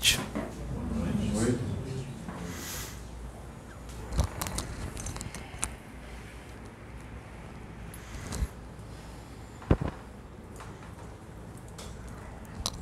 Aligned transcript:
Noite. 0.00 0.18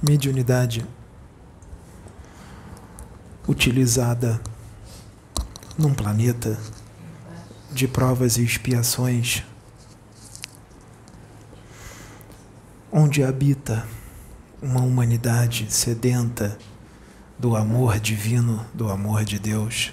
Mediunidade 0.01 0.87
utilizada 3.49 4.41
num 5.77 5.93
planeta 5.93 6.57
de 7.73 7.89
provas 7.89 8.37
e 8.37 8.45
expiações, 8.45 9.43
onde 12.93 13.25
habita 13.25 13.87
uma 14.63 14.83
humanidade 14.83 15.67
sedenta 15.73 16.57
do 17.39 17.55
amor 17.55 18.01
divino, 18.01 18.67
do 18.75 18.91
amor 18.91 19.25
de 19.25 19.39
Deus. 19.39 19.93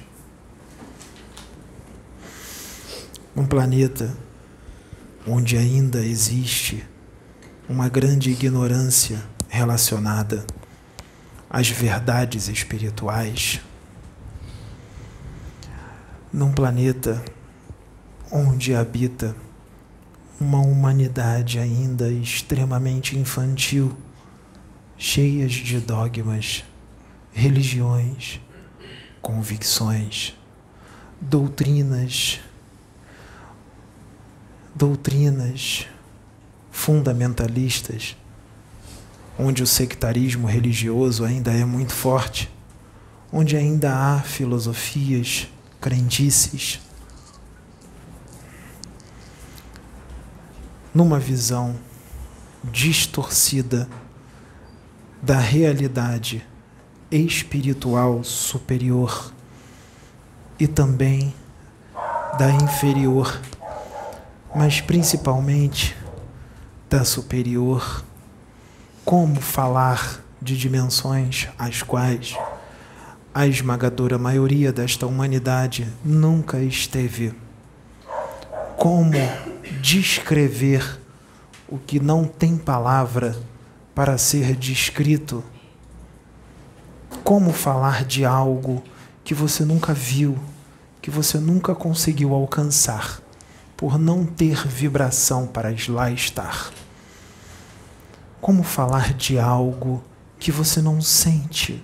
Um 3.36 3.46
planeta 3.46 4.18
onde 5.28 5.56
ainda 5.56 6.04
existe 6.04 6.84
uma 7.70 7.88
grande 7.88 8.32
ignorância 8.32 9.22
relacionada 9.48 10.46
às 11.50 11.70
verdades 11.70 12.48
espirituais. 12.48 13.62
Num 16.34 16.52
planeta 16.52 17.24
onde 18.32 18.74
habita 18.74 19.36
uma 20.42 20.60
humanidade 20.62 21.60
ainda 21.60 22.10
extremamente 22.12 23.18
infantil 23.18 23.96
cheias 24.98 25.52
de 25.52 25.80
dogmas, 25.80 26.64
religiões, 27.36 28.40
convicções, 29.22 30.34
doutrinas, 31.20 32.40
doutrinas 34.74 35.86
fundamentalistas, 36.72 38.16
onde 39.38 39.62
o 39.62 39.68
sectarismo 39.68 40.48
religioso 40.48 41.26
ainda 41.26 41.52
é 41.52 41.66
muito 41.66 41.94
forte, 41.94 42.50
onde 43.34 43.58
ainda 43.58 43.94
há 43.94 44.22
filosofias, 44.22 45.50
crendices, 45.82 46.80
numa 50.94 51.20
visão 51.20 51.76
distorcida 52.64 53.90
da 55.22 55.38
realidade 55.38 56.46
espiritual 57.12 58.24
superior 58.24 59.34
e 60.60 60.68
também 60.68 61.34
da 62.38 62.52
inferior, 62.52 63.42
mas 64.56 64.82
principalmente 64.82 65.96
da 66.90 67.04
superior. 67.06 68.04
Como 69.04 69.40
falar 69.40 70.24
de 70.42 70.58
dimensões 70.58 71.48
às 71.60 71.84
quais 71.84 72.36
a 73.34 73.46
esmagadora 73.46 74.18
maioria 74.18 74.72
desta 74.72 75.06
humanidade 75.06 75.88
nunca 76.04 76.60
esteve? 76.60 77.34
Como 78.78 79.12
descrever 79.82 81.00
o 81.68 81.78
que 81.78 82.00
não 82.00 82.26
tem 82.26 82.58
palavra? 82.58 83.36
para 83.96 84.18
ser 84.18 84.58
descrito. 84.58 85.42
Como 87.26 87.52
falar 87.52 88.06
de 88.06 88.24
algo 88.24 88.84
que 89.24 89.34
você 89.34 89.66
nunca 89.66 89.96
viu, 89.96 90.38
que 91.02 91.10
você 91.10 91.40
nunca 91.40 91.74
conseguiu 91.74 92.36
alcançar, 92.36 93.20
por 93.76 93.98
não 93.98 94.24
ter 94.24 94.68
vibração 94.68 95.48
para 95.48 95.74
lá 95.90 96.12
estar? 96.12 96.72
Como 98.40 98.62
falar 98.62 99.16
de 99.16 99.40
algo 99.40 100.04
que 100.38 100.52
você 100.52 100.84
não 100.84 101.02
sente, 101.02 101.84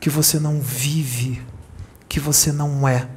que 0.00 0.08
você 0.08 0.40
não 0.40 0.58
vive, 0.58 1.46
que 2.08 2.18
você 2.18 2.50
não 2.50 2.88
é? 2.88 3.10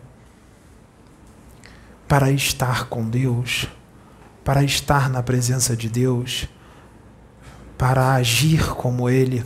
Para 2.05 2.31
estar 2.31 2.90
com 2.90 3.09
Deus, 3.09 3.69
para 4.44 4.61
estar 4.61 5.09
na 5.09 5.23
presença 5.23 5.73
de 5.73 5.88
Deus, 5.88 6.50
para 7.78 8.13
agir 8.13 8.75
como 8.75 9.09
Ele, 9.09 9.41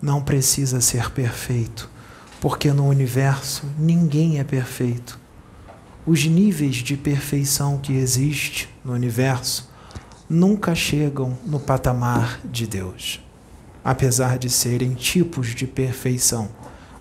não 0.00 0.22
precisa 0.22 0.80
ser 0.80 1.10
perfeito, 1.10 1.90
porque 2.40 2.72
no 2.72 2.86
universo 2.86 3.64
ninguém 3.78 4.38
é 4.38 4.44
perfeito. 4.44 5.18
Os 6.06 6.24
níveis 6.24 6.76
de 6.76 6.96
perfeição 6.96 7.78
que 7.78 7.92
existe 7.92 8.68
no 8.84 8.92
universo 8.92 9.70
nunca 10.28 10.74
chegam 10.74 11.36
no 11.44 11.60
patamar 11.60 12.40
de 12.44 12.66
Deus, 12.66 13.20
apesar 13.84 14.38
de 14.38 14.48
serem 14.48 14.94
tipos 14.94 15.54
de 15.54 15.66
perfeição, 15.66 16.48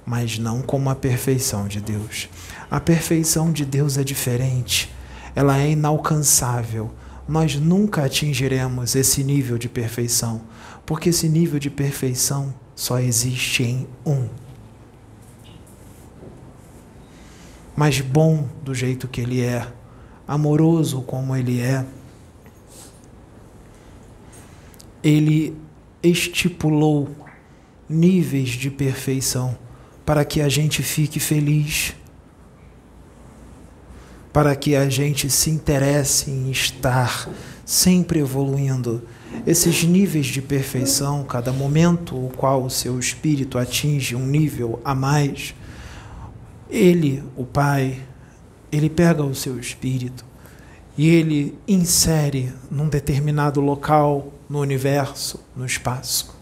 mas 0.05 0.37
não 0.37 0.61
como 0.61 0.89
a 0.89 0.95
perfeição 0.95 1.67
de 1.67 1.79
Deus. 1.79 2.27
A 2.69 2.79
perfeição 2.79 3.51
de 3.51 3.63
Deus 3.63 3.97
é 3.97 4.03
diferente, 4.03 4.91
ela 5.35 5.57
é 5.57 5.71
inalcançável. 5.71 6.91
Nós 7.27 7.55
nunca 7.55 8.03
atingiremos 8.03 8.95
esse 8.95 9.23
nível 9.23 9.57
de 9.57 9.69
perfeição 9.69 10.41
porque 10.89 11.09
esse 11.09 11.29
nível 11.29 11.59
de 11.59 11.69
perfeição 11.69 12.51
só 12.79 12.97
existe 12.97 13.61
em 13.61 13.87
um. 14.05 14.29
Mas 17.75 17.99
bom 17.99 18.47
do 18.63 18.73
jeito 18.73 19.05
que 19.05 19.19
ele 19.19 19.43
é, 19.43 19.67
amoroso 20.25 21.01
como 21.01 21.35
ele 21.35 21.59
é, 21.59 21.85
ele 25.03 25.57
estipulou 26.01 27.13
níveis 27.89 28.51
de 28.51 28.71
perfeição 28.71 29.57
para 30.05 30.23
que 30.23 30.39
a 30.39 30.47
gente 30.47 30.81
fique 30.81 31.19
feliz, 31.19 31.93
para 34.31 34.55
que 34.55 34.73
a 34.77 34.89
gente 34.89 35.29
se 35.29 35.49
interesse 35.49 36.31
em 36.31 36.49
estar 36.49 37.29
sempre 37.65 38.19
evoluindo 38.19 39.05
esses 39.45 39.83
níveis 39.83 40.27
de 40.27 40.41
perfeição, 40.41 41.23
cada 41.23 41.51
momento 41.51 42.15
o 42.15 42.31
qual 42.35 42.63
o 42.63 42.69
seu 42.69 42.99
espírito 42.99 43.57
atinge 43.57 44.15
um 44.15 44.25
nível 44.25 44.79
a 44.83 44.93
mais, 44.93 45.53
ele, 46.69 47.23
o 47.35 47.43
Pai, 47.43 48.01
ele 48.71 48.89
pega 48.89 49.23
o 49.23 49.33
seu 49.33 49.59
espírito 49.59 50.25
e 50.97 51.07
ele 51.07 51.57
insere 51.67 52.53
num 52.69 52.89
determinado 52.89 53.61
local 53.61 54.33
no 54.49 54.59
universo, 54.59 55.39
no 55.55 55.65
espaço. 55.65 56.37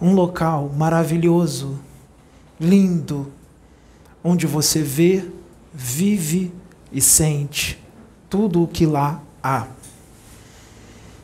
Um 0.00 0.12
local 0.12 0.70
maravilhoso, 0.76 1.78
lindo, 2.60 3.32
onde 4.22 4.46
você 4.46 4.82
vê, 4.82 5.24
vive 5.72 6.52
e 6.92 7.00
sente 7.00 7.82
tudo 8.28 8.62
o 8.62 8.68
que 8.68 8.86
lá 8.86 9.22
há. 9.42 9.66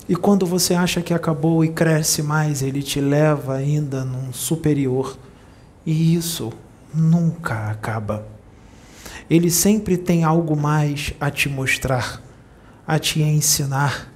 E 0.09 0.15
quando 0.15 0.47
você 0.47 0.73
acha 0.73 1.03
que 1.03 1.13
acabou 1.13 1.65
e 1.65 1.69
cresce 1.69 2.23
mais, 2.23 2.63
ele 2.63 2.81
te 2.81 3.01
leva 3.01 3.57
ainda 3.57 4.05
num 4.05 4.33
superior. 4.33 5.19
E 5.85 6.15
isso 6.15 6.53
nunca 6.95 7.71
acaba. 7.71 8.25
Ele 9.29 9.51
sempre 9.51 9.97
tem 9.97 10.23
algo 10.23 10.57
mais 10.57 11.13
a 11.21 11.29
te 11.29 11.49
mostrar, 11.49 12.23
a 12.87 13.01
te 13.01 13.21
ensinar, 13.21 14.13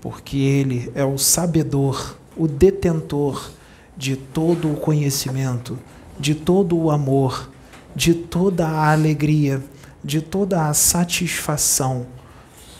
porque 0.00 0.36
ele 0.36 0.92
é 0.94 1.04
o 1.04 1.18
sabedor, 1.18 2.16
o 2.36 2.46
detentor 2.46 3.50
de 3.96 4.14
todo 4.14 4.70
o 4.70 4.76
conhecimento, 4.76 5.76
de 6.20 6.36
todo 6.36 6.78
o 6.78 6.88
amor, 6.88 7.50
de 7.96 8.14
toda 8.14 8.68
a 8.68 8.92
alegria, 8.92 9.60
de 10.04 10.20
toda 10.20 10.68
a 10.68 10.74
satisfação 10.74 12.06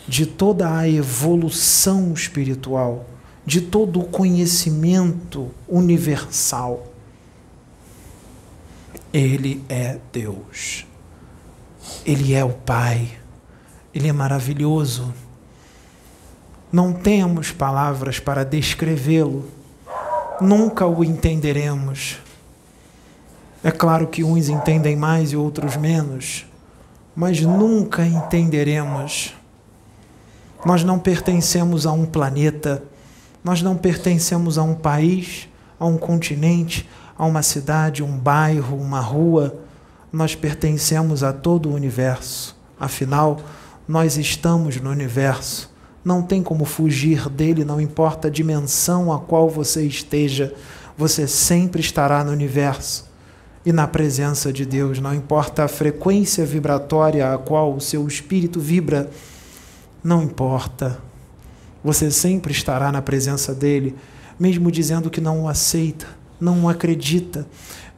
de 0.08 0.24
toda 0.24 0.76
a 0.76 0.88
evolução 0.88 2.12
espiritual, 2.12 3.06
de 3.44 3.60
todo 3.60 4.00
o 4.00 4.04
conhecimento 4.04 5.50
universal. 5.68 6.86
Ele 9.12 9.64
é 9.68 9.98
Deus. 10.12 10.86
Ele 12.04 12.34
é 12.34 12.44
o 12.44 12.52
Pai. 12.52 13.08
Ele 13.94 14.08
é 14.08 14.12
maravilhoso. 14.12 15.12
Não 16.70 16.92
temos 16.92 17.50
palavras 17.50 18.20
para 18.20 18.44
descrevê-lo. 18.44 19.48
Nunca 20.40 20.86
o 20.86 21.02
entenderemos. 21.02 22.18
É 23.64 23.70
claro 23.70 24.06
que 24.06 24.22
uns 24.22 24.48
entendem 24.48 24.94
mais 24.94 25.32
e 25.32 25.36
outros 25.36 25.76
menos, 25.76 26.46
mas 27.16 27.40
nunca 27.40 28.06
entenderemos 28.06 29.34
nós 30.66 30.82
não 30.82 30.98
pertencemos 30.98 31.86
a 31.86 31.92
um 31.92 32.04
planeta, 32.04 32.82
nós 33.44 33.62
não 33.62 33.76
pertencemos 33.76 34.58
a 34.58 34.64
um 34.64 34.74
país, 34.74 35.48
a 35.78 35.86
um 35.86 35.96
continente, 35.96 36.88
a 37.16 37.24
uma 37.24 37.40
cidade, 37.40 38.02
um 38.02 38.18
bairro, 38.18 38.76
uma 38.76 38.98
rua. 38.98 39.60
Nós 40.12 40.34
pertencemos 40.34 41.22
a 41.22 41.32
todo 41.32 41.68
o 41.68 41.72
universo. 41.72 42.56
Afinal, 42.80 43.38
nós 43.86 44.16
estamos 44.16 44.80
no 44.80 44.90
universo. 44.90 45.72
Não 46.04 46.20
tem 46.20 46.42
como 46.42 46.64
fugir 46.64 47.28
dele, 47.28 47.64
não 47.64 47.80
importa 47.80 48.26
a 48.26 48.30
dimensão 48.30 49.12
a 49.12 49.20
qual 49.20 49.48
você 49.48 49.86
esteja, 49.86 50.52
você 50.98 51.28
sempre 51.28 51.80
estará 51.80 52.24
no 52.24 52.32
universo 52.32 53.08
e 53.64 53.72
na 53.72 53.86
presença 53.86 54.52
de 54.52 54.66
Deus, 54.66 54.98
não 54.98 55.14
importa 55.14 55.62
a 55.62 55.68
frequência 55.68 56.44
vibratória 56.44 57.32
a 57.32 57.38
qual 57.38 57.72
o 57.72 57.80
seu 57.80 58.04
espírito 58.08 58.58
vibra, 58.58 59.08
não 60.06 60.22
importa. 60.22 60.98
Você 61.82 62.10
sempre 62.10 62.52
estará 62.52 62.92
na 62.92 63.02
presença 63.02 63.54
dele, 63.54 63.94
mesmo 64.38 64.70
dizendo 64.70 65.10
que 65.10 65.20
não 65.20 65.42
o 65.42 65.48
aceita, 65.48 66.06
não 66.40 66.64
o 66.64 66.68
acredita, 66.68 67.46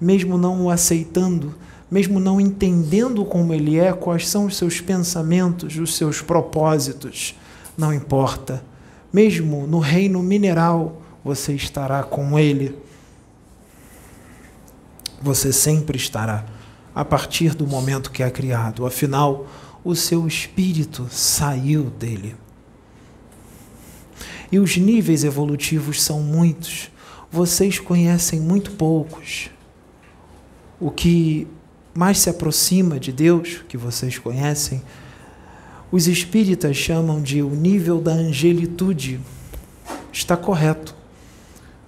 mesmo 0.01 0.39
não 0.39 0.65
o 0.65 0.71
aceitando, 0.71 1.55
mesmo 1.91 2.19
não 2.19 2.41
entendendo 2.41 3.25
como 3.25 3.53
ele 3.53 3.79
é, 3.79 3.93
quais 3.93 4.29
são 4.29 4.47
os 4.47 4.57
seus 4.57 4.81
pensamentos, 4.81 5.77
os 5.77 5.97
seus 5.97 6.23
propósitos, 6.23 7.35
não 7.77 7.93
importa. 7.93 8.63
Mesmo 9.13 9.67
no 9.67 9.79
reino 9.79 10.23
mineral, 10.23 11.03
você 11.25 11.53
estará 11.53 12.03
com 12.03 12.39
ele 12.39 12.89
você 15.21 15.53
sempre 15.53 15.97
estará 15.97 16.45
a 16.95 17.05
partir 17.05 17.55
do 17.55 17.67
momento 17.67 18.11
que 18.11 18.23
é 18.23 18.31
criado. 18.31 18.87
Afinal, 18.87 19.47
o 19.89 19.97
seu 19.97 20.27
espírito 20.27 21.09
saiu 21.11 21.85
dele. 21.85 22.37
E 24.53 24.59
os 24.59 24.77
níveis 24.77 25.25
evolutivos 25.25 26.03
são 26.03 26.21
muitos. 26.21 26.91
Vocês 27.33 27.79
conhecem 27.79 28.39
muito 28.39 28.73
poucos. 28.73 29.49
O 30.79 30.91
que 30.91 31.47
mais 31.95 32.19
se 32.19 32.29
aproxima 32.29 33.01
de 33.01 33.11
Deus, 33.11 33.65
que 33.67 33.79
vocês 33.79 34.19
conhecem, 34.19 34.83
os 35.91 36.07
espíritas 36.07 36.77
chamam 36.77 37.23
de 37.23 37.41
o 37.41 37.49
nível 37.49 37.99
da 37.99 38.13
angelitude. 38.13 39.19
Está 40.13 40.37
correto. 40.37 40.95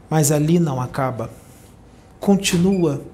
Mas 0.09 0.33
ali 0.33 0.59
não 0.59 0.81
acaba. 0.81 1.31
Continua 2.19 3.05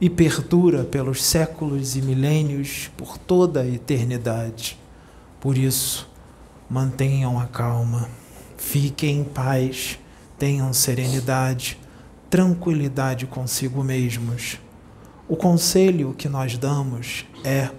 e 0.00 0.10
perdura 0.10 0.84
pelos 0.84 1.22
séculos 1.22 1.96
e 1.96 2.02
milênios, 2.02 2.90
por 2.96 3.16
toda 3.16 3.60
a 3.60 3.66
eternidade. 3.66 4.78
Por 5.40 5.56
isso, 5.56 6.08
mantenham 6.68 7.38
a 7.38 7.46
calma, 7.46 8.08
fiquem 8.56 9.20
em 9.20 9.24
paz, 9.24 9.98
tenham 10.38 10.72
serenidade, 10.72 11.78
tranquilidade 12.28 13.26
consigo 13.26 13.84
mesmos. 13.84 14.58
O 15.28 15.36
conselho 15.36 16.12
que 16.12 16.28
nós 16.28 16.58
damos 16.58 17.24
é: 17.44 17.70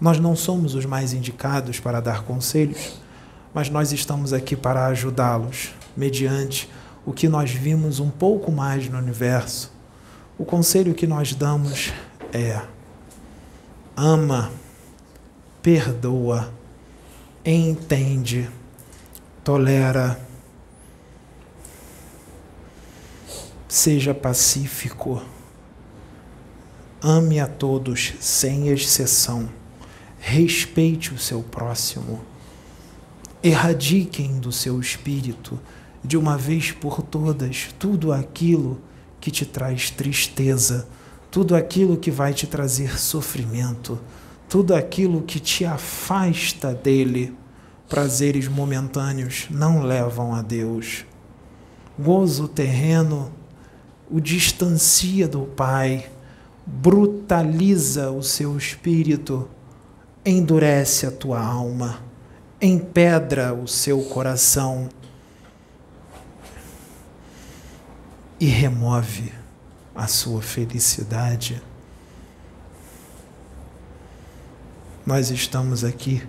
nós 0.00 0.18
não 0.18 0.34
somos 0.34 0.74
os 0.74 0.86
mais 0.86 1.12
indicados 1.12 1.78
para 1.78 2.00
dar 2.00 2.22
conselhos, 2.22 3.00
mas 3.52 3.68
nós 3.68 3.92
estamos 3.92 4.32
aqui 4.32 4.56
para 4.56 4.86
ajudá-los, 4.86 5.74
mediante 5.96 6.68
o 7.04 7.12
que 7.12 7.28
nós 7.28 7.50
vimos 7.50 8.00
um 8.00 8.10
pouco 8.10 8.50
mais 8.50 8.88
no 8.88 8.98
universo 8.98 9.77
o 10.38 10.44
conselho 10.44 10.94
que 10.94 11.06
nós 11.06 11.34
damos 11.34 11.92
é: 12.32 12.62
ama, 13.96 14.52
perdoa, 15.60 16.52
entende, 17.44 18.48
tolera, 19.42 20.20
seja 23.66 24.14
pacífico, 24.14 25.20
ame 27.02 27.40
a 27.40 27.48
todos 27.48 28.14
sem 28.20 28.68
exceção, 28.68 29.48
respeite 30.20 31.12
o 31.12 31.18
seu 31.18 31.42
próximo, 31.42 32.20
erradiquem 33.42 34.38
do 34.38 34.52
seu 34.52 34.80
espírito 34.80 35.58
de 36.04 36.16
uma 36.16 36.38
vez 36.38 36.70
por 36.70 37.02
todas 37.02 37.74
tudo 37.76 38.12
aquilo 38.12 38.80
que 39.20 39.30
te 39.30 39.44
traz 39.44 39.90
tristeza, 39.90 40.86
tudo 41.30 41.54
aquilo 41.54 41.96
que 41.96 42.10
vai 42.10 42.32
te 42.32 42.46
trazer 42.46 42.98
sofrimento, 42.98 43.98
tudo 44.48 44.74
aquilo 44.74 45.22
que 45.22 45.38
te 45.40 45.64
afasta 45.64 46.74
dele. 46.74 47.34
Prazeres 47.88 48.48
momentâneos 48.48 49.46
não 49.50 49.82
levam 49.82 50.34
a 50.34 50.42
Deus. 50.42 51.06
Gozo 51.98 52.46
terreno 52.46 53.32
o 54.10 54.20
distancia 54.20 55.28
do 55.28 55.40
Pai, 55.42 56.08
brutaliza 56.64 58.10
o 58.10 58.22
seu 58.22 58.56
espírito, 58.56 59.48
endurece 60.24 61.06
a 61.06 61.10
tua 61.10 61.40
alma, 61.40 61.98
empedra 62.60 63.52
o 63.52 63.68
seu 63.68 64.00
coração 64.02 64.88
e 68.40 68.46
remove 68.46 69.32
a 69.94 70.06
sua 70.06 70.40
felicidade. 70.40 71.60
Nós 75.04 75.30
estamos 75.30 75.84
aqui 75.84 76.22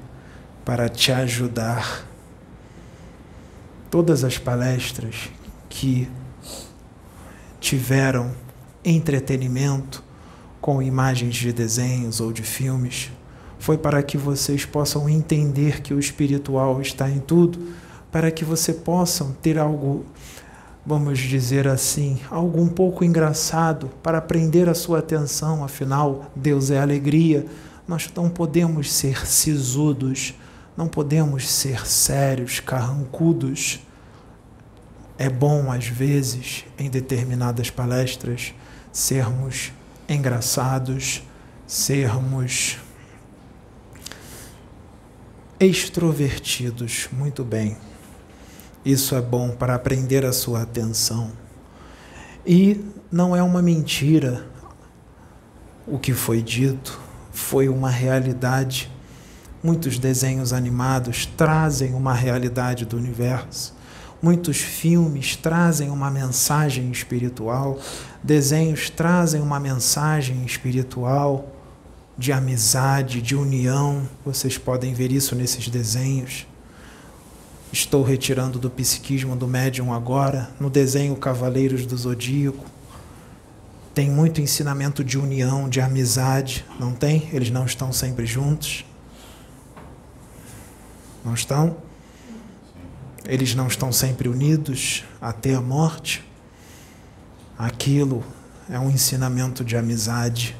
para 0.65 0.89
te 0.89 1.11
ajudar. 1.11 2.07
Todas 3.91 4.23
as 4.23 4.37
palestras 4.37 5.29
que 5.67 6.09
tiveram 7.59 8.33
entretenimento 8.83 10.03
com 10.61 10.81
imagens 10.81 11.35
de 11.35 11.51
desenhos 11.51 12.19
ou 12.19 12.31
de 12.31 12.43
filmes 12.43 13.11
foi 13.59 13.77
para 13.77 14.01
que 14.01 14.17
vocês 14.17 14.65
possam 14.65 15.09
entender 15.09 15.81
que 15.81 15.93
o 15.93 15.99
espiritual 15.99 16.81
está 16.81 17.09
em 17.09 17.19
tudo, 17.19 17.73
para 18.11 18.31
que 18.31 18.45
você 18.45 18.73
possam 18.73 19.33
ter 19.33 19.59
algo 19.59 20.05
vamos 20.89 21.19
dizer 21.19 21.67
assim, 21.67 22.19
algo 22.31 22.59
um 22.59 22.67
pouco 22.67 23.03
engraçado 23.03 23.91
para 24.01 24.19
prender 24.19 24.67
a 24.67 24.73
sua 24.73 24.97
atenção, 24.97 25.63
afinal, 25.63 26.31
Deus 26.35 26.71
é 26.71 26.79
alegria. 26.79 27.45
Nós 27.87 28.09
não 28.15 28.27
podemos 28.27 28.91
ser 28.91 29.27
sisudos, 29.27 30.33
não 30.75 30.87
podemos 30.87 31.47
ser 31.47 31.85
sérios, 31.85 32.59
carrancudos. 32.59 33.81
É 35.15 35.29
bom, 35.29 35.71
às 35.71 35.85
vezes, 35.85 36.65
em 36.79 36.89
determinadas 36.89 37.69
palestras, 37.69 38.51
sermos 38.91 39.71
engraçados, 40.09 41.21
sermos 41.67 42.77
extrovertidos. 45.59 47.07
Muito 47.11 47.43
bem. 47.43 47.77
Isso 48.83 49.15
é 49.15 49.21
bom 49.21 49.51
para 49.51 49.77
prender 49.77 50.25
a 50.25 50.31
sua 50.31 50.61
atenção. 50.61 51.31
E 52.45 52.83
não 53.11 53.35
é 53.35 53.43
uma 53.43 53.61
mentira 53.61 54.45
o 55.85 55.97
que 55.97 56.13
foi 56.13 56.41
dito, 56.41 56.99
foi 57.31 57.67
uma 57.67 57.89
realidade. 57.89 58.91
Muitos 59.61 59.97
desenhos 59.97 60.53
animados 60.53 61.25
trazem 61.25 61.93
uma 61.93 62.13
realidade 62.13 62.85
do 62.85 62.95
universo. 62.95 63.75
Muitos 64.21 64.57
filmes 64.57 65.35
trazem 65.35 65.89
uma 65.89 66.11
mensagem 66.11 66.91
espiritual, 66.91 67.79
desenhos 68.21 68.89
trazem 68.89 69.41
uma 69.41 69.59
mensagem 69.59 70.43
espiritual 70.45 71.55
de 72.17 72.33
amizade, 72.33 73.21
de 73.21 73.35
união. 73.35 74.07
Vocês 74.25 74.57
podem 74.57 74.93
ver 74.93 75.11
isso 75.11 75.35
nesses 75.35 75.69
desenhos. 75.69 76.45
Estou 77.71 78.01
retirando 78.01 78.57
do 78.57 78.67
psiquismo 78.67 79.35
do 79.35 79.47
médium 79.47 79.93
agora, 79.93 80.49
no 80.59 80.71
desenho 80.71 81.15
Cavaleiros 81.15 81.85
do 81.85 81.95
Zodíaco. 81.95 82.65
Tem 83.93 84.09
muito 84.09 84.41
ensinamento 84.41 85.03
de 85.03 85.19
união, 85.19 85.69
de 85.69 85.79
amizade, 85.79 86.65
não 86.79 86.93
tem? 86.93 87.29
Eles 87.31 87.51
não 87.51 87.65
estão 87.65 87.93
sempre 87.93 88.25
juntos. 88.25 88.83
Não 91.23 91.35
estão? 91.35 91.77
Eles 93.23 93.53
não 93.53 93.67
estão 93.67 93.91
sempre 93.91 94.27
unidos 94.27 95.03
até 95.21 95.53
a 95.53 95.61
morte. 95.61 96.25
Aquilo 97.55 98.23
é 98.67 98.79
um 98.79 98.89
ensinamento 98.89 99.63
de 99.63 99.77
amizade, 99.77 100.55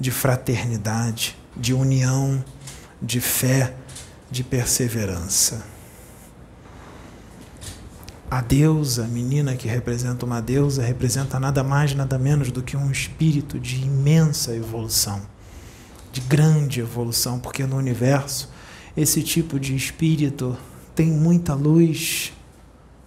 de 0.00 0.10
fraternidade, 0.10 1.36
de 1.56 1.72
união, 1.72 2.44
de 3.00 3.20
fé, 3.20 3.72
de 4.28 4.42
perseverança. 4.42 5.79
A 8.30 8.40
deusa, 8.40 9.06
a 9.06 9.08
menina 9.08 9.56
que 9.56 9.66
representa 9.66 10.24
uma 10.24 10.40
deusa, 10.40 10.84
representa 10.84 11.40
nada 11.40 11.64
mais, 11.64 11.96
nada 11.96 12.16
menos 12.16 12.52
do 12.52 12.62
que 12.62 12.76
um 12.76 12.88
espírito 12.88 13.58
de 13.58 13.82
imensa 13.82 14.54
evolução, 14.54 15.20
de 16.12 16.20
grande 16.20 16.78
evolução, 16.78 17.40
porque 17.40 17.66
no 17.66 17.76
universo 17.76 18.48
esse 18.96 19.20
tipo 19.24 19.58
de 19.58 19.74
espírito 19.74 20.56
tem 20.94 21.10
muita 21.10 21.54
luz, 21.54 22.32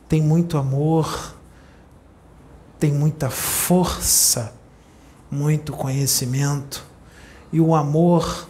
tem 0.10 0.22
muito 0.22 0.58
amor, 0.58 1.38
tem 2.77 2.92
muita 2.92 3.30
força, 3.30 4.53
muito 5.32 5.72
conhecimento, 5.72 6.86
e 7.50 7.62
o 7.62 7.74
amor 7.74 8.50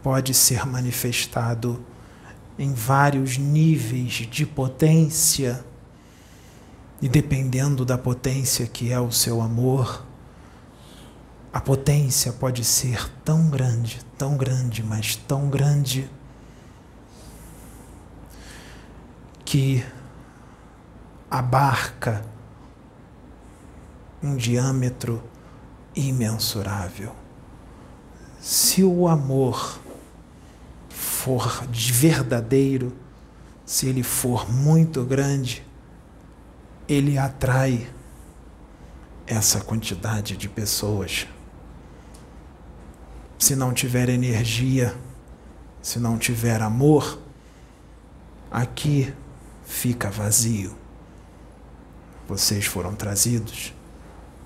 pode 0.00 0.32
ser 0.32 0.64
manifestado 0.64 1.84
em 2.58 2.72
vários 2.72 3.36
níveis 3.36 4.12
de 4.12 4.46
potência, 4.46 5.64
e 7.02 7.08
dependendo 7.08 7.84
da 7.84 7.98
potência 7.98 8.66
que 8.66 8.92
é 8.92 9.00
o 9.00 9.10
seu 9.10 9.42
amor, 9.42 10.06
a 11.52 11.60
potência 11.60 12.32
pode 12.32 12.64
ser 12.64 13.10
tão 13.24 13.48
grande, 13.48 14.00
tão 14.18 14.36
grande, 14.36 14.82
mas 14.82 15.14
tão 15.16 15.48
grande, 15.48 16.10
que 19.44 19.84
abarca 21.30 22.24
um 24.22 24.36
diâmetro 24.36 25.22
imensurável. 25.94 27.14
Se 28.40 28.82
o 28.82 29.06
amor 29.06 29.80
for 31.24 31.64
verdadeiro, 31.72 32.92
se 33.64 33.86
ele 33.86 34.02
for 34.02 34.50
muito 34.50 35.02
grande, 35.04 35.64
ele 36.86 37.16
atrai 37.16 37.88
essa 39.26 39.60
quantidade 39.60 40.36
de 40.36 40.48
pessoas. 40.48 41.26
Se 43.38 43.56
não 43.56 43.72
tiver 43.72 44.08
energia, 44.08 44.94
se 45.82 45.98
não 45.98 46.18
tiver 46.18 46.60
amor, 46.60 47.18
aqui 48.50 49.12
fica 49.64 50.10
vazio 50.10 50.84
vocês 52.28 52.64
foram 52.64 52.94
trazidos 52.94 53.74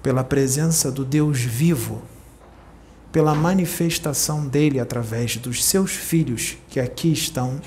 pela 0.03 0.25
presença 0.25 0.91
do 0.91 1.05
Deus 1.05 1.41
vivo, 1.41 2.03
pela 3.11 3.35
manifestação 3.35 4.47
dele 4.47 4.79
através 4.79 5.37
dos 5.37 5.65
seus 5.65 5.93
filhos 5.93 6.57
que 6.69 6.79
aqui 6.79 7.13
estão. 7.13 7.61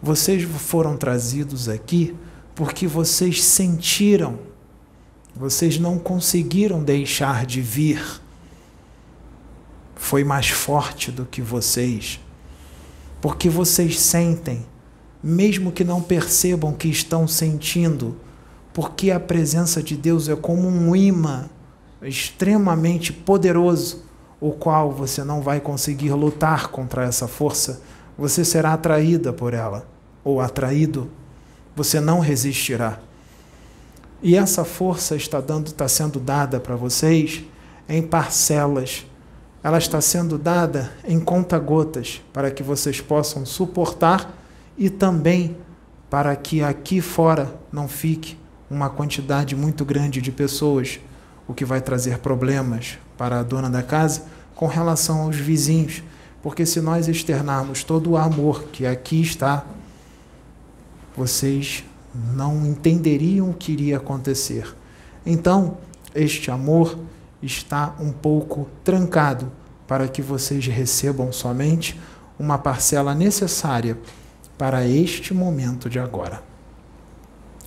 Vocês 0.00 0.42
foram 0.44 0.96
trazidos 0.96 1.68
aqui 1.68 2.14
porque 2.54 2.86
vocês 2.86 3.42
sentiram, 3.42 4.38
vocês 5.34 5.78
não 5.78 5.98
conseguiram 5.98 6.82
deixar 6.82 7.44
de 7.46 7.60
vir. 7.60 8.02
Foi 9.94 10.22
mais 10.22 10.48
forte 10.48 11.10
do 11.10 11.24
que 11.24 11.42
vocês, 11.42 12.20
porque 13.20 13.48
vocês 13.48 13.98
sentem 13.98 14.64
mesmo 15.22 15.72
que 15.72 15.82
não 15.82 16.00
percebam 16.00 16.72
que 16.72 16.88
estão 16.88 17.26
sentindo, 17.26 18.16
porque 18.72 19.10
a 19.10 19.18
presença 19.18 19.82
de 19.82 19.96
Deus 19.96 20.28
é 20.28 20.36
como 20.36 20.68
um 20.68 20.94
imã 20.94 21.48
extremamente 22.02 23.12
poderoso, 23.12 24.04
o 24.40 24.52
qual 24.52 24.92
você 24.92 25.24
não 25.24 25.40
vai 25.40 25.60
conseguir 25.60 26.12
lutar 26.12 26.68
contra 26.68 27.04
essa 27.04 27.26
força, 27.26 27.82
você 28.16 28.44
será 28.44 28.72
atraída 28.72 29.32
por 29.32 29.52
ela, 29.52 29.86
ou 30.22 30.40
atraído, 30.40 31.10
você 31.74 32.00
não 32.00 32.20
resistirá. 32.20 33.00
E 34.22 34.36
essa 34.36 34.64
força 34.64 35.14
está 35.14 35.40
dando, 35.40 35.68
está 35.68 35.86
sendo 35.86 36.18
dada 36.18 36.58
para 36.58 36.74
vocês 36.74 37.44
em 37.88 38.02
parcelas. 38.02 39.06
Ela 39.62 39.78
está 39.78 40.00
sendo 40.00 40.36
dada 40.36 40.92
em 41.04 41.20
conta-gotas 41.20 42.20
para 42.32 42.50
que 42.50 42.62
vocês 42.62 43.00
possam 43.00 43.46
suportar 43.46 44.34
e 44.76 44.90
também 44.90 45.56
para 46.10 46.34
que 46.34 46.62
aqui 46.62 47.00
fora 47.00 47.54
não 47.72 47.86
fique 47.86 48.36
uma 48.70 48.90
quantidade 48.90 49.54
muito 49.54 49.84
grande 49.84 50.20
de 50.20 50.32
pessoas, 50.32 51.00
o 51.48 51.54
que 51.54 51.64
vai 51.64 51.80
trazer 51.80 52.18
problemas 52.18 52.98
para 53.16 53.40
a 53.40 53.42
dona 53.42 53.70
da 53.70 53.82
casa 53.82 54.26
com 54.54 54.66
relação 54.66 55.22
aos 55.22 55.36
vizinhos, 55.36 56.02
porque 56.42 56.66
se 56.66 56.80
nós 56.80 57.08
externarmos 57.08 57.82
todo 57.82 58.10
o 58.10 58.16
amor 58.16 58.64
que 58.64 58.86
aqui 58.86 59.22
está, 59.22 59.64
vocês 61.16 61.84
não 62.34 62.66
entenderiam 62.66 63.50
o 63.50 63.54
que 63.54 63.72
iria 63.72 63.96
acontecer. 63.96 64.76
Então, 65.24 65.78
este 66.14 66.50
amor 66.50 66.98
está 67.42 67.94
um 67.98 68.12
pouco 68.12 68.68
trancado 68.84 69.50
para 69.86 70.06
que 70.06 70.20
vocês 70.20 70.66
recebam 70.66 71.32
somente 71.32 71.98
uma 72.38 72.58
parcela 72.58 73.14
necessária 73.14 73.98
para 74.56 74.86
este 74.86 75.32
momento 75.32 75.88
de 75.88 75.98
agora, 75.98 76.42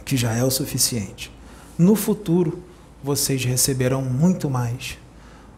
que 0.06 0.16
já 0.16 0.34
é 0.34 0.44
o 0.44 0.52
suficiente. 0.52 1.32
No 1.78 1.96
futuro, 1.96 2.62
vocês 3.04 3.44
receberão 3.44 4.02
muito 4.02 4.50
mais. 4.50 4.98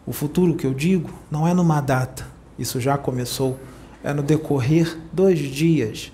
O 0.06 0.12
futuro 0.12 0.54
que 0.54 0.66
eu 0.66 0.74
digo 0.74 1.10
não 1.30 1.46
é 1.46 1.54
numa 1.54 1.80
data, 1.80 2.26
isso 2.58 2.80
já 2.80 2.96
começou, 2.98 3.58
é 4.02 4.12
no 4.12 4.22
decorrer 4.22 4.98
dos 5.12 5.38
dias. 5.38 6.12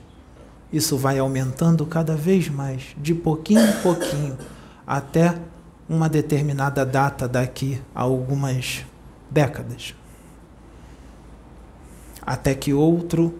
Isso 0.73 0.97
vai 0.97 1.19
aumentando 1.19 1.85
cada 1.85 2.15
vez 2.15 2.49
mais, 2.49 2.95
de 2.97 3.15
pouquinho 3.15 3.67
em 3.67 3.83
pouquinho, 3.83 4.39
até 4.87 5.37
uma 5.89 6.09
determinada 6.09 6.87
data 6.87 7.27
daqui 7.27 7.81
a 7.95 8.03
algumas 8.03 8.85
décadas. 9.29 9.95
Até 12.25 12.55
que 12.55 12.73
outro 12.73 13.35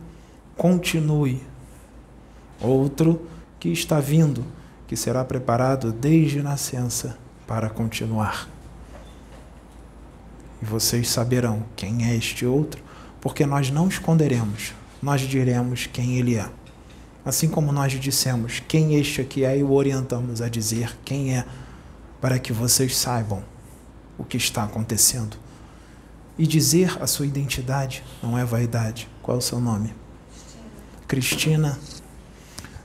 continue 0.57 1.41
outro 2.61 3.27
que 3.59 3.71
está 3.71 4.01
vindo, 4.01 4.45
que 4.87 4.97
será 4.97 5.25
preparado 5.25 5.93
desde 5.93 6.43
nascença 6.43 7.17
para 7.51 7.69
continuar. 7.69 8.49
E 10.63 10.65
vocês 10.65 11.09
saberão 11.09 11.65
quem 11.75 12.09
é 12.09 12.15
este 12.15 12.47
outro, 12.47 12.81
porque 13.21 13.45
nós 13.45 13.73
não 13.73 13.89
esconderemos, 13.89 14.73
nós 15.03 15.23
diremos 15.23 15.85
quem 15.85 16.17
ele 16.17 16.37
é. 16.37 16.49
Assim 17.25 17.49
como 17.49 17.73
nós 17.73 17.93
dissemos 17.95 18.63
quem 18.69 18.95
este 18.95 19.21
aqui 19.21 19.45
é 19.45 19.59
e 19.59 19.65
o 19.65 19.73
orientamos 19.73 20.41
a 20.41 20.49
dizer 20.49 20.97
quem 21.05 21.37
é, 21.37 21.45
para 22.21 22.39
que 22.39 22.53
vocês 22.53 22.97
saibam 22.97 23.43
o 24.17 24.23
que 24.23 24.37
está 24.37 24.63
acontecendo. 24.63 25.37
E 26.39 26.47
dizer 26.47 27.03
a 27.03 27.07
sua 27.09 27.27
identidade 27.27 28.05
não 28.23 28.39
é 28.39 28.45
vaidade. 28.45 29.09
Qual 29.21 29.37
é 29.37 29.39
o 29.39 29.43
seu 29.43 29.61
nome? 29.61 29.93
Cristina 31.09 31.77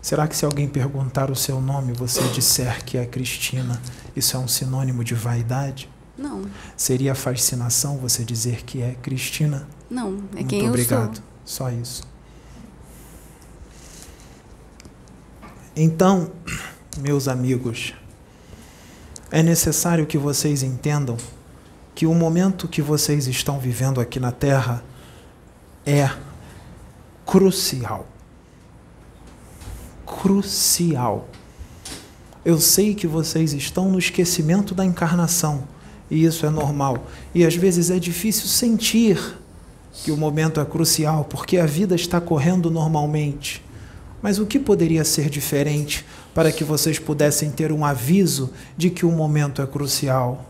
Será 0.06 0.28
que 0.28 0.38
se 0.38 0.46
alguém 0.46 0.68
perguntar 0.68 1.32
o 1.32 1.36
seu 1.36 1.60
nome, 1.60 1.92
você 1.92 2.22
disser 2.28 2.86
que 2.86 2.96
é 2.96 3.08
Cristina, 3.08 3.82
isso 4.16 4.36
é 4.36 4.40
um 4.40 4.48
sinônimo 4.48 5.04
de 5.04 5.14
vaidade? 5.14 5.90
Não. 6.18 6.46
Seria 6.78 7.14
fascinação 7.14 7.98
você 7.98 8.24
dizer 8.24 8.64
que 8.64 8.82
é 8.82 8.96
Cristina? 8.96 9.68
Não, 9.90 10.08
é 10.08 10.36
Muito 10.36 10.48
quem 10.48 10.70
obrigado. 10.70 11.10
eu 11.10 11.16
sou. 11.16 11.24
Só 11.46 11.72
isso. 11.72 12.04
Então, 15.76 16.32
meus 16.98 17.28
amigos, 17.28 17.94
é 19.30 19.44
necessário 19.44 20.06
que 20.06 20.18
vocês 20.18 20.64
entendam 20.64 21.18
que 21.94 22.06
o 22.06 22.14
momento 22.14 22.68
que 22.68 22.82
vocês 22.82 23.28
estão 23.28 23.60
vivendo 23.60 24.00
aqui 24.00 24.20
na 24.20 24.32
Terra 24.32 24.84
é 25.86 26.10
crucial 27.26 28.08
crucial. 30.06 31.28
Eu 32.46 32.60
sei 32.60 32.94
que 32.94 33.08
vocês 33.08 33.54
estão 33.54 33.92
no 33.92 33.98
esquecimento 33.98 34.76
da 34.76 34.86
encarnação, 34.86 35.64
e 36.12 36.24
isso 36.24 36.46
é 36.46 36.50
normal. 36.52 37.08
E 37.34 37.44
às 37.44 37.56
vezes 37.56 37.90
é 37.90 37.98
difícil 37.98 38.46
sentir 38.46 39.20
que 40.04 40.12
o 40.12 40.18
momento 40.18 40.60
é 40.60 40.66
crucial, 40.66 41.26
porque 41.26 41.58
a 41.58 41.66
vida 41.66 41.96
está 41.96 42.22
correndo 42.22 42.70
normalmente. 42.70 43.66
Mas 44.22 44.38
o 44.38 44.46
que 44.46 44.60
poderia 44.60 45.04
ser 45.04 45.28
diferente 45.28 46.06
para 46.36 46.52
que 46.52 46.64
vocês 46.64 47.00
pudessem 47.00 47.50
ter 47.50 47.72
um 47.72 47.84
aviso 47.84 48.52
de 48.78 48.92
que 48.92 49.08
o 49.08 49.12
momento 49.12 49.62
é 49.62 49.66
crucial? 49.66 50.46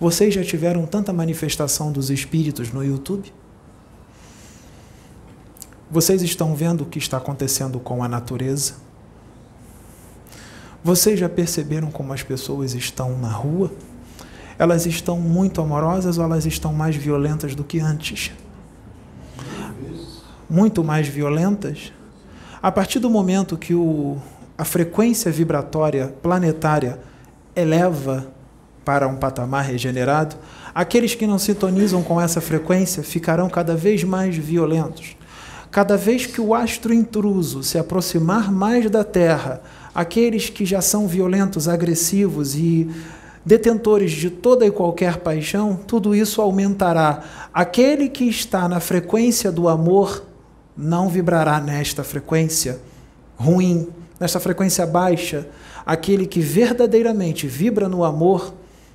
Vocês 0.00 0.34
já 0.34 0.42
tiveram 0.42 0.84
tanta 0.84 1.12
manifestação 1.12 1.92
dos 1.92 2.10
espíritos 2.10 2.72
no 2.72 2.84
YouTube? 2.84 3.32
Vocês 5.88 6.22
estão 6.22 6.56
vendo 6.56 6.80
o 6.80 6.86
que 6.86 6.98
está 6.98 7.18
acontecendo 7.18 7.78
com 7.78 8.02
a 8.02 8.08
natureza? 8.08 8.83
Vocês 10.84 11.18
já 11.18 11.30
perceberam 11.30 11.90
como 11.90 12.12
as 12.12 12.22
pessoas 12.22 12.74
estão 12.74 13.16
na 13.16 13.30
rua? 13.30 13.72
Elas 14.58 14.84
estão 14.84 15.18
muito 15.18 15.62
amorosas 15.62 16.18
ou 16.18 16.24
elas 16.24 16.44
estão 16.44 16.74
mais 16.74 16.94
violentas 16.94 17.54
do 17.54 17.64
que 17.64 17.80
antes? 17.80 18.32
Muito 20.48 20.84
mais 20.84 21.08
violentas? 21.08 21.90
A 22.62 22.70
partir 22.70 22.98
do 22.98 23.08
momento 23.08 23.56
que 23.56 23.72
o, 23.74 24.18
a 24.58 24.64
frequência 24.66 25.32
vibratória 25.32 26.14
planetária 26.22 26.98
eleva 27.56 28.26
para 28.84 29.08
um 29.08 29.16
patamar 29.16 29.64
regenerado, 29.64 30.36
aqueles 30.74 31.14
que 31.14 31.26
não 31.26 31.38
sintonizam 31.38 32.02
com 32.02 32.20
essa 32.20 32.42
frequência 32.42 33.02
ficarão 33.02 33.48
cada 33.48 33.74
vez 33.74 34.04
mais 34.04 34.36
violentos. 34.36 35.16
Cada 35.70 35.96
vez 35.96 36.26
que 36.26 36.42
o 36.42 36.54
astro 36.54 36.92
intruso 36.92 37.62
se 37.62 37.78
aproximar 37.78 38.52
mais 38.52 38.88
da 38.90 39.02
Terra, 39.02 39.62
aqueles 39.94 40.50
que 40.50 40.66
já 40.66 40.80
são 40.80 41.06
violentos, 41.06 41.68
agressivos 41.68 42.56
e 42.56 42.90
detentores 43.44 44.10
de 44.10 44.30
toda 44.30 44.66
e 44.66 44.70
qualquer 44.70 45.18
paixão, 45.18 45.78
tudo 45.86 46.14
isso 46.14 46.40
aumentará. 46.40 47.22
Aquele 47.52 48.08
que 48.08 48.24
está 48.24 48.68
na 48.68 48.80
frequência 48.80 49.52
do 49.52 49.68
amor 49.68 50.24
não 50.76 51.08
vibrará 51.08 51.60
nesta 51.60 52.02
frequência 52.02 52.80
ruim, 53.36 53.88
nesta 54.18 54.40
frequência 54.40 54.86
baixa. 54.86 55.46
Aquele 55.84 56.26
que 56.26 56.40
verdadeiramente 56.40 57.46
vibra 57.46 57.88
no 57.88 58.02
amor 58.02 58.54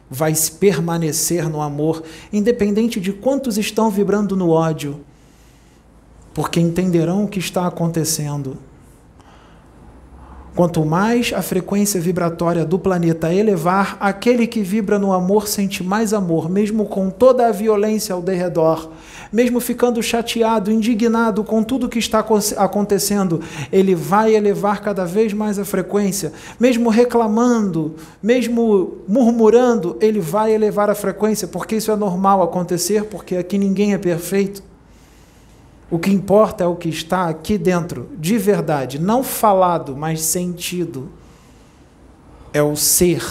vai 0.10 0.34
permanecer 0.60 1.48
no 1.48 1.62
amor, 1.62 2.04
independente 2.34 3.00
de 3.00 3.14
quantos 3.14 3.60
estão 3.60 3.92
vibrando 3.92 4.36
no 4.36 4.50
ódio, 4.50 5.02
porque 6.34 6.60
entenderão 6.60 7.26
o 7.26 7.28
que 7.28 7.38
está 7.38 7.68
acontecendo. 7.68 8.58
Quanto 10.60 10.86
mais 10.86 11.32
a 11.34 11.42
frequência 11.42 12.02
vibratória 12.02 12.66
do 12.66 12.78
planeta 12.78 13.34
elevar, 13.34 13.96
aquele 13.98 14.46
que 14.46 14.62
vibra 14.62 15.00
no 15.00 15.14
amor 15.14 15.48
sente 15.48 15.82
mais 15.82 16.14
amor, 16.14 16.50
mesmo 16.50 16.84
com 16.84 17.10
toda 17.10 17.48
a 17.48 17.52
violência 17.54 18.14
ao 18.14 18.22
derredor, 18.22 18.90
mesmo 19.32 19.62
ficando 19.62 20.04
chateado, 20.04 20.70
indignado 20.70 21.46
com 21.46 21.64
tudo 21.64 21.88
que 21.88 21.98
está 21.98 22.20
acontecendo, 22.58 23.40
ele 23.72 23.96
vai 23.96 24.36
elevar 24.36 24.82
cada 24.82 25.06
vez 25.06 25.32
mais 25.32 25.58
a 25.58 25.64
frequência, 25.64 26.34
mesmo 26.60 26.90
reclamando, 26.90 27.96
mesmo 28.22 28.98
murmurando, 29.08 29.96
ele 30.02 30.20
vai 30.20 30.52
elevar 30.52 30.90
a 30.90 30.94
frequência, 30.94 31.48
porque 31.48 31.78
isso 31.78 31.90
é 31.90 31.96
normal 31.96 32.44
acontecer, 32.44 33.06
porque 33.06 33.38
aqui 33.38 33.58
ninguém 33.58 33.94
é 33.94 33.98
perfeito. 33.98 34.69
O 35.92 35.98
que 35.98 36.12
importa 36.12 36.64
é 36.64 36.68
o 36.68 36.76
que 36.76 36.90
está 36.90 37.28
aqui 37.28 37.58
dentro, 37.58 38.10
de 38.18 38.38
verdade, 38.38 39.00
não 39.00 39.24
falado, 39.24 39.96
mas 39.96 40.22
sentido. 40.22 41.10
É 42.52 42.62
o 42.64 42.76
ser, 42.76 43.24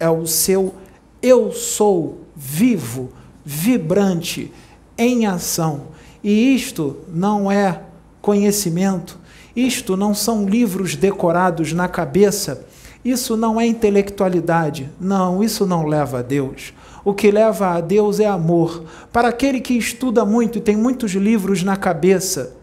é 0.00 0.10
o 0.10 0.26
seu 0.26 0.74
eu 1.22 1.50
sou 1.52 2.20
vivo, 2.34 3.10
vibrante, 3.44 4.52
em 4.96 5.26
ação. 5.26 5.88
E 6.22 6.54
isto 6.54 6.96
não 7.08 7.50
é 7.50 7.82
conhecimento, 8.20 9.18
isto 9.54 9.96
não 9.96 10.14
são 10.14 10.48
livros 10.48 10.94
decorados 10.96 11.72
na 11.72 11.88
cabeça, 11.88 12.66
isso 13.04 13.36
não 13.36 13.60
é 13.60 13.66
intelectualidade. 13.66 14.90
Não, 15.00 15.42
isso 15.42 15.66
não 15.66 15.86
leva 15.86 16.18
a 16.18 16.22
Deus. 16.22 16.72
O 17.08 17.14
que 17.14 17.30
leva 17.30 17.70
a 17.70 17.80
Deus 17.80 18.20
é 18.20 18.26
amor. 18.26 18.84
Para 19.10 19.28
aquele 19.28 19.62
que 19.62 19.72
estuda 19.72 20.26
muito 20.26 20.58
e 20.58 20.60
tem 20.60 20.76
muitos 20.76 21.12
livros 21.12 21.62
na 21.62 21.74
cabeça, 21.74 22.54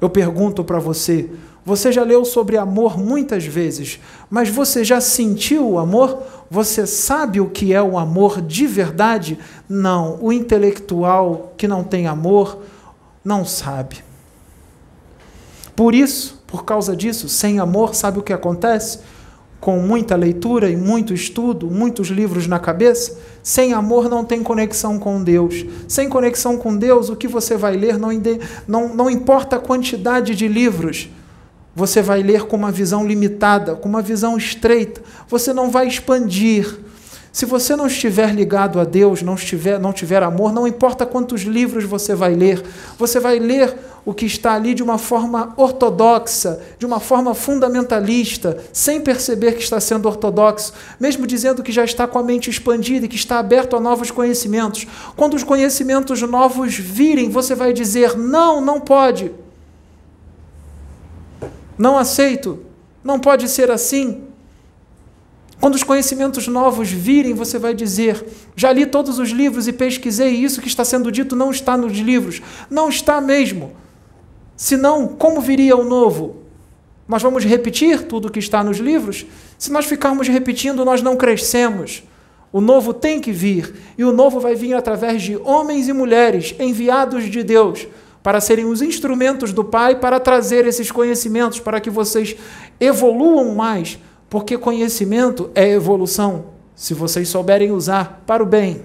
eu 0.00 0.08
pergunto 0.08 0.64
para 0.64 0.78
você: 0.78 1.28
você 1.66 1.92
já 1.92 2.02
leu 2.02 2.24
sobre 2.24 2.56
amor 2.56 2.98
muitas 2.98 3.44
vezes, 3.44 4.00
mas 4.30 4.48
você 4.48 4.82
já 4.82 5.02
sentiu 5.02 5.72
o 5.72 5.78
amor? 5.78 6.22
Você 6.50 6.86
sabe 6.86 7.42
o 7.42 7.50
que 7.50 7.74
é 7.74 7.82
o 7.82 7.98
amor 7.98 8.40
de 8.40 8.66
verdade? 8.66 9.38
Não. 9.68 10.18
O 10.22 10.32
intelectual 10.32 11.52
que 11.58 11.68
não 11.68 11.84
tem 11.84 12.06
amor 12.06 12.60
não 13.22 13.44
sabe. 13.44 14.02
Por 15.76 15.94
isso, 15.94 16.42
por 16.46 16.64
causa 16.64 16.96
disso, 16.96 17.28
sem 17.28 17.58
amor, 17.58 17.94
sabe 17.94 18.18
o 18.18 18.22
que 18.22 18.32
acontece? 18.32 19.00
Com 19.64 19.78
muita 19.78 20.14
leitura 20.14 20.68
e 20.68 20.76
muito 20.76 21.14
estudo, 21.14 21.70
muitos 21.70 22.08
livros 22.08 22.46
na 22.46 22.58
cabeça, 22.58 23.18
sem 23.42 23.72
amor 23.72 24.10
não 24.10 24.22
tem 24.22 24.42
conexão 24.42 24.98
com 24.98 25.24
Deus. 25.24 25.64
Sem 25.88 26.06
conexão 26.06 26.58
com 26.58 26.76
Deus, 26.76 27.08
o 27.08 27.16
que 27.16 27.26
você 27.26 27.56
vai 27.56 27.74
ler 27.74 27.98
não, 27.98 28.10
não, 28.68 28.94
não 28.94 29.08
importa 29.08 29.56
a 29.56 29.58
quantidade 29.58 30.34
de 30.34 30.46
livros, 30.46 31.08
você 31.74 32.02
vai 32.02 32.22
ler 32.22 32.42
com 32.42 32.56
uma 32.56 32.70
visão 32.70 33.06
limitada, 33.06 33.74
com 33.74 33.88
uma 33.88 34.02
visão 34.02 34.36
estreita. 34.36 35.00
Você 35.28 35.54
não 35.54 35.70
vai 35.70 35.88
expandir. 35.88 36.80
Se 37.34 37.44
você 37.44 37.74
não 37.74 37.88
estiver 37.88 38.32
ligado 38.32 38.78
a 38.78 38.84
Deus, 38.84 39.20
não 39.20 39.34
estiver, 39.34 39.76
não 39.80 39.92
tiver 39.92 40.22
amor, 40.22 40.52
não 40.52 40.68
importa 40.68 41.04
quantos 41.04 41.40
livros 41.40 41.82
você 41.82 42.14
vai 42.14 42.32
ler, 42.32 42.62
você 42.96 43.18
vai 43.18 43.40
ler 43.40 43.76
o 44.04 44.14
que 44.14 44.24
está 44.24 44.52
ali 44.52 44.72
de 44.72 44.84
uma 44.84 44.98
forma 44.98 45.52
ortodoxa, 45.56 46.62
de 46.78 46.86
uma 46.86 47.00
forma 47.00 47.34
fundamentalista, 47.34 48.62
sem 48.72 49.00
perceber 49.00 49.54
que 49.54 49.64
está 49.64 49.80
sendo 49.80 50.06
ortodoxo, 50.06 50.74
mesmo 51.00 51.26
dizendo 51.26 51.60
que 51.60 51.72
já 51.72 51.82
está 51.82 52.06
com 52.06 52.20
a 52.20 52.22
mente 52.22 52.48
expandida 52.48 53.06
e 53.06 53.08
que 53.08 53.16
está 53.16 53.40
aberto 53.40 53.74
a 53.74 53.80
novos 53.80 54.12
conhecimentos. 54.12 54.86
Quando 55.16 55.34
os 55.34 55.42
conhecimentos 55.42 56.22
novos 56.22 56.76
virem, 56.76 57.30
você 57.30 57.56
vai 57.56 57.72
dizer: 57.72 58.16
não, 58.16 58.60
não 58.60 58.80
pode. 58.80 59.32
Não 61.76 61.98
aceito. 61.98 62.60
Não 63.02 63.18
pode 63.18 63.48
ser 63.48 63.72
assim. 63.72 64.22
Quando 65.60 65.74
os 65.74 65.82
conhecimentos 65.82 66.48
novos 66.48 66.90
virem, 66.90 67.34
você 67.34 67.58
vai 67.58 67.74
dizer: 67.74 68.24
já 68.56 68.72
li 68.72 68.86
todos 68.86 69.18
os 69.18 69.30
livros 69.30 69.68
e 69.68 69.72
pesquisei, 69.72 70.34
e 70.34 70.44
isso 70.44 70.60
que 70.60 70.68
está 70.68 70.84
sendo 70.84 71.10
dito 71.10 71.36
não 71.36 71.50
está 71.50 71.76
nos 71.76 71.92
livros. 71.92 72.42
Não 72.68 72.88
está 72.88 73.20
mesmo. 73.20 73.72
Senão, 74.56 75.08
como 75.08 75.40
viria 75.40 75.76
o 75.76 75.84
novo? 75.84 76.36
Nós 77.06 77.22
vamos 77.22 77.44
repetir 77.44 78.02
tudo 78.02 78.28
o 78.28 78.30
que 78.30 78.38
está 78.38 78.64
nos 78.64 78.78
livros? 78.78 79.26
Se 79.58 79.70
nós 79.70 79.84
ficarmos 79.84 80.28
repetindo, 80.28 80.84
nós 80.84 81.02
não 81.02 81.16
crescemos. 81.16 82.02
O 82.52 82.60
novo 82.60 82.94
tem 82.94 83.20
que 83.20 83.32
vir, 83.32 83.74
e 83.98 84.04
o 84.04 84.12
novo 84.12 84.38
vai 84.38 84.54
vir 84.54 84.74
através 84.74 85.22
de 85.22 85.36
homens 85.38 85.88
e 85.88 85.92
mulheres 85.92 86.54
enviados 86.58 87.24
de 87.24 87.42
Deus 87.42 87.86
para 88.22 88.40
serem 88.40 88.64
os 88.64 88.80
instrumentos 88.80 89.52
do 89.52 89.62
Pai 89.62 89.96
para 89.96 90.18
trazer 90.18 90.66
esses 90.66 90.90
conhecimentos, 90.90 91.60
para 91.60 91.78
que 91.78 91.90
vocês 91.90 92.34
evoluam 92.80 93.54
mais 93.54 93.98
porque 94.34 94.58
conhecimento 94.58 95.48
é 95.54 95.70
evolução, 95.70 96.46
se 96.74 96.92
vocês 96.92 97.28
souberem 97.28 97.70
usar 97.70 98.24
para 98.26 98.42
o 98.42 98.46
bem. 98.46 98.82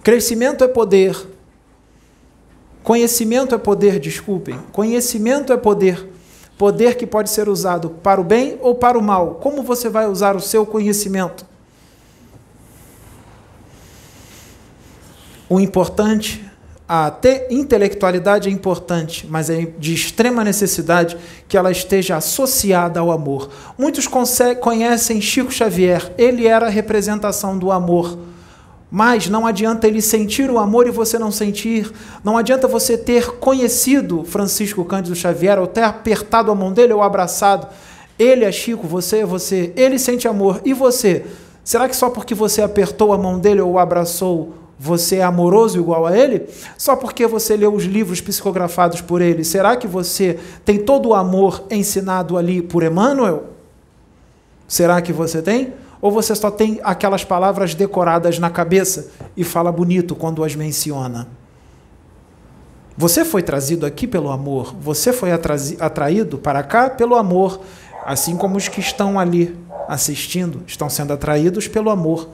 Crescimento 0.00 0.62
é 0.62 0.68
poder. 0.68 1.16
Conhecimento 2.84 3.52
é 3.52 3.58
poder, 3.58 3.98
desculpem. 3.98 4.60
Conhecimento 4.70 5.52
é 5.52 5.56
poder. 5.56 6.08
Poder 6.56 6.96
que 6.96 7.04
pode 7.04 7.30
ser 7.30 7.48
usado 7.48 7.90
para 7.90 8.20
o 8.20 8.24
bem 8.24 8.60
ou 8.60 8.76
para 8.76 8.96
o 8.96 9.02
mal. 9.02 9.40
Como 9.42 9.64
você 9.64 9.88
vai 9.88 10.06
usar 10.06 10.36
o 10.36 10.40
seu 10.40 10.64
conhecimento? 10.64 11.44
O 15.48 15.58
importante 15.58 16.48
a 16.94 17.10
ter 17.10 17.46
intelectualidade 17.48 18.50
é 18.50 18.52
importante, 18.52 19.26
mas 19.26 19.48
é 19.48 19.66
de 19.78 19.94
extrema 19.94 20.44
necessidade 20.44 21.16
que 21.48 21.56
ela 21.56 21.70
esteja 21.70 22.16
associada 22.16 23.00
ao 23.00 23.10
amor. 23.10 23.48
Muitos 23.78 24.06
conhecem 24.60 25.18
Chico 25.18 25.50
Xavier, 25.50 26.12
ele 26.18 26.46
era 26.46 26.66
a 26.66 26.68
representação 26.68 27.56
do 27.56 27.72
amor. 27.72 28.18
Mas 28.90 29.26
não 29.26 29.46
adianta 29.46 29.88
ele 29.88 30.02
sentir 30.02 30.50
o 30.50 30.58
amor 30.58 30.86
e 30.86 30.90
você 30.90 31.18
não 31.18 31.32
sentir. 31.32 31.90
Não 32.22 32.36
adianta 32.36 32.68
você 32.68 32.98
ter 32.98 33.38
conhecido 33.38 34.22
Francisco 34.24 34.84
Cândido 34.84 35.16
Xavier, 35.16 35.58
ou 35.58 35.66
ter 35.66 35.84
apertado 35.84 36.50
a 36.50 36.54
mão 36.54 36.74
dele 36.74 36.92
ou 36.92 37.02
abraçado. 37.02 37.68
Ele 38.18 38.44
é 38.44 38.52
Chico, 38.52 38.86
você 38.86 39.20
é 39.20 39.24
você. 39.24 39.72
Ele 39.76 39.98
sente 39.98 40.28
amor. 40.28 40.60
E 40.62 40.74
você? 40.74 41.24
Será 41.64 41.88
que 41.88 41.96
só 41.96 42.10
porque 42.10 42.34
você 42.34 42.60
apertou 42.60 43.14
a 43.14 43.16
mão 43.16 43.38
dele 43.38 43.62
ou 43.62 43.72
o 43.72 43.78
abraçou, 43.78 44.61
você 44.84 45.18
é 45.18 45.22
amoroso 45.22 45.78
igual 45.78 46.04
a 46.04 46.18
ele? 46.18 46.44
Só 46.76 46.96
porque 46.96 47.24
você 47.24 47.56
leu 47.56 47.72
os 47.72 47.84
livros 47.84 48.20
psicografados 48.20 49.00
por 49.00 49.22
ele, 49.22 49.44
será 49.44 49.76
que 49.76 49.86
você 49.86 50.40
tem 50.64 50.76
todo 50.76 51.10
o 51.10 51.14
amor 51.14 51.62
ensinado 51.70 52.36
ali 52.36 52.60
por 52.60 52.82
Emmanuel? 52.82 53.44
Será 54.66 55.00
que 55.00 55.12
você 55.12 55.40
tem? 55.40 55.72
Ou 56.00 56.10
você 56.10 56.34
só 56.34 56.50
tem 56.50 56.80
aquelas 56.82 57.22
palavras 57.22 57.76
decoradas 57.76 58.40
na 58.40 58.50
cabeça 58.50 59.12
e 59.36 59.44
fala 59.44 59.70
bonito 59.70 60.16
quando 60.16 60.42
as 60.42 60.56
menciona? 60.56 61.28
Você 62.98 63.24
foi 63.24 63.40
trazido 63.40 63.86
aqui 63.86 64.08
pelo 64.08 64.32
amor, 64.32 64.74
você 64.80 65.12
foi 65.12 65.30
atraído 65.78 66.38
para 66.38 66.60
cá 66.64 66.90
pelo 66.90 67.14
amor, 67.14 67.60
assim 68.04 68.36
como 68.36 68.56
os 68.56 68.66
que 68.66 68.80
estão 68.80 69.16
ali 69.16 69.56
assistindo 69.86 70.60
estão 70.66 70.90
sendo 70.90 71.12
atraídos 71.12 71.68
pelo 71.68 71.88
amor. 71.88 72.30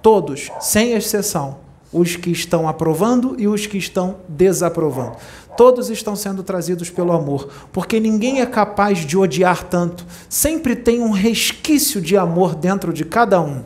Todos, 0.00 0.48
sem 0.60 0.92
exceção 0.92 1.66
os 1.92 2.16
que 2.16 2.30
estão 2.30 2.68
aprovando 2.68 3.34
e 3.38 3.48
os 3.48 3.66
que 3.66 3.78
estão 3.78 4.16
desaprovando. 4.28 5.16
Todos 5.56 5.90
estão 5.90 6.14
sendo 6.14 6.42
trazidos 6.42 6.90
pelo 6.90 7.12
amor, 7.12 7.48
porque 7.72 7.98
ninguém 7.98 8.40
é 8.40 8.46
capaz 8.46 8.98
de 8.98 9.16
odiar 9.16 9.64
tanto. 9.64 10.06
Sempre 10.28 10.76
tem 10.76 11.00
um 11.00 11.10
resquício 11.10 12.00
de 12.00 12.16
amor 12.16 12.54
dentro 12.54 12.92
de 12.92 13.04
cada 13.04 13.40
um. 13.40 13.64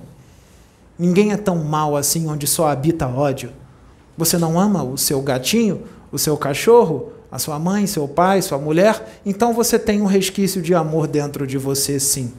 Ninguém 0.99 1.33
é 1.33 1.37
tão 1.37 1.57
mal 1.57 1.97
assim 1.97 2.27
onde 2.29 2.47
só 2.47 2.69
habita 2.69 3.07
ódio. 3.07 3.51
Você 4.17 4.39
não 4.39 4.59
ama 4.59 4.83
o 4.83 4.97
seu 4.97 5.21
gatinho, 5.21 5.83
o 6.11 6.19
seu 6.19 6.37
cachorro, 6.37 7.13
a 7.31 7.39
sua 7.39 7.59
mãe, 7.59 7.87
seu 7.87 8.07
pai, 8.07 8.41
sua 8.41 8.59
mulher? 8.59 9.21
Então 9.27 9.53
você 9.53 9.79
tem 9.79 10.01
um 10.01 10.07
resquício 10.07 10.63
de 10.63 10.75
amor 10.75 11.07
dentro 11.07 11.47
de 11.47 11.59
você, 11.59 11.99
sim. 11.99 12.33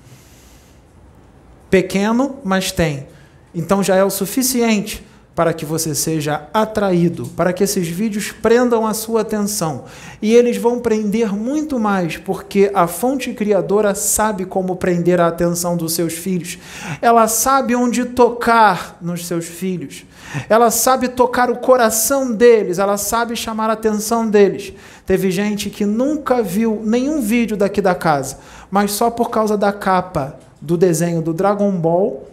Pequeno, 1.69 2.37
mas 2.43 2.71
tem. 2.71 3.07
Então 3.53 3.83
já 3.83 3.95
é 3.95 4.03
o 4.03 4.09
suficiente 4.09 5.03
para 5.35 5.51
que 5.51 5.65
você 5.65 5.95
seja 5.95 6.47
atraído, 6.53 7.25
para 7.35 7.51
que 7.51 7.63
esses 7.63 7.87
vídeos 7.87 8.31
prendam 8.31 8.85
a 8.85 8.93
sua 8.93 9.21
atenção. 9.21 9.85
E 10.21 10.33
eles 10.33 10.57
vão 10.57 10.79
prender 10.79 11.33
muito 11.33 11.79
mais, 11.79 12.17
porque 12.17 12.69
a 12.73 12.85
fonte 12.85 13.33
criadora 13.33 13.95
sabe 13.95 14.45
como 14.45 14.75
prender 14.75 15.19
a 15.19 15.27
atenção 15.27 15.75
dos 15.75 15.93
seus 15.93 16.13
filhos. 16.13 16.59
Ela 17.01 17.27
sabe 17.27 17.75
onde 17.75 18.05
tocar 18.05 18.97
nos 19.01 19.25
seus 19.25 19.45
filhos. 19.45 20.05
Ela 20.47 20.69
sabe 20.69 21.09
tocar 21.09 21.49
o 21.49 21.57
coração 21.57 22.31
deles, 22.31 22.77
ela 22.77 22.97
sabe 22.97 23.35
chamar 23.35 23.69
a 23.69 23.73
atenção 23.73 24.29
deles. 24.29 24.73
Teve 25.05 25.31
gente 25.31 25.69
que 25.69 25.85
nunca 25.85 26.41
viu 26.41 26.81
nenhum 26.83 27.21
vídeo 27.21 27.57
daqui 27.57 27.81
da 27.81 27.95
casa, 27.95 28.37
mas 28.69 28.91
só 28.91 29.09
por 29.09 29.29
causa 29.29 29.57
da 29.57 29.73
capa 29.73 30.39
do 30.61 30.77
desenho 30.77 31.21
do 31.21 31.33
Dragon 31.33 31.71
Ball 31.71 32.27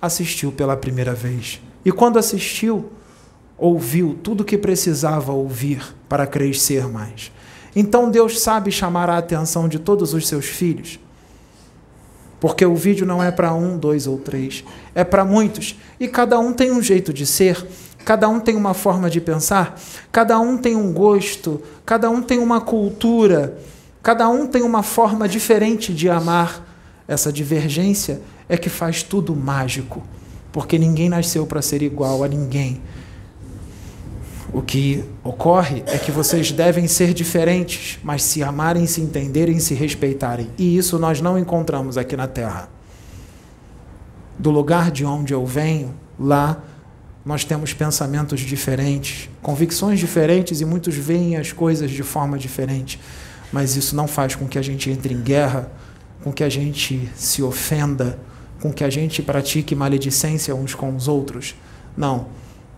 assistiu 0.00 0.52
pela 0.52 0.76
primeira 0.76 1.14
vez. 1.14 1.60
E 1.84 1.90
quando 1.90 2.18
assistiu, 2.18 2.90
ouviu 3.58 4.18
tudo 4.22 4.42
o 4.42 4.44
que 4.44 4.58
precisava 4.58 5.32
ouvir 5.32 5.94
para 6.08 6.26
crescer 6.26 6.88
mais. 6.88 7.32
Então 7.74 8.10
Deus 8.10 8.40
sabe 8.40 8.70
chamar 8.70 9.08
a 9.08 9.18
atenção 9.18 9.68
de 9.68 9.78
todos 9.78 10.14
os 10.14 10.26
seus 10.28 10.46
filhos. 10.46 10.98
Porque 12.40 12.66
o 12.66 12.74
vídeo 12.74 13.06
não 13.06 13.22
é 13.22 13.30
para 13.30 13.54
um, 13.54 13.78
dois 13.78 14.06
ou 14.06 14.18
três, 14.18 14.64
é 14.94 15.04
para 15.04 15.24
muitos. 15.24 15.76
E 15.98 16.08
cada 16.08 16.38
um 16.38 16.52
tem 16.52 16.72
um 16.72 16.82
jeito 16.82 17.12
de 17.12 17.24
ser, 17.24 17.64
cada 18.04 18.28
um 18.28 18.40
tem 18.40 18.56
uma 18.56 18.74
forma 18.74 19.08
de 19.08 19.20
pensar, 19.20 19.80
cada 20.10 20.38
um 20.40 20.58
tem 20.58 20.74
um 20.74 20.92
gosto, 20.92 21.62
cada 21.86 22.10
um 22.10 22.20
tem 22.20 22.40
uma 22.40 22.60
cultura, 22.60 23.56
cada 24.02 24.28
um 24.28 24.46
tem 24.48 24.62
uma 24.62 24.82
forma 24.82 25.28
diferente 25.28 25.94
de 25.94 26.10
amar. 26.10 26.66
Essa 27.06 27.32
divergência 27.32 28.20
é 28.48 28.56
que 28.56 28.68
faz 28.68 29.04
tudo 29.04 29.36
mágico 29.36 30.02
porque 30.52 30.78
ninguém 30.78 31.08
nasceu 31.08 31.46
para 31.46 31.62
ser 31.62 31.82
igual 31.82 32.22
a 32.22 32.28
ninguém. 32.28 32.80
O 34.52 34.60
que 34.60 35.02
ocorre 35.24 35.82
é 35.86 35.96
que 35.96 36.12
vocês 36.12 36.52
devem 36.52 36.86
ser 36.86 37.14
diferentes, 37.14 37.98
mas 38.04 38.22
se 38.22 38.42
amarem, 38.42 38.86
se 38.86 39.00
entenderem, 39.00 39.58
se 39.58 39.72
respeitarem. 39.72 40.50
E 40.58 40.76
isso 40.76 40.98
nós 40.98 41.22
não 41.22 41.38
encontramos 41.38 41.96
aqui 41.96 42.14
na 42.16 42.26
Terra. 42.26 42.68
Do 44.38 44.50
lugar 44.50 44.90
de 44.90 45.06
onde 45.06 45.32
eu 45.32 45.46
venho, 45.46 45.94
lá 46.20 46.62
nós 47.24 47.44
temos 47.44 47.72
pensamentos 47.72 48.40
diferentes, 48.40 49.30
convicções 49.40 49.98
diferentes 49.98 50.60
e 50.60 50.66
muitos 50.66 50.96
veem 50.96 51.36
as 51.36 51.50
coisas 51.50 51.90
de 51.90 52.02
forma 52.02 52.36
diferente. 52.36 53.00
Mas 53.50 53.74
isso 53.76 53.96
não 53.96 54.06
faz 54.06 54.34
com 54.34 54.46
que 54.46 54.58
a 54.58 54.62
gente 54.62 54.90
entre 54.90 55.14
em 55.14 55.20
guerra, 55.20 55.70
com 56.22 56.30
que 56.30 56.44
a 56.44 56.48
gente 56.48 57.10
se 57.14 57.42
ofenda 57.42 58.18
com 58.62 58.72
que 58.72 58.84
a 58.84 58.88
gente 58.88 59.20
pratique 59.20 59.74
maledicência 59.74 60.54
uns 60.54 60.72
com 60.72 60.94
os 60.94 61.08
outros. 61.08 61.56
Não. 61.96 62.26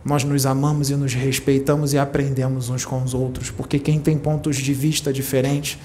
Nós 0.03 0.25
nos 0.25 0.47
amamos 0.47 0.88
e 0.88 0.97
nos 0.97 1.12
respeitamos 1.12 1.92
e 1.92 1.99
aprendemos 1.99 2.70
uns 2.70 2.87
com 2.87 3.03
os 3.03 3.12
outros, 3.12 3.51
porque 3.51 3.79
quem 3.79 4.01
tem 4.01 4.16
pontos 4.16 4.57
de 4.57 4.73
vista 4.73 5.12
diferentes 5.12 5.79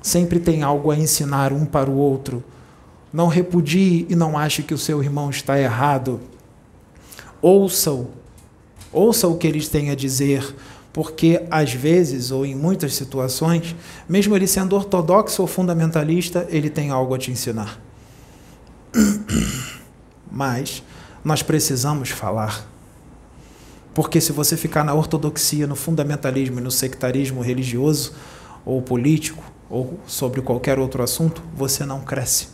sempre 0.00 0.38
tem 0.38 0.62
algo 0.62 0.90
a 0.90 0.96
ensinar 0.96 1.52
um 1.52 1.64
para 1.64 1.90
o 1.90 1.96
outro. 1.96 2.42
Não 3.12 3.26
repudie 3.26 4.06
e 4.08 4.14
não 4.14 4.38
ache 4.38 4.62
que 4.62 4.72
o 4.72 4.78
seu 4.78 5.02
irmão 5.02 5.30
está 5.30 5.58
errado. 5.58 6.20
Ouça-o. 7.42 8.08
Ouça 8.92 9.26
o 9.26 9.36
que 9.36 9.46
eles 9.46 9.68
têm 9.68 9.90
a 9.90 9.94
dizer, 9.96 10.54
porque 10.92 11.42
às 11.50 11.72
vezes, 11.72 12.30
ou 12.30 12.46
em 12.46 12.54
muitas 12.54 12.94
situações, 12.94 13.74
mesmo 14.08 14.34
ele 14.34 14.46
sendo 14.46 14.76
ortodoxo 14.76 15.42
ou 15.42 15.48
fundamentalista, 15.48 16.46
ele 16.50 16.70
tem 16.70 16.90
algo 16.90 17.14
a 17.14 17.18
te 17.18 17.30
ensinar. 17.30 17.89
Mas 20.30 20.82
nós 21.24 21.42
precisamos 21.42 22.10
falar. 22.10 22.66
Porque 23.92 24.20
se 24.20 24.32
você 24.32 24.56
ficar 24.56 24.84
na 24.84 24.94
ortodoxia, 24.94 25.66
no 25.66 25.76
fundamentalismo 25.76 26.60
e 26.60 26.62
no 26.62 26.70
sectarismo 26.70 27.40
religioso 27.40 28.14
ou 28.64 28.80
político 28.80 29.42
ou 29.68 29.98
sobre 30.06 30.40
qualquer 30.40 30.78
outro 30.78 31.02
assunto, 31.02 31.42
você 31.54 31.84
não 31.84 32.00
cresce. 32.00 32.48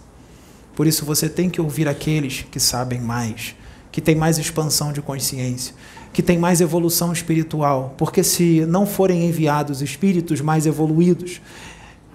Por 0.74 0.86
isso 0.86 1.04
você 1.04 1.28
tem 1.28 1.48
que 1.48 1.60
ouvir 1.60 1.88
aqueles 1.88 2.44
que 2.50 2.60
sabem 2.60 3.00
mais, 3.00 3.54
que 3.90 4.00
têm 4.00 4.14
mais 4.14 4.38
expansão 4.38 4.92
de 4.92 5.00
consciência, 5.00 5.74
que 6.12 6.22
têm 6.22 6.38
mais 6.38 6.60
evolução 6.60 7.12
espiritual, 7.12 7.94
porque 7.96 8.22
se 8.22 8.64
não 8.66 8.86
forem 8.86 9.26
enviados 9.26 9.80
espíritos 9.80 10.40
mais 10.40 10.66
evoluídos, 10.66 11.40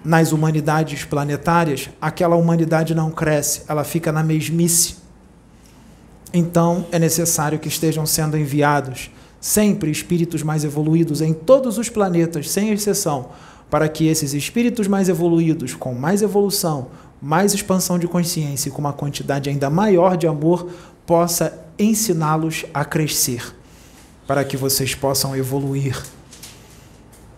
nas 0.04 0.32
humanidades 0.32 1.04
planetárias, 1.04 1.88
aquela 2.00 2.36
humanidade 2.36 2.94
não 2.94 3.10
cresce, 3.10 3.62
ela 3.68 3.84
fica 3.84 4.10
na 4.10 4.22
mesmice. 4.22 5.01
Então 6.32 6.86
é 6.90 6.98
necessário 6.98 7.58
que 7.58 7.68
estejam 7.68 8.06
sendo 8.06 8.38
enviados 8.38 9.10
sempre 9.40 9.90
espíritos 9.90 10.42
mais 10.42 10.64
evoluídos 10.64 11.20
em 11.20 11.34
todos 11.34 11.76
os 11.76 11.88
planetas, 11.88 12.48
sem 12.48 12.70
exceção, 12.70 13.30
para 13.68 13.88
que 13.88 14.06
esses 14.06 14.32
espíritos 14.34 14.86
mais 14.86 15.08
evoluídos, 15.08 15.74
com 15.74 15.92
mais 15.94 16.22
evolução, 16.22 16.88
mais 17.20 17.52
expansão 17.52 17.98
de 17.98 18.06
consciência 18.06 18.68
e 18.68 18.72
com 18.72 18.78
uma 18.78 18.92
quantidade 18.92 19.50
ainda 19.50 19.68
maior 19.68 20.16
de 20.16 20.28
amor, 20.28 20.70
possa 21.04 21.58
ensiná-los 21.78 22.64
a 22.72 22.84
crescer, 22.84 23.54
para 24.26 24.44
que 24.44 24.56
vocês 24.56 24.94
possam 24.94 25.36
evoluir. 25.36 26.00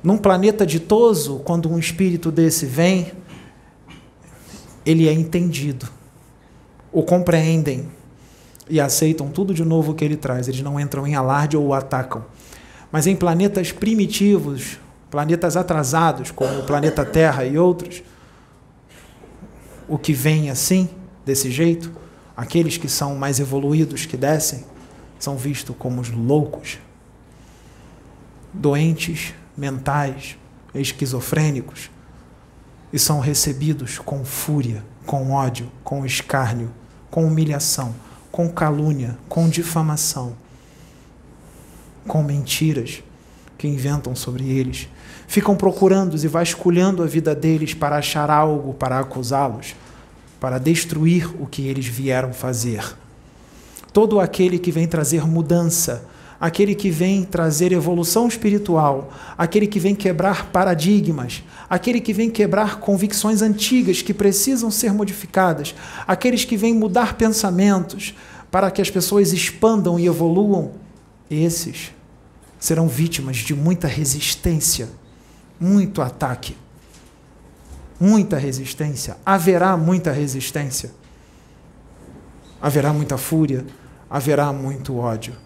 Num 0.02 0.18
planeta 0.18 0.66
ditoso, 0.66 1.40
quando 1.44 1.70
um 1.70 1.78
espírito 1.78 2.30
desse 2.30 2.66
vem, 2.66 3.12
ele 4.84 5.08
é 5.08 5.12
entendido, 5.12 5.88
o 6.92 7.02
compreendem 7.02 7.88
e 8.68 8.80
aceitam 8.80 9.28
tudo 9.28 9.52
de 9.52 9.64
novo 9.64 9.94
que 9.94 10.04
ele 10.04 10.16
traz. 10.16 10.48
Eles 10.48 10.60
não 10.60 10.78
entram 10.78 11.06
em 11.06 11.14
alarde 11.14 11.56
ou 11.56 11.66
o 11.66 11.74
atacam. 11.74 12.24
Mas 12.90 13.06
em 13.06 13.16
planetas 13.16 13.72
primitivos, 13.72 14.78
planetas 15.10 15.56
atrasados, 15.56 16.30
como 16.30 16.60
o 16.60 16.64
planeta 16.64 17.04
Terra 17.04 17.44
e 17.44 17.58
outros, 17.58 18.02
o 19.88 19.98
que 19.98 20.12
vem 20.12 20.50
assim, 20.50 20.88
desse 21.24 21.50
jeito, 21.50 21.92
aqueles 22.36 22.76
que 22.76 22.88
são 22.88 23.14
mais 23.16 23.38
evoluídos, 23.40 24.06
que 24.06 24.16
descem, 24.16 24.64
são 25.18 25.36
vistos 25.36 25.74
como 25.78 26.00
os 26.00 26.10
loucos, 26.10 26.78
doentes, 28.52 29.34
mentais, 29.56 30.36
esquizofrênicos, 30.74 31.90
e 32.92 32.98
são 32.98 33.20
recebidos 33.20 33.98
com 33.98 34.24
fúria, 34.24 34.84
com 35.04 35.32
ódio, 35.32 35.70
com 35.82 36.06
escárnio, 36.06 36.70
com 37.10 37.26
humilhação, 37.26 37.94
com 38.34 38.48
calúnia, 38.48 39.16
com 39.28 39.48
difamação, 39.48 40.34
com 42.04 42.20
mentiras 42.20 43.00
que 43.56 43.68
inventam 43.68 44.16
sobre 44.16 44.50
eles. 44.50 44.88
Ficam 45.28 45.54
procurando 45.54 46.16
e 46.16 46.26
vasculhando 46.26 47.04
a 47.04 47.06
vida 47.06 47.32
deles 47.32 47.74
para 47.74 47.96
achar 47.96 48.30
algo 48.30 48.74
para 48.74 48.98
acusá-los, 48.98 49.76
para 50.40 50.58
destruir 50.58 51.30
o 51.40 51.46
que 51.46 51.68
eles 51.68 51.86
vieram 51.86 52.32
fazer. 52.32 52.84
Todo 53.92 54.18
aquele 54.18 54.58
que 54.58 54.72
vem 54.72 54.88
trazer 54.88 55.24
mudança, 55.28 56.04
aquele 56.40 56.74
que 56.74 56.90
vem 56.90 57.24
trazer 57.24 57.72
evolução 57.72 58.26
espiritual, 58.28 59.12
aquele 59.36 59.66
que 59.66 59.78
vem 59.78 59.94
quebrar 59.94 60.46
paradigmas, 60.46 61.42
aquele 61.68 62.00
que 62.00 62.12
vem 62.12 62.30
quebrar 62.30 62.80
convicções 62.80 63.42
antigas 63.42 64.02
que 64.02 64.12
precisam 64.12 64.70
ser 64.70 64.92
modificadas, 64.92 65.74
aqueles 66.06 66.44
que 66.44 66.56
vêm 66.56 66.74
mudar 66.74 67.14
pensamentos 67.14 68.14
para 68.50 68.70
que 68.70 68.82
as 68.82 68.90
pessoas 68.90 69.32
expandam 69.32 69.98
e 69.98 70.06
evoluam, 70.06 70.72
esses 71.30 71.92
serão 72.58 72.88
vítimas 72.88 73.38
de 73.38 73.54
muita 73.54 73.86
resistência, 73.86 74.88
muito 75.60 76.00
ataque, 76.00 76.56
muita 77.98 78.38
resistência. 78.38 79.16
Haverá 79.24 79.76
muita 79.76 80.12
resistência, 80.12 80.92
haverá 82.60 82.92
muita 82.92 83.18
fúria, 83.18 83.66
haverá 84.08 84.52
muito 84.52 84.96
ódio. 84.96 85.43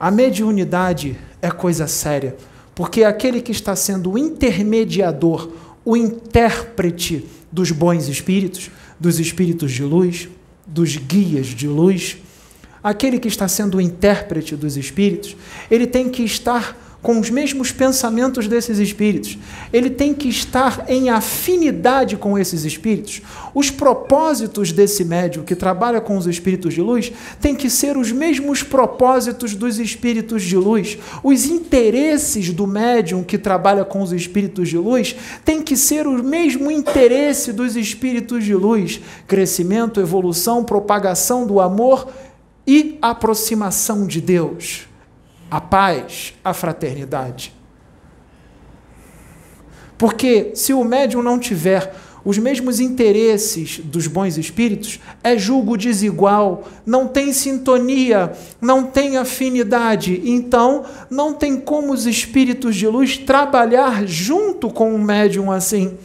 A 0.00 0.10
mediunidade 0.10 1.18
é 1.42 1.50
coisa 1.50 1.86
séria, 1.86 2.34
porque 2.74 3.04
aquele 3.04 3.42
que 3.42 3.52
está 3.52 3.76
sendo 3.76 4.12
o 4.12 4.18
intermediador, 4.18 5.50
o 5.84 5.94
intérprete 5.94 7.26
dos 7.52 7.70
bons 7.70 8.08
espíritos, 8.08 8.70
dos 8.98 9.20
espíritos 9.20 9.70
de 9.70 9.82
luz, 9.82 10.26
dos 10.66 10.96
guias 10.96 11.48
de 11.48 11.68
luz, 11.68 12.16
aquele 12.82 13.18
que 13.18 13.28
está 13.28 13.46
sendo 13.46 13.76
o 13.76 13.80
intérprete 13.80 14.56
dos 14.56 14.78
espíritos, 14.78 15.36
ele 15.70 15.86
tem 15.86 16.08
que 16.08 16.22
estar 16.22 16.89
com 17.02 17.18
os 17.18 17.30
mesmos 17.30 17.72
pensamentos 17.72 18.46
desses 18.46 18.78
espíritos. 18.78 19.38
Ele 19.72 19.88
tem 19.88 20.12
que 20.12 20.28
estar 20.28 20.84
em 20.88 21.08
afinidade 21.08 22.16
com 22.16 22.38
esses 22.38 22.64
espíritos. 22.64 23.22
Os 23.54 23.70
propósitos 23.70 24.70
desse 24.70 25.04
médium 25.04 25.42
que 25.42 25.56
trabalha 25.56 26.00
com 26.00 26.16
os 26.16 26.26
espíritos 26.26 26.74
de 26.74 26.82
luz 26.82 27.12
têm 27.40 27.54
que 27.54 27.70
ser 27.70 27.96
os 27.96 28.12
mesmos 28.12 28.62
propósitos 28.62 29.54
dos 29.54 29.78
espíritos 29.78 30.42
de 30.42 30.56
luz. 30.56 30.98
Os 31.22 31.46
interesses 31.46 32.52
do 32.52 32.66
médium 32.66 33.22
que 33.22 33.38
trabalha 33.38 33.84
com 33.84 34.02
os 34.02 34.12
espíritos 34.12 34.68
de 34.68 34.76
luz 34.76 35.16
têm 35.44 35.62
que 35.62 35.76
ser 35.76 36.06
o 36.06 36.22
mesmo 36.22 36.70
interesse 36.70 37.52
dos 37.52 37.76
espíritos 37.76 38.44
de 38.44 38.54
luz: 38.54 39.00
crescimento, 39.26 40.00
evolução, 40.00 40.62
propagação 40.62 41.46
do 41.46 41.60
amor 41.60 42.08
e 42.66 42.98
aproximação 43.00 44.06
de 44.06 44.20
Deus. 44.20 44.89
A 45.50 45.60
paz, 45.60 46.34
a 46.44 46.54
fraternidade. 46.54 47.52
Porque 49.98 50.52
se 50.54 50.72
o 50.72 50.84
médium 50.84 51.22
não 51.22 51.38
tiver 51.38 51.94
os 52.24 52.38
mesmos 52.38 52.80
interesses 52.80 53.80
dos 53.82 54.06
bons 54.06 54.36
espíritos, 54.36 55.00
é 55.22 55.36
julgo 55.38 55.76
desigual, 55.76 56.68
não 56.84 57.06
tem 57.06 57.32
sintonia, 57.32 58.32
não 58.60 58.84
tem 58.84 59.16
afinidade. 59.16 60.22
Então, 60.24 60.84
não 61.08 61.34
tem 61.34 61.58
como 61.58 61.92
os 61.92 62.06
espíritos 62.06 62.76
de 62.76 62.86
luz 62.86 63.16
trabalhar 63.16 64.06
junto 64.06 64.70
com 64.70 64.94
um 64.94 65.02
médium 65.02 65.50
assim. 65.50 65.96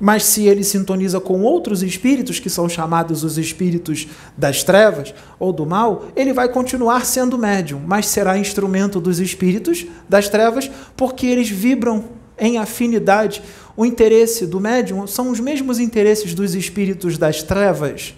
Mas 0.00 0.24
se 0.24 0.46
ele 0.46 0.64
sintoniza 0.64 1.20
com 1.20 1.42
outros 1.42 1.82
espíritos, 1.82 2.40
que 2.40 2.48
são 2.48 2.70
chamados 2.70 3.22
os 3.22 3.36
espíritos 3.36 4.08
das 4.34 4.64
trevas 4.64 5.14
ou 5.38 5.52
do 5.52 5.66
mal, 5.66 6.06
ele 6.16 6.32
vai 6.32 6.48
continuar 6.48 7.04
sendo 7.04 7.36
médium, 7.36 7.82
mas 7.86 8.06
será 8.06 8.38
instrumento 8.38 8.98
dos 8.98 9.20
espíritos 9.20 9.86
das 10.08 10.30
trevas, 10.30 10.70
porque 10.96 11.26
eles 11.26 11.50
vibram 11.50 12.04
em 12.38 12.56
afinidade. 12.56 13.42
O 13.76 13.84
interesse 13.84 14.46
do 14.46 14.58
médium 14.58 15.06
são 15.06 15.30
os 15.30 15.38
mesmos 15.38 15.78
interesses 15.78 16.32
dos 16.32 16.54
espíritos 16.54 17.18
das 17.18 17.42
trevas. 17.42 18.14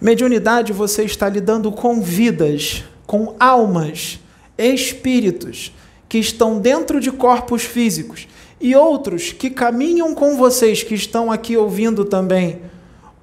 Mediunidade, 0.00 0.72
você 0.72 1.04
está 1.04 1.28
lidando 1.28 1.70
com 1.70 2.00
vidas, 2.00 2.84
com 3.06 3.36
almas, 3.38 4.18
espíritos 4.56 5.72
que 6.08 6.18
estão 6.18 6.58
dentro 6.58 7.00
de 7.00 7.12
corpos 7.12 7.62
físicos 7.62 8.26
e 8.60 8.74
outros 8.74 9.32
que 9.32 9.50
caminham 9.50 10.14
com 10.14 10.36
vocês, 10.36 10.82
que 10.82 10.94
estão 10.94 11.30
aqui 11.30 11.56
ouvindo 11.56 12.04
também, 12.04 12.62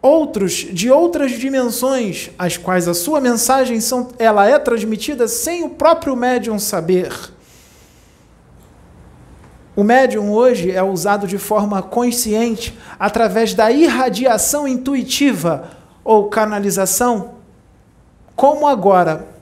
outros 0.01 0.53
de 0.53 0.91
outras 0.91 1.31
dimensões, 1.31 2.29
as 2.37 2.57
quais 2.57 2.87
a 2.87 2.93
sua 2.93 3.19
mensagem 3.19 3.81
são, 3.81 4.09
ela 4.19 4.47
é 4.47 4.57
transmitida 4.59 5.27
sem 5.27 5.63
o 5.63 5.69
próprio 5.69 6.15
médium 6.15 6.59
saber. 6.59 7.11
O 9.75 9.83
médium 9.83 10.31
hoje 10.31 10.71
é 10.71 10.81
usado 10.81 11.27
de 11.27 11.37
forma 11.37 11.81
consciente 11.81 12.77
através 12.97 13.53
da 13.53 13.71
irradiação 13.71 14.65
intuitiva 14.65 15.71
ou 16.01 16.29
canalização, 16.29 17.35
como 18.35 18.67
agora 18.67 19.34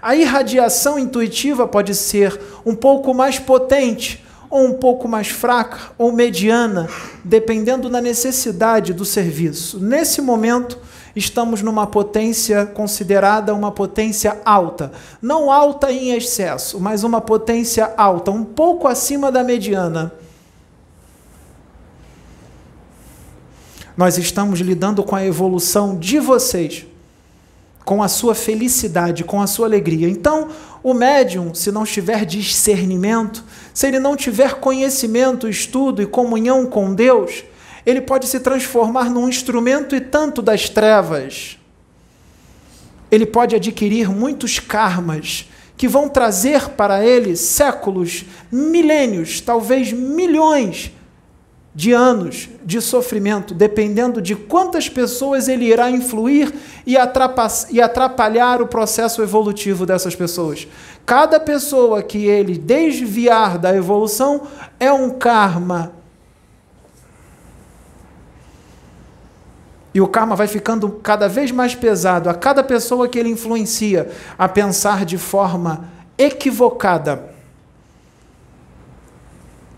a 0.00 0.14
irradiação 0.14 0.98
intuitiva 0.98 1.66
pode 1.66 1.94
ser 1.94 2.40
um 2.64 2.74
pouco 2.74 3.12
mais 3.12 3.38
potente, 3.38 4.24
ou 4.50 4.64
um 4.64 4.74
pouco 4.74 5.06
mais 5.06 5.28
fraca, 5.28 5.92
ou 5.98 6.12
mediana, 6.12 6.88
dependendo 7.24 7.88
da 7.88 8.00
necessidade 8.00 8.94
do 8.94 9.04
serviço. 9.04 9.78
Nesse 9.78 10.22
momento, 10.22 10.78
estamos 11.14 11.60
numa 11.62 11.86
potência 11.86 12.64
considerada 12.64 13.54
uma 13.54 13.70
potência 13.70 14.40
alta. 14.44 14.92
Não 15.20 15.50
alta 15.50 15.92
em 15.92 16.12
excesso, 16.12 16.80
mas 16.80 17.04
uma 17.04 17.20
potência 17.20 17.92
alta, 17.96 18.30
um 18.30 18.44
pouco 18.44 18.88
acima 18.88 19.30
da 19.30 19.44
mediana. 19.44 20.12
Nós 23.96 24.16
estamos 24.16 24.60
lidando 24.60 25.02
com 25.02 25.16
a 25.16 25.26
evolução 25.26 25.98
de 25.98 26.20
vocês 26.20 26.86
com 27.88 28.02
a 28.02 28.08
sua 28.08 28.34
felicidade, 28.34 29.24
com 29.24 29.40
a 29.40 29.46
sua 29.46 29.66
alegria. 29.66 30.10
Então, 30.10 30.48
o 30.82 30.92
médium, 30.92 31.54
se 31.54 31.72
não 31.72 31.86
tiver 31.86 32.26
discernimento, 32.26 33.42
se 33.72 33.86
ele 33.86 33.98
não 33.98 34.14
tiver 34.14 34.56
conhecimento, 34.56 35.48
estudo 35.48 36.02
e 36.02 36.06
comunhão 36.06 36.66
com 36.66 36.94
Deus, 36.94 37.44
ele 37.86 38.02
pode 38.02 38.26
se 38.26 38.40
transformar 38.40 39.08
num 39.08 39.26
instrumento 39.26 39.96
e 39.96 40.02
tanto 40.02 40.42
das 40.42 40.68
trevas. 40.68 41.58
Ele 43.10 43.24
pode 43.24 43.56
adquirir 43.56 44.10
muitos 44.10 44.58
karmas 44.58 45.48
que 45.74 45.88
vão 45.88 46.10
trazer 46.10 46.68
para 46.68 47.02
ele 47.02 47.36
séculos, 47.36 48.26
milênios, 48.52 49.40
talvez 49.40 49.94
milhões 49.94 50.92
de 51.78 51.92
anos 51.92 52.48
de 52.64 52.80
sofrimento, 52.80 53.54
dependendo 53.54 54.20
de 54.20 54.34
quantas 54.34 54.88
pessoas 54.88 55.46
ele 55.46 55.66
irá 55.66 55.88
influir 55.88 56.52
e 56.84 56.96
atrapalhar 57.80 58.60
o 58.60 58.66
processo 58.66 59.22
evolutivo 59.22 59.86
dessas 59.86 60.16
pessoas. 60.16 60.66
Cada 61.06 61.38
pessoa 61.38 62.02
que 62.02 62.26
ele 62.26 62.58
desviar 62.58 63.58
da 63.58 63.76
evolução 63.76 64.42
é 64.80 64.92
um 64.92 65.08
karma. 65.10 65.92
E 69.94 70.00
o 70.00 70.08
karma 70.08 70.34
vai 70.34 70.48
ficando 70.48 70.90
cada 70.90 71.28
vez 71.28 71.52
mais 71.52 71.76
pesado 71.76 72.28
a 72.28 72.34
cada 72.34 72.64
pessoa 72.64 73.06
que 73.06 73.20
ele 73.20 73.28
influencia 73.28 74.10
a 74.36 74.48
pensar 74.48 75.04
de 75.04 75.16
forma 75.16 75.88
equivocada. 76.18 77.32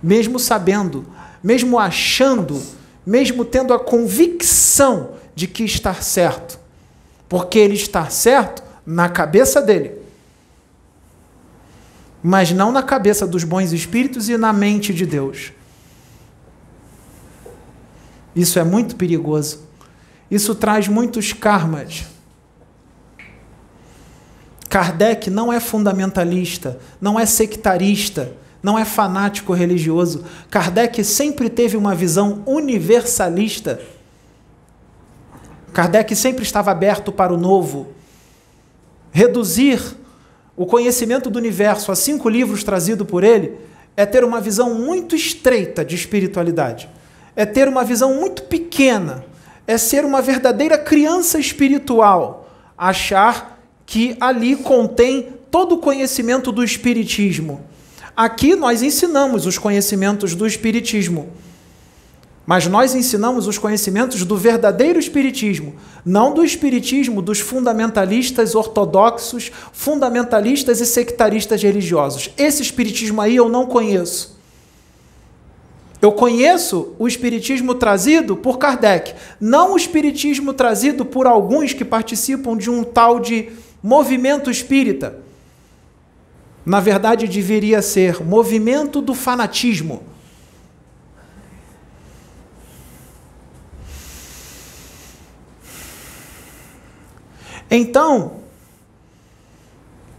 Mesmo 0.03 0.39
sabendo 0.39 1.20
mesmo 1.43 1.79
achando, 1.79 2.63
mesmo 3.07 3.45
tendo 3.45 3.73
a 3.73 3.79
convicção 3.79 5.15
de 5.35 5.47
que 5.47 5.65
está 5.65 5.95
certo. 5.95 6.59
Porque 7.29 7.59
ele 7.59 7.75
está 7.75 8.09
certo 8.11 8.63
na 8.85 9.09
cabeça 9.09 9.63
dele. 9.63 9.99
Mas 12.23 12.53
não 12.53 12.71
na 12.71 12.83
cabeça 12.83 13.27
dos 13.27 13.45
bons 13.45 13.73
espíritos 13.73 14.29
e 14.29 14.37
na 14.37 14.53
mente 14.53 14.93
de 14.93 15.07
Deus. 15.07 15.53
Isso 18.35 18.59
é 18.59 18.65
muito 18.65 18.97
perigoso. 18.97 19.63
Isso 20.31 20.55
traz 20.55 20.87
muitos 20.87 21.33
karmas. 21.33 22.05
Kardec 24.69 25.29
não 25.29 25.53
é 25.53 25.59
fundamentalista, 25.59 26.79
não 27.01 27.19
é 27.19 27.27
sectarista, 27.27 28.33
não 28.63 28.79
é 28.79 28.85
fanático 28.85 29.53
religioso. 29.53 30.25
Kardec 30.51 31.03
sempre 31.05 31.49
teve 31.49 31.77
uma 31.77 31.95
visão 31.95 32.43
universalista. 32.47 33.81
Kardec 35.73 36.15
sempre 36.15 36.43
estava 36.43 36.71
aberto 36.71 37.11
para 37.11 37.33
o 37.33 37.39
novo. 37.39 37.89
Reduzir 39.13 39.81
o 40.57 40.67
conhecimento 40.67 41.31
do 41.31 41.39
universo 41.39 41.91
a 41.91 41.97
cinco 41.97 42.29
livros 42.29 42.63
trazido 42.63 43.07
por 43.07 43.25
ele 43.25 43.57
é 43.97 44.05
ter 44.05 44.25
uma 44.25 44.41
visão 44.41 44.75
muito 44.75 45.17
estreita 45.17 45.85
de 45.85 45.95
espiritualidade. 45.95 46.89
É 47.35 47.47
ter 47.47 47.67
uma 47.67 47.85
visão 47.85 48.15
muito 48.15 48.43
pequena. 48.43 49.25
É 49.67 49.79
ser 49.79 50.05
uma 50.05 50.21
verdadeira 50.21 50.77
criança 50.77 51.39
espiritual. 51.39 52.49
Achar 52.77 53.59
que 53.87 54.17
ali 54.21 54.57
contém 54.57 55.33
todo 55.51 55.77
o 55.77 55.79
conhecimento 55.79 56.53
do 56.53 56.63
espiritismo. 56.63 57.70
Aqui 58.21 58.55
nós 58.55 58.83
ensinamos 58.83 59.47
os 59.47 59.57
conhecimentos 59.57 60.35
do 60.35 60.47
Espiritismo. 60.47 61.31
Mas 62.45 62.67
nós 62.67 62.95
ensinamos 62.95 63.47
os 63.47 63.57
conhecimentos 63.57 64.27
do 64.27 64.37
verdadeiro 64.37 64.99
Espiritismo, 64.99 65.77
não 66.05 66.35
do 66.35 66.45
Espiritismo 66.45 67.23
dos 67.23 67.41
fundamentalistas 67.41 68.55
ortodoxos, 68.55 69.51
fundamentalistas 69.73 70.83
e 70.83 70.85
sectaristas 70.85 71.63
religiosos. 71.63 72.29
Esse 72.37 72.61
Espiritismo 72.61 73.23
aí 73.23 73.37
eu 73.37 73.49
não 73.49 73.65
conheço. 73.65 74.39
Eu 76.03 76.13
conheço 76.13 76.95
o 76.99 77.09
Espiritismo 77.09 77.75
trazido 77.75 78.37
por 78.37 78.59
Kardec, 78.59 79.15
não 79.41 79.73
o 79.73 79.77
Espiritismo 79.79 80.53
trazido 80.53 81.07
por 81.07 81.27
alguns 81.27 81.73
que 81.73 81.87
participam 81.87 82.55
de 82.55 82.69
um 82.69 82.85
tal 82.85 83.19
de 83.19 83.49
movimento 83.83 84.51
espírita 84.51 85.30
na 86.65 86.81
verdade 86.81 87.27
deveria 87.27 87.81
ser 87.83 88.23
movimento 88.23 89.01
do 89.01 89.15
fanatismo. 89.15 90.03
Então, 97.71 98.41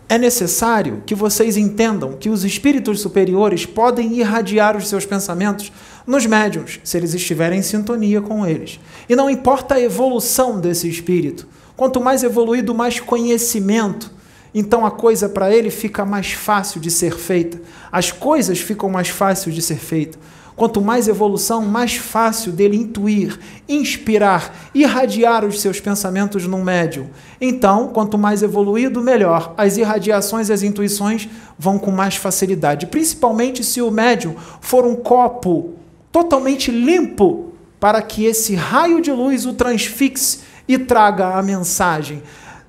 é 0.08 0.18
necessário 0.18 1.04
que 1.06 1.14
vocês 1.14 1.58
entendam 1.58 2.14
que 2.14 2.30
os 2.30 2.44
espíritos 2.44 3.02
superiores 3.02 3.66
podem 3.66 4.14
irradiar 4.18 4.78
os 4.78 4.88
seus 4.88 5.06
pensamentos 5.06 5.72
nos 6.08 6.26
médiums, 6.26 6.80
se 6.84 6.98
eles 6.98 7.14
estiverem 7.14 7.60
em 7.60 7.64
sintonia 7.64 8.22
com 8.22 8.46
eles. 8.46 8.80
E 9.08 9.16
não 9.16 9.30
importa 9.30 9.76
a 9.76 9.82
evolução 9.82 10.60
desse 10.60 10.90
espírito. 10.90 11.48
Quanto 11.76 12.02
mais 12.02 12.24
evoluído, 12.24 12.74
mais 12.74 13.00
conhecimento 13.00 14.12
então 14.54 14.86
a 14.86 14.92
coisa 14.92 15.30
para 15.30 15.54
ele 15.54 15.70
fica 15.70 16.06
mais 16.06 16.32
fácil 16.32 16.82
de 16.82 16.92
ser 16.92 17.16
feita. 17.18 17.62
As 17.92 18.12
coisas 18.12 18.60
ficam 18.60 18.90
mais 18.90 19.10
fáceis 19.10 19.56
de 19.56 19.62
ser 19.62 19.78
feitas. 19.78 20.20
Quanto 20.56 20.82
mais 20.82 21.08
evolução, 21.08 21.66
mais 21.66 21.96
fácil 21.96 22.52
dele 22.52 22.76
intuir, 22.76 23.40
inspirar, 23.68 24.70
irradiar 24.76 25.46
os 25.46 25.62
seus 25.62 25.80
pensamentos 25.80 26.46
no 26.46 26.64
médium. 26.64 27.08
Então, 27.40 27.88
quanto 27.88 28.18
mais 28.18 28.44
evoluído, 28.44 29.02
melhor. 29.02 29.54
As 29.58 29.78
irradiações 29.78 30.50
e 30.50 30.54
as 30.54 30.62
intuições 30.62 31.28
vão 31.58 31.80
com 31.80 31.90
mais 31.90 32.16
facilidade, 32.16 32.86
principalmente 32.86 33.64
se 33.64 33.82
o 33.82 33.90
médium 33.90 34.36
for 34.60 34.86
um 34.86 34.96
copo 34.96 35.74
totalmente 36.12 36.70
limpo 36.70 37.54
para 37.80 38.02
que 38.02 38.26
esse 38.26 38.54
raio 38.54 39.02
de 39.02 39.12
luz 39.12 39.46
o 39.46 39.54
transfixe 39.54 40.40
e 40.68 40.78
traga 40.78 41.30
a 41.30 41.42
mensagem. 41.42 42.22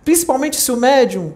Principalmente 0.04 0.56
se 0.56 0.70
o 0.72 0.76
médium 0.76 1.34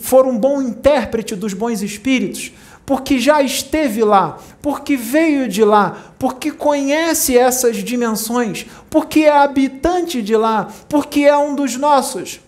for 0.00 0.26
um 0.26 0.38
bom 0.38 0.62
intérprete 0.62 1.34
dos 1.34 1.52
bons 1.52 1.82
espíritos, 1.82 2.52
porque 2.86 3.18
já 3.18 3.42
esteve 3.42 4.04
lá, 4.04 4.38
porque 4.62 4.96
veio 4.96 5.48
de 5.48 5.64
lá, 5.64 6.14
porque 6.18 6.52
conhece 6.52 7.36
essas 7.36 7.76
dimensões, 7.78 8.64
porque 8.88 9.20
é 9.20 9.36
habitante 9.36 10.22
de 10.22 10.36
lá, 10.36 10.68
porque 10.88 11.22
é 11.22 11.36
um 11.36 11.56
dos 11.56 11.76
nossos. 11.76 12.40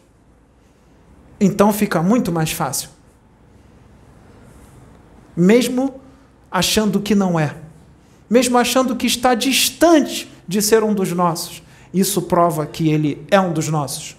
Então 1.41 1.73
fica 1.73 2.01
muito 2.03 2.31
mais 2.31 2.53
fácil. 2.53 2.89
Mesmo 5.37 6.01
achando 6.51 7.01
que 7.01 7.15
não 7.15 7.39
é, 7.39 7.55
mesmo 8.31 8.59
achando 8.59 8.97
que 8.97 9.07
está 9.07 9.35
distante 9.35 10.31
de 10.47 10.63
ser 10.63 10.83
um 10.83 10.95
dos 10.95 11.13
nossos, 11.13 11.63
isso 11.93 12.23
prova 12.23 12.65
que 12.65 12.91
ele 12.91 13.27
é 13.31 13.41
um 13.41 13.53
dos 13.53 13.69
nossos. 13.69 14.18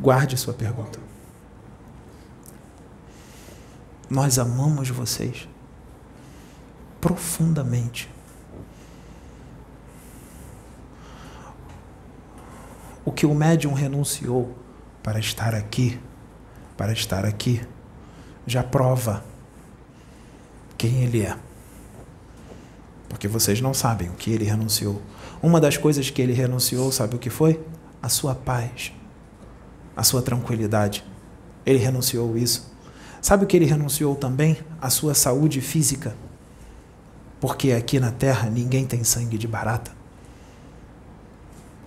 Guarde 0.00 0.36
sua 0.38 0.54
pergunta. 0.54 0.98
Nós 4.08 4.38
amamos 4.38 4.88
vocês 4.88 5.46
profundamente. 7.00 8.10
O 13.04 13.12
que 13.12 13.26
o 13.26 13.34
médium 13.34 13.74
renunciou 13.74 14.56
para 15.02 15.18
estar 15.18 15.54
aqui, 15.54 16.00
para 16.78 16.92
estar 16.92 17.26
aqui, 17.26 17.60
já 18.46 18.62
prova 18.62 19.22
quem 20.78 21.02
ele 21.02 21.22
é. 21.22 21.36
Porque 23.06 23.28
vocês 23.28 23.60
não 23.60 23.74
sabem 23.74 24.08
o 24.08 24.14
que 24.14 24.30
ele 24.30 24.44
renunciou. 24.44 25.02
Uma 25.42 25.60
das 25.60 25.76
coisas 25.76 26.08
que 26.08 26.22
ele 26.22 26.32
renunciou, 26.32 26.90
sabe 26.90 27.16
o 27.16 27.18
que 27.18 27.28
foi? 27.28 27.62
A 28.02 28.08
sua 28.08 28.34
paz, 28.34 28.92
a 29.96 30.02
sua 30.02 30.22
tranquilidade. 30.22 31.04
Ele 31.64 31.78
renunciou 31.78 32.36
isso. 32.36 32.70
Sabe 33.20 33.44
o 33.44 33.46
que 33.46 33.56
ele 33.56 33.66
renunciou 33.66 34.14
também? 34.14 34.56
A 34.80 34.90
sua 34.90 35.14
saúde 35.14 35.60
física. 35.60 36.16
Porque 37.40 37.72
aqui 37.72 38.00
na 38.00 38.10
terra 38.10 38.48
ninguém 38.48 38.86
tem 38.86 39.04
sangue 39.04 39.38
de 39.38 39.48
barata. 39.48 39.92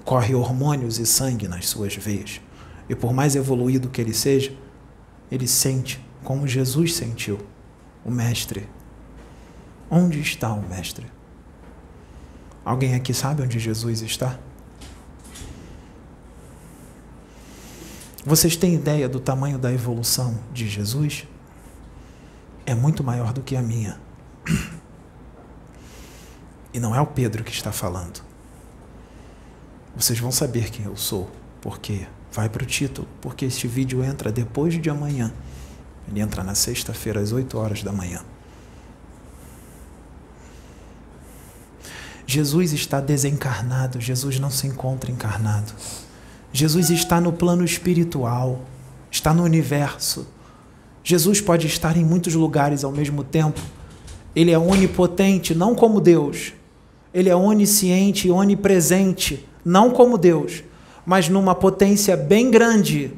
Corre 0.04 0.36
hormônios 0.36 1.00
e 1.00 1.06
sangue 1.06 1.48
nas 1.48 1.70
suas 1.70 1.96
veias. 1.96 2.42
E 2.90 2.96
por 2.96 3.14
mais 3.14 3.36
evoluído 3.36 3.90
que 3.90 4.02
ele 4.02 4.14
seja, 4.14 4.54
ele 5.32 5.48
sente 5.48 6.04
como 6.24 6.48
Jesus 6.48 6.94
sentiu, 6.96 7.40
o 8.06 8.12
Mestre 8.12 8.68
Onde 9.96 10.20
está 10.20 10.52
o 10.52 10.68
Mestre? 10.68 11.06
Alguém 12.66 12.96
aqui 12.96 13.14
sabe 13.14 13.44
onde 13.44 13.60
Jesus 13.60 14.02
está? 14.02 14.40
Vocês 18.26 18.56
têm 18.56 18.76
ideia 18.76 19.10
do 19.10 19.20
tamanho 19.20 19.58
da 19.58 19.72
evolução 19.72 20.40
de 20.54 20.68
Jesus? 20.68 21.28
É 22.66 22.74
muito 22.74 23.04
maior 23.04 23.34
do 23.34 23.42
que 23.42 23.56
a 23.56 23.62
minha. 23.62 24.00
E 26.74 26.80
não 26.80 26.96
é 26.96 27.02
o 27.02 27.06
Pedro 27.06 27.44
que 27.44 27.52
está 27.52 27.72
falando. 27.72 28.24
Vocês 29.96 30.18
vão 30.20 30.32
saber 30.32 30.72
quem 30.72 30.86
eu 30.86 30.96
sou, 30.96 31.30
porque 31.62 32.08
vai 32.32 32.48
para 32.50 32.64
o 32.64 32.66
título, 32.66 33.08
porque 33.22 33.46
este 33.46 33.68
vídeo 33.68 34.04
entra 34.04 34.32
depois 34.32 34.82
de 34.82 34.90
amanhã. 34.90 35.32
Ele 36.08 36.22
entra 36.22 36.44
na 36.44 36.56
sexta-feira 36.56 37.20
às 37.20 37.32
8 37.32 37.58
horas 37.58 37.84
da 37.84 37.92
manhã. 37.92 38.24
Jesus 42.26 42.72
está 42.72 43.02
desencarnado, 43.02 44.00
Jesus 44.00 44.40
não 44.40 44.50
se 44.50 44.66
encontra 44.66 45.12
encarnado. 45.12 45.74
Jesus 46.56 46.92
está 46.92 47.20
no 47.20 47.34
plano 47.34 47.66
espiritual, 47.66 48.62
está 49.10 49.34
no 49.34 49.44
universo. 49.44 50.28
Jesus 51.04 51.42
pode 51.42 51.66
estar 51.66 51.98
em 51.98 52.06
muitos 52.06 52.36
lugares 52.36 52.84
ao 52.84 52.92
mesmo 52.92 53.24
tempo. 53.24 53.60
Ele 54.36 54.52
é 54.52 54.58
onipotente, 54.58 55.56
não 55.56 55.74
como 55.74 56.00
Deus. 56.00 56.54
Ele 57.12 57.28
é 57.28 57.36
onisciente 57.36 58.28
e 58.28 58.32
onipresente, 58.32 59.46
não 59.66 59.90
como 59.90 60.16
Deus, 60.16 60.64
mas 61.04 61.28
numa 61.28 61.56
potência 61.56 62.16
bem 62.16 62.52
grande 62.52 63.12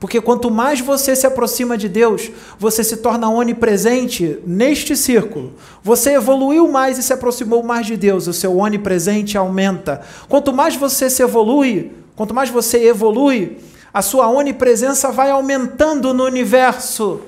porque 0.00 0.18
quanto 0.18 0.50
mais 0.50 0.80
você 0.80 1.14
se 1.14 1.26
aproxima 1.26 1.76
de 1.76 1.86
Deus, 1.86 2.30
você 2.58 2.82
se 2.82 2.96
torna 2.96 3.28
onipresente 3.28 4.38
neste 4.46 4.96
círculo. 4.96 5.52
Você 5.84 6.14
evoluiu 6.14 6.66
mais 6.66 6.96
e 6.96 7.02
se 7.02 7.12
aproximou 7.12 7.62
mais 7.62 7.86
de 7.86 7.98
Deus, 7.98 8.26
o 8.26 8.32
seu 8.32 8.58
onipresente 8.58 9.36
aumenta. 9.36 10.00
Quanto 10.26 10.54
mais 10.54 10.74
você 10.74 11.10
se 11.10 11.22
evolui, 11.22 11.92
quanto 12.16 12.32
mais 12.32 12.48
você 12.48 12.82
evolui, 12.88 13.58
a 13.92 14.00
sua 14.00 14.26
onipresença 14.30 15.12
vai 15.12 15.30
aumentando 15.30 16.14
no 16.14 16.24
universo. 16.24 17.20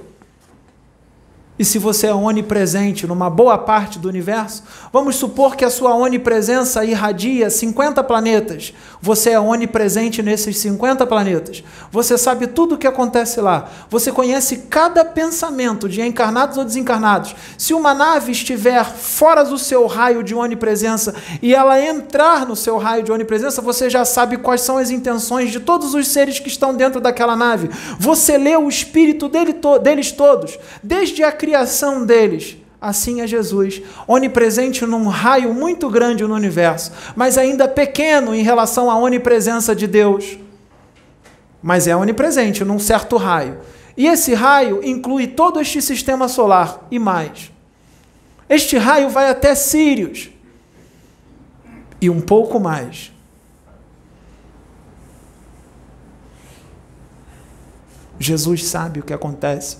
E 1.62 1.64
se 1.64 1.78
você 1.78 2.08
é 2.08 2.12
onipresente 2.12 3.06
numa 3.06 3.30
boa 3.30 3.56
parte 3.56 3.96
do 3.96 4.08
universo, 4.08 4.64
vamos 4.92 5.14
supor 5.14 5.54
que 5.54 5.64
a 5.64 5.70
sua 5.70 5.94
onipresença 5.94 6.84
irradia 6.84 7.48
50 7.48 8.02
planetas. 8.02 8.74
Você 9.00 9.30
é 9.30 9.38
onipresente 9.38 10.24
nesses 10.24 10.58
50 10.58 11.06
planetas. 11.06 11.62
Você 11.92 12.18
sabe 12.18 12.48
tudo 12.48 12.74
o 12.74 12.78
que 12.78 12.86
acontece 12.86 13.40
lá. 13.40 13.70
Você 13.88 14.10
conhece 14.10 14.64
cada 14.68 15.04
pensamento 15.04 15.88
de 15.88 16.02
encarnados 16.02 16.58
ou 16.58 16.64
desencarnados. 16.64 17.32
Se 17.56 17.72
uma 17.72 17.94
nave 17.94 18.32
estiver 18.32 18.84
fora 18.84 19.44
do 19.44 19.56
seu 19.56 19.86
raio 19.86 20.24
de 20.24 20.34
onipresença 20.34 21.14
e 21.40 21.54
ela 21.54 21.80
entrar 21.80 22.44
no 22.44 22.56
seu 22.56 22.76
raio 22.76 23.04
de 23.04 23.12
onipresença, 23.12 23.62
você 23.62 23.88
já 23.88 24.04
sabe 24.04 24.36
quais 24.36 24.62
são 24.62 24.78
as 24.78 24.90
intenções 24.90 25.52
de 25.52 25.60
todos 25.60 25.94
os 25.94 26.08
seres 26.08 26.40
que 26.40 26.48
estão 26.48 26.74
dentro 26.74 27.00
daquela 27.00 27.36
nave. 27.36 27.70
Você 28.00 28.36
lê 28.36 28.56
o 28.56 28.68
espírito 28.68 29.28
dele 29.28 29.52
to 29.52 29.78
deles 29.78 30.10
todos, 30.10 30.58
desde 30.82 31.22
a 31.22 31.30
criação 31.30 31.51
deles. 32.04 32.56
Assim 32.80 33.20
é 33.20 33.26
Jesus, 33.28 33.80
onipresente 34.08 34.84
num 34.84 35.06
raio 35.06 35.54
muito 35.54 35.88
grande 35.88 36.24
no 36.24 36.34
universo, 36.34 36.90
mas 37.14 37.38
ainda 37.38 37.68
pequeno 37.68 38.34
em 38.34 38.42
relação 38.42 38.90
à 38.90 38.98
onipresença 38.98 39.72
de 39.72 39.86
Deus. 39.86 40.36
Mas 41.62 41.86
é 41.86 41.94
onipresente 41.94 42.64
num 42.64 42.80
certo 42.80 43.16
raio. 43.16 43.60
E 43.96 44.08
esse 44.08 44.34
raio 44.34 44.80
inclui 44.82 45.28
todo 45.28 45.60
este 45.60 45.80
sistema 45.80 46.26
solar 46.26 46.84
e 46.90 46.98
mais. 46.98 47.52
Este 48.48 48.76
raio 48.76 49.08
vai 49.08 49.30
até 49.30 49.54
Sírios 49.54 50.30
e 52.00 52.10
um 52.10 52.20
pouco 52.20 52.58
mais. 52.58 53.12
Jesus 58.18 58.64
sabe 58.64 58.98
o 58.98 59.02
que 59.04 59.12
acontece 59.12 59.78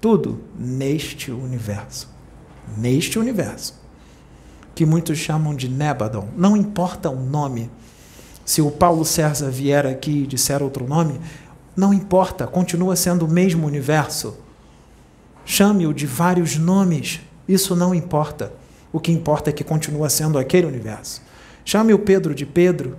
tudo 0.00 0.40
neste 0.58 1.30
universo. 1.30 2.08
Neste 2.76 3.18
universo. 3.18 3.74
Que 4.74 4.86
muitos 4.86 5.18
chamam 5.18 5.54
de 5.54 5.68
Nebadon. 5.68 6.28
Não 6.36 6.56
importa 6.56 7.10
o 7.10 7.20
nome. 7.20 7.70
Se 8.44 8.62
o 8.62 8.70
Paulo 8.70 9.04
César 9.04 9.50
vier 9.50 9.86
aqui 9.86 10.22
e 10.22 10.26
disser 10.26 10.62
outro 10.62 10.86
nome, 10.86 11.20
não 11.76 11.92
importa, 11.92 12.46
continua 12.46 12.96
sendo 12.96 13.24
o 13.26 13.30
mesmo 13.30 13.66
universo. 13.66 14.36
Chame-o 15.44 15.94
de 15.94 16.06
vários 16.06 16.56
nomes, 16.56 17.20
isso 17.46 17.76
não 17.76 17.94
importa. 17.94 18.52
O 18.92 18.98
que 18.98 19.12
importa 19.12 19.50
é 19.50 19.52
que 19.52 19.64
continua 19.64 20.08
sendo 20.08 20.38
aquele 20.38 20.66
universo. 20.66 21.22
Chame 21.64 21.92
o 21.92 21.98
Pedro 21.98 22.34
de 22.34 22.46
Pedro, 22.46 22.96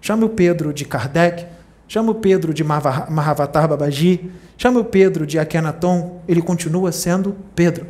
chame 0.00 0.24
o 0.24 0.28
Pedro 0.28 0.72
de 0.72 0.84
Kardec, 0.84 1.46
chame 1.90 2.08
o 2.08 2.14
Pedro 2.14 2.54
de 2.54 2.62
Mahavatar 2.62 3.66
Babaji, 3.66 4.30
Chame 4.56 4.76
o 4.76 4.84
Pedro 4.84 5.26
de 5.26 5.38
Akenaton, 5.38 6.20
ele 6.28 6.42
continua 6.42 6.92
sendo 6.92 7.34
Pedro. 7.56 7.86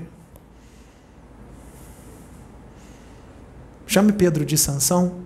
Chame 3.88 4.12
Pedro 4.12 4.44
de 4.44 4.56
Sansão, 4.56 5.16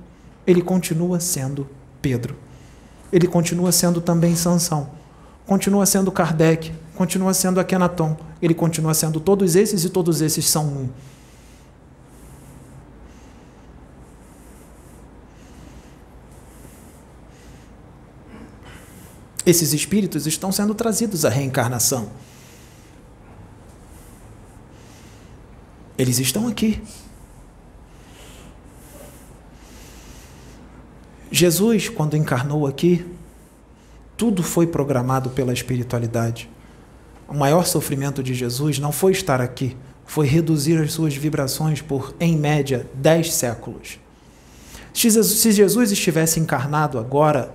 ele 0.47 0.63
continua 0.63 1.21
sendo 1.21 1.69
Pedro. 2.01 2.35
Ele 3.13 3.29
continua 3.29 3.71
sendo 3.73 4.01
também 4.01 4.35
Sansão. 4.35 4.89
Continua 5.47 5.85
sendo 5.85 6.11
Kardec, 6.11 6.73
continua 6.97 7.35
sendo 7.35 7.61
Akenaton. 7.61 8.17
Ele 8.41 8.55
continua 8.55 8.95
sendo 8.95 9.21
todos 9.21 9.55
esses 9.55 9.85
e 9.85 9.91
todos 9.91 10.23
esses 10.23 10.47
são 10.47 10.67
um. 10.67 10.89
Esses 19.47 19.73
espíritos 19.73 20.27
estão 20.27 20.51
sendo 20.51 20.75
trazidos 20.75 21.25
à 21.25 21.29
reencarnação. 21.29 22.09
Eles 25.99 26.19
estão 26.19 26.49
aqui. 26.49 26.83
Jesus, 31.31 31.89
quando 31.89 32.17
encarnou 32.17 32.67
aqui, 32.67 33.05
tudo 34.17 34.43
foi 34.43 34.67
programado 34.67 35.31
pela 35.31 35.53
espiritualidade. 35.53 36.49
O 37.29 37.35
maior 37.35 37.67
sofrimento 37.67 38.23
de 38.23 38.35
Jesus 38.35 38.79
não 38.79 38.93
foi 38.93 39.13
estar 39.13 39.41
aqui, 39.41 39.77
foi 40.05 40.27
reduzir 40.27 40.81
as 40.81 40.93
suas 40.93 41.15
vibrações 41.15 41.81
por, 41.81 42.15
em 42.21 42.37
média, 42.37 42.89
dez 42.95 43.33
séculos. 43.33 43.99
Se 44.93 45.51
Jesus 45.51 45.91
estivesse 45.91 46.39
encarnado 46.39 46.99
agora, 46.99 47.53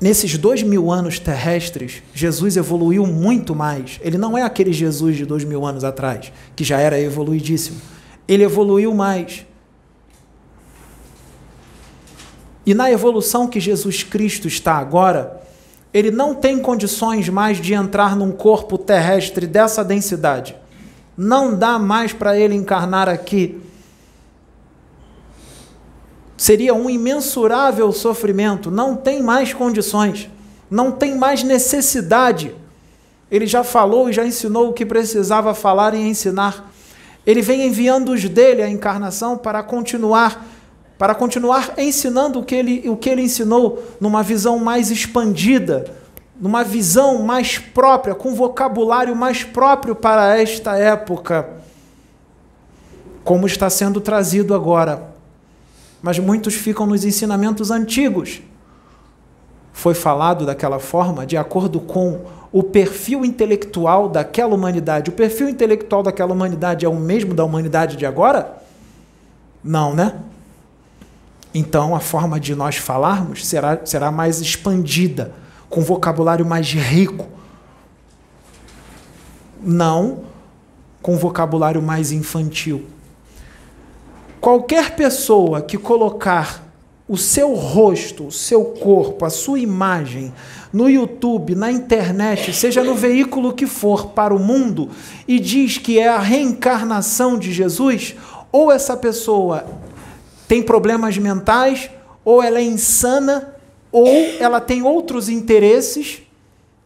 nesses 0.00 0.36
dois 0.36 0.62
mil 0.62 0.90
anos 0.90 1.18
terrestres, 1.18 2.02
Jesus 2.14 2.56
evoluiu 2.56 3.06
muito 3.06 3.54
mais. 3.54 3.98
Ele 4.02 4.18
não 4.18 4.36
é 4.36 4.42
aquele 4.42 4.72
Jesus 4.72 5.16
de 5.16 5.24
dois 5.24 5.44
mil 5.44 5.64
anos 5.64 5.84
atrás, 5.84 6.32
que 6.54 6.64
já 6.64 6.78
era 6.78 7.00
evoluidíssimo. 7.00 7.80
Ele 8.28 8.44
evoluiu 8.44 8.94
mais. 8.94 9.46
E 12.64 12.74
na 12.74 12.90
evolução 12.90 13.46
que 13.46 13.60
Jesus 13.60 14.02
Cristo 14.02 14.48
está 14.48 14.74
agora, 14.74 15.40
ele 15.94 16.10
não 16.10 16.34
tem 16.34 16.58
condições 16.58 17.28
mais 17.28 17.58
de 17.58 17.72
entrar 17.72 18.16
num 18.16 18.32
corpo 18.32 18.76
terrestre 18.76 19.46
dessa 19.46 19.84
densidade. 19.84 20.56
Não 21.16 21.56
dá 21.56 21.78
mais 21.78 22.12
para 22.12 22.38
ele 22.38 22.54
encarnar 22.54 23.08
aqui. 23.08 23.58
Seria 26.36 26.74
um 26.74 26.90
imensurável 26.90 27.90
sofrimento. 27.92 28.70
Não 28.70 28.94
tem 28.94 29.22
mais 29.22 29.54
condições. 29.54 30.28
Não 30.70 30.92
tem 30.92 31.16
mais 31.16 31.42
necessidade. 31.42 32.54
Ele 33.30 33.46
já 33.46 33.64
falou 33.64 34.08
e 34.08 34.12
já 34.12 34.24
ensinou 34.24 34.68
o 34.68 34.72
que 34.72 34.84
precisava 34.84 35.54
falar 35.54 35.94
e 35.94 36.00
ensinar. 36.00 36.70
Ele 37.24 37.42
vem 37.42 37.66
enviando 37.66 38.12
os 38.12 38.28
dele 38.28 38.62
a 38.62 38.68
encarnação 38.68 39.36
para 39.36 39.62
continuar 39.62 40.46
para 40.98 41.14
continuar 41.14 41.74
ensinando 41.76 42.38
o 42.38 42.42
que 42.42 42.54
ele, 42.54 42.88
o 42.88 42.96
que 42.96 43.10
ele 43.10 43.22
ensinou 43.22 43.82
numa 44.00 44.22
visão 44.22 44.58
mais 44.58 44.90
expandida, 44.90 45.84
numa 46.40 46.64
visão 46.64 47.22
mais 47.22 47.58
própria, 47.58 48.14
com 48.14 48.34
vocabulário 48.34 49.14
mais 49.14 49.44
próprio 49.44 49.94
para 49.94 50.38
esta 50.38 50.76
época, 50.76 51.50
como 53.22 53.46
está 53.46 53.68
sendo 53.68 54.00
trazido 54.00 54.54
agora. 54.54 55.15
Mas 56.02 56.18
muitos 56.18 56.54
ficam 56.54 56.86
nos 56.86 57.04
ensinamentos 57.04 57.70
antigos. 57.70 58.40
Foi 59.72 59.94
falado 59.94 60.46
daquela 60.46 60.78
forma 60.78 61.26
de 61.26 61.36
acordo 61.36 61.80
com 61.80 62.24
o 62.52 62.62
perfil 62.62 63.24
intelectual 63.24 64.08
daquela 64.08 64.54
humanidade. 64.54 65.10
O 65.10 65.12
perfil 65.12 65.48
intelectual 65.48 66.02
daquela 66.02 66.32
humanidade 66.32 66.86
é 66.86 66.88
o 66.88 66.94
mesmo 66.96 67.34
da 67.34 67.44
humanidade 67.44 67.96
de 67.96 68.06
agora? 68.06 68.62
Não, 69.62 69.94
né? 69.94 70.14
Então 71.52 71.94
a 71.94 72.00
forma 72.00 72.38
de 72.38 72.54
nós 72.54 72.76
falarmos 72.76 73.46
será, 73.46 73.80
será 73.84 74.10
mais 74.10 74.40
expandida, 74.40 75.32
com 75.68 75.82
vocabulário 75.82 76.46
mais 76.46 76.70
rico. 76.72 77.26
Não 79.62 80.24
com 81.02 81.16
vocabulário 81.16 81.80
mais 81.80 82.10
infantil. 82.10 82.84
Qualquer 84.46 84.94
pessoa 84.94 85.60
que 85.60 85.76
colocar 85.76 86.64
o 87.08 87.16
seu 87.16 87.52
rosto, 87.52 88.28
o 88.28 88.30
seu 88.30 88.64
corpo, 88.64 89.24
a 89.24 89.28
sua 89.28 89.58
imagem 89.58 90.32
no 90.72 90.88
YouTube, 90.88 91.56
na 91.56 91.72
internet, 91.72 92.52
seja 92.52 92.84
no 92.84 92.94
veículo 92.94 93.52
que 93.52 93.66
for 93.66 94.10
para 94.10 94.32
o 94.32 94.38
mundo 94.38 94.88
e 95.26 95.40
diz 95.40 95.78
que 95.78 95.98
é 95.98 96.06
a 96.06 96.20
reencarnação 96.20 97.36
de 97.36 97.52
Jesus, 97.52 98.14
ou 98.52 98.70
essa 98.70 98.96
pessoa 98.96 99.66
tem 100.46 100.62
problemas 100.62 101.18
mentais, 101.18 101.90
ou 102.24 102.40
ela 102.40 102.60
é 102.60 102.62
insana, 102.62 103.52
ou 103.90 104.06
ela 104.38 104.60
tem 104.60 104.80
outros 104.80 105.28
interesses, 105.28 106.22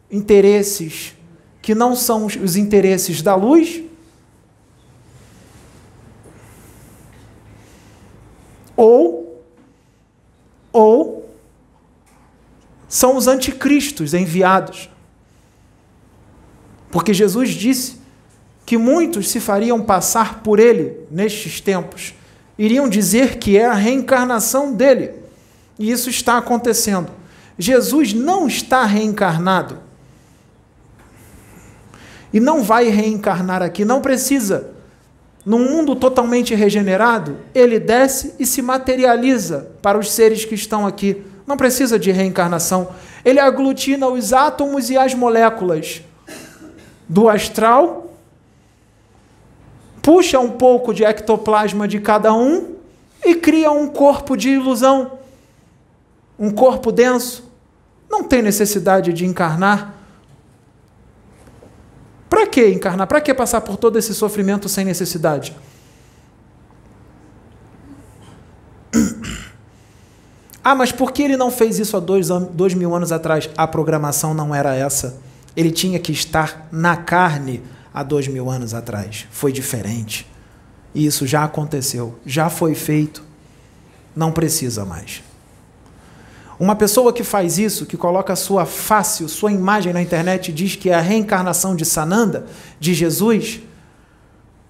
interesses 0.09 1.13
que 1.61 1.75
não 1.75 1.95
são 1.95 2.25
os 2.25 2.55
interesses 2.55 3.21
da 3.21 3.35
luz, 3.35 3.83
ou 8.81 9.45
ou 10.73 11.29
são 12.89 13.15
os 13.15 13.27
anticristos 13.27 14.13
enviados. 14.13 14.89
Porque 16.89 17.13
Jesus 17.13 17.51
disse 17.51 18.01
que 18.65 18.77
muitos 18.77 19.29
se 19.29 19.39
fariam 19.39 19.81
passar 19.81 20.41
por 20.41 20.59
ele 20.59 21.05
nestes 21.11 21.61
tempos 21.61 22.15
iriam 22.57 22.89
dizer 22.89 23.37
que 23.37 23.57
é 23.57 23.65
a 23.65 23.73
reencarnação 23.73 24.73
dele. 24.73 25.13
E 25.77 25.91
isso 25.91 26.09
está 26.09 26.37
acontecendo. 26.37 27.11
Jesus 27.57 28.13
não 28.13 28.47
está 28.47 28.83
reencarnado. 28.85 29.79
E 32.33 32.39
não 32.39 32.63
vai 32.63 32.89
reencarnar 32.89 33.61
aqui, 33.61 33.85
não 33.85 34.01
precisa. 34.01 34.73
Num 35.45 35.69
mundo 35.69 35.95
totalmente 35.95 36.53
regenerado, 36.53 37.37
ele 37.53 37.79
desce 37.79 38.35
e 38.39 38.45
se 38.45 38.61
materializa 38.61 39.71
para 39.81 39.97
os 39.97 40.11
seres 40.11 40.45
que 40.45 40.55
estão 40.55 40.85
aqui. 40.85 41.23
Não 41.47 41.57
precisa 41.57 41.97
de 41.97 42.11
reencarnação. 42.11 42.89
Ele 43.25 43.39
aglutina 43.39 44.07
os 44.07 44.33
átomos 44.33 44.89
e 44.89 44.97
as 44.97 45.13
moléculas 45.13 46.01
do 47.09 47.27
astral 47.27 48.01
puxa 50.01 50.39
um 50.39 50.49
pouco 50.49 50.93
de 50.93 51.03
ectoplasma 51.03 51.87
de 51.87 51.99
cada 51.99 52.33
um 52.33 52.75
e 53.23 53.35
cria 53.35 53.71
um 53.71 53.87
corpo 53.87 54.35
de 54.35 54.49
ilusão, 54.49 55.19
um 56.37 56.49
corpo 56.49 56.91
denso. 56.91 57.49
Não 58.09 58.23
tem 58.23 58.41
necessidade 58.41 59.13
de 59.13 59.25
encarnar. 59.25 60.00
Para 62.31 62.47
que 62.47 62.65
encarnar? 62.65 63.07
Para 63.07 63.19
que 63.19 63.33
passar 63.33 63.59
por 63.59 63.75
todo 63.75 63.99
esse 63.99 64.15
sofrimento 64.15 64.69
sem 64.69 64.85
necessidade? 64.85 65.53
Ah, 70.63 70.75
mas 70.75 70.91
por 70.91 71.11
que 71.11 71.23
ele 71.23 71.35
não 71.35 71.49
fez 71.49 71.79
isso 71.79 71.97
há 71.97 71.99
dois, 71.99 72.27
dois 72.27 72.75
mil 72.75 72.93
anos 72.93 73.11
atrás? 73.11 73.49
A 73.57 73.65
programação 73.65 74.31
não 74.35 74.53
era 74.53 74.75
essa. 74.75 75.17
Ele 75.57 75.71
tinha 75.71 75.97
que 75.97 76.11
estar 76.11 76.67
na 76.71 76.95
carne 76.95 77.63
há 77.91 78.03
dois 78.03 78.27
mil 78.27 78.47
anos 78.47 78.75
atrás. 78.75 79.25
Foi 79.31 79.51
diferente. 79.51 80.27
E 80.93 81.03
isso 81.03 81.25
já 81.25 81.43
aconteceu, 81.43 82.19
já 82.23 82.47
foi 82.47 82.75
feito. 82.75 83.23
Não 84.15 84.31
precisa 84.31 84.85
mais. 84.85 85.23
Uma 86.61 86.75
pessoa 86.75 87.11
que 87.11 87.23
faz 87.23 87.57
isso, 87.57 87.87
que 87.87 87.97
coloca 87.97 88.35
sua 88.35 88.67
face, 88.67 89.27
sua 89.27 89.51
imagem 89.51 89.91
na 89.91 89.99
internet 89.99 90.49
e 90.49 90.53
diz 90.53 90.75
que 90.75 90.91
é 90.91 90.93
a 90.93 91.01
reencarnação 91.01 91.75
de 91.75 91.83
Sananda, 91.83 92.45
de 92.79 92.93
Jesus, 92.93 93.61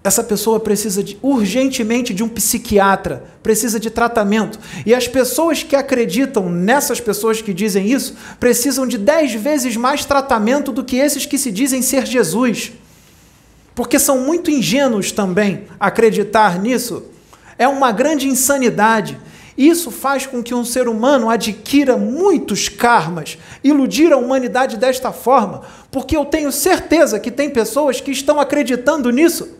essa 0.02 0.24
pessoa 0.24 0.58
precisa 0.58 1.04
de, 1.04 1.18
urgentemente 1.20 2.14
de 2.14 2.24
um 2.24 2.30
psiquiatra, 2.30 3.24
precisa 3.42 3.78
de 3.78 3.90
tratamento. 3.90 4.58
E 4.86 4.94
as 4.94 5.06
pessoas 5.06 5.62
que 5.62 5.76
acreditam 5.76 6.48
nessas 6.48 6.98
pessoas 6.98 7.42
que 7.42 7.52
dizem 7.52 7.86
isso 7.92 8.16
precisam 8.40 8.86
de 8.86 8.96
dez 8.96 9.34
vezes 9.34 9.76
mais 9.76 10.06
tratamento 10.06 10.72
do 10.72 10.82
que 10.82 10.96
esses 10.96 11.26
que 11.26 11.36
se 11.36 11.52
dizem 11.52 11.82
ser 11.82 12.06
Jesus. 12.06 12.72
Porque 13.74 13.98
são 13.98 14.18
muito 14.18 14.50
ingênuos 14.50 15.12
também 15.12 15.64
acreditar 15.78 16.58
nisso. 16.58 17.02
É 17.58 17.68
uma 17.68 17.92
grande 17.92 18.26
insanidade. 18.28 19.18
Isso 19.56 19.90
faz 19.90 20.26
com 20.26 20.42
que 20.42 20.54
um 20.54 20.64
ser 20.64 20.88
humano 20.88 21.28
adquira 21.28 21.96
muitos 21.96 22.68
karmas, 22.68 23.38
iludir 23.62 24.12
a 24.12 24.16
humanidade 24.16 24.76
desta 24.76 25.12
forma, 25.12 25.62
porque 25.90 26.16
eu 26.16 26.24
tenho 26.24 26.50
certeza 26.50 27.20
que 27.20 27.30
tem 27.30 27.50
pessoas 27.50 28.00
que 28.00 28.10
estão 28.10 28.40
acreditando 28.40 29.10
nisso. 29.10 29.56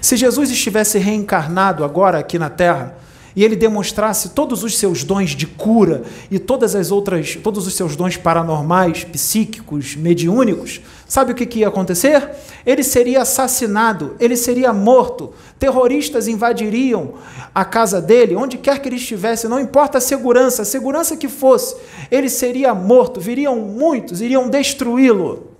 Se 0.00 0.16
Jesus 0.16 0.50
estivesse 0.50 0.98
reencarnado 0.98 1.84
agora 1.84 2.18
aqui 2.18 2.38
na 2.38 2.50
Terra, 2.50 2.96
e 3.36 3.42
ele 3.42 3.56
demonstrasse 3.56 4.30
todos 4.30 4.62
os 4.62 4.78
seus 4.78 5.02
dons 5.02 5.30
de 5.30 5.46
cura 5.46 6.02
e 6.30 6.38
todas 6.38 6.74
as 6.74 6.90
outras, 6.90 7.36
todos 7.42 7.66
os 7.66 7.74
seus 7.74 7.96
dons 7.96 8.16
paranormais, 8.16 9.02
psíquicos, 9.04 9.96
mediúnicos, 9.96 10.80
sabe 11.14 11.30
o 11.30 11.34
que, 11.36 11.46
que 11.46 11.60
ia 11.60 11.68
acontecer? 11.68 12.28
Ele 12.66 12.82
seria 12.82 13.22
assassinado, 13.22 14.16
ele 14.18 14.36
seria 14.36 14.72
morto, 14.72 15.32
terroristas 15.60 16.26
invadiriam 16.26 17.14
a 17.54 17.64
casa 17.64 18.02
dele, 18.02 18.34
onde 18.34 18.58
quer 18.58 18.80
que 18.80 18.88
ele 18.88 18.96
estivesse, 18.96 19.46
não 19.46 19.60
importa 19.60 19.98
a 19.98 20.00
segurança, 20.00 20.62
a 20.62 20.64
segurança 20.64 21.16
que 21.16 21.28
fosse, 21.28 21.76
ele 22.10 22.28
seria 22.28 22.74
morto, 22.74 23.20
viriam 23.20 23.54
muitos, 23.54 24.20
iriam 24.20 24.50
destruí-lo. 24.50 25.52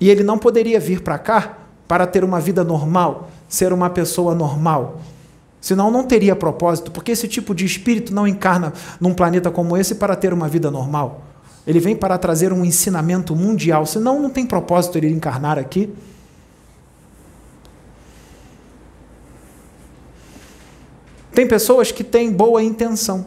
E 0.00 0.08
ele 0.08 0.22
não 0.22 0.38
poderia 0.38 0.78
vir 0.78 1.00
para 1.00 1.18
cá 1.18 1.58
para 1.88 2.06
ter 2.06 2.22
uma 2.22 2.38
vida 2.38 2.62
normal, 2.62 3.28
ser 3.48 3.72
uma 3.72 3.90
pessoa 3.90 4.36
normal. 4.36 5.00
Senão 5.62 5.90
não 5.90 6.04
teria 6.04 6.36
propósito, 6.36 6.90
porque 6.90 7.12
esse 7.12 7.26
tipo 7.26 7.54
de 7.54 7.64
espírito 7.64 8.12
não 8.12 8.26
encarna 8.26 8.74
num 9.00 9.14
planeta 9.14 9.50
como 9.50 9.76
esse 9.76 9.94
para 9.94 10.14
ter 10.14 10.34
uma 10.34 10.48
vida 10.48 10.70
normal. 10.70 11.22
Ele 11.66 11.78
vem 11.78 11.96
para 11.96 12.18
trazer 12.18 12.52
um 12.52 12.64
ensinamento 12.64 13.34
mundial, 13.34 13.86
senão 13.86 14.20
não 14.20 14.28
tem 14.28 14.44
propósito 14.44 14.98
ele 14.98 15.08
encarnar 15.08 15.58
aqui. 15.58 15.88
Tem 21.32 21.46
pessoas 21.46 21.90
que 21.90 22.04
têm 22.04 22.30
boa 22.30 22.62
intenção, 22.62 23.26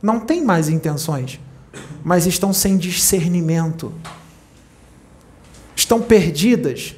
não 0.00 0.20
têm 0.20 0.44
mais 0.44 0.68
intenções, 0.68 1.40
mas 2.04 2.26
estão 2.26 2.52
sem 2.52 2.76
discernimento 2.76 3.92
estão 5.92 6.00
perdidas, 6.00 6.94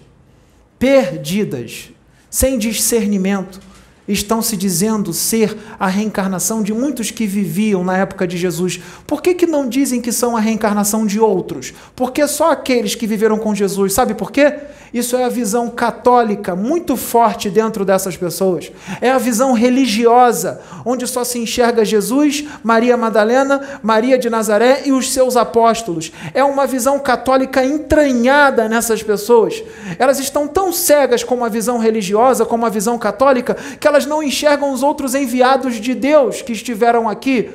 perdidas, 0.79 1.91
sem 2.31 2.59
discernimento 2.59 3.61
estão 4.07 4.43
se 4.43 4.57
dizendo 4.57 5.13
ser 5.13 5.57
a 5.79 5.87
reencarnação 5.87 6.63
de 6.63 6.73
muitos 6.73 7.11
que 7.11 7.27
viviam 7.27 7.83
na 7.83 7.97
época 7.97 8.27
de 8.27 8.37
Jesus. 8.37 8.81
Por 9.07 9.23
que, 9.23 9.35
que 9.35 9.47
não 9.47 9.69
dizem 9.69 10.01
que 10.01 10.13
são 10.13 10.37
a 10.37 10.41
reencarnação 10.41 11.07
de 11.07 11.19
outros? 11.19 11.73
Porque 11.97 12.27
só 12.27 12.51
aqueles 12.51 12.95
que 12.95 13.07
viveram 13.07 13.39
com 13.39 13.55
Jesus. 13.55 13.93
Sabe 13.93 14.15
por 14.15 14.31
quê? 14.31 14.53
Isso 14.93 15.17
é 15.17 15.25
a 15.25 15.29
visão 15.29 15.69
católica 15.69 16.55
muito 16.55 16.97
forte 16.97 17.51
dentro 17.51 17.85
dessas 17.85 18.17
pessoas. 18.17 18.71
É 19.01 19.11
a 19.11 19.19
visão 19.19 19.53
religiosa, 19.53 20.61
onde 20.85 21.05
só 21.07 21.25
se 21.25 21.39
enxerga 21.39 21.85
Jesus, 21.85 22.45
Maria 22.63 22.97
Madalena, 22.97 23.81
Maria 23.83 24.17
de 24.17 24.31
Nazaré 24.31 24.83
e 24.85 24.93
os 24.93 25.13
seus 25.13 25.37
apóstolos. 25.37 26.13
É 26.33 26.45
uma 26.45 26.67
visão 26.67 27.01
católica 27.01 27.65
entranhada 27.65 28.69
nessas 28.69 29.03
pessoas. 29.03 29.63
Elas 29.99 30.21
estão 30.21 30.47
tão 30.47 30.73
cegas 30.73 31.25
com 31.25 31.45
a 31.45 31.49
visão 31.49 31.79
religiosa, 31.79 32.45
como 32.45 32.65
a 32.65 32.71
visão 32.71 32.99
católica, 32.99 33.57
que 33.81 33.89
elas 33.89 33.94
não 34.03 34.23
enxergam 34.23 34.73
os 34.73 34.83
outros 34.83 35.15
enviados 35.15 35.77
de 35.77 35.95
Deus 35.95 36.43
que 36.43 36.53
estiveram 36.53 37.09
aqui, 37.09 37.51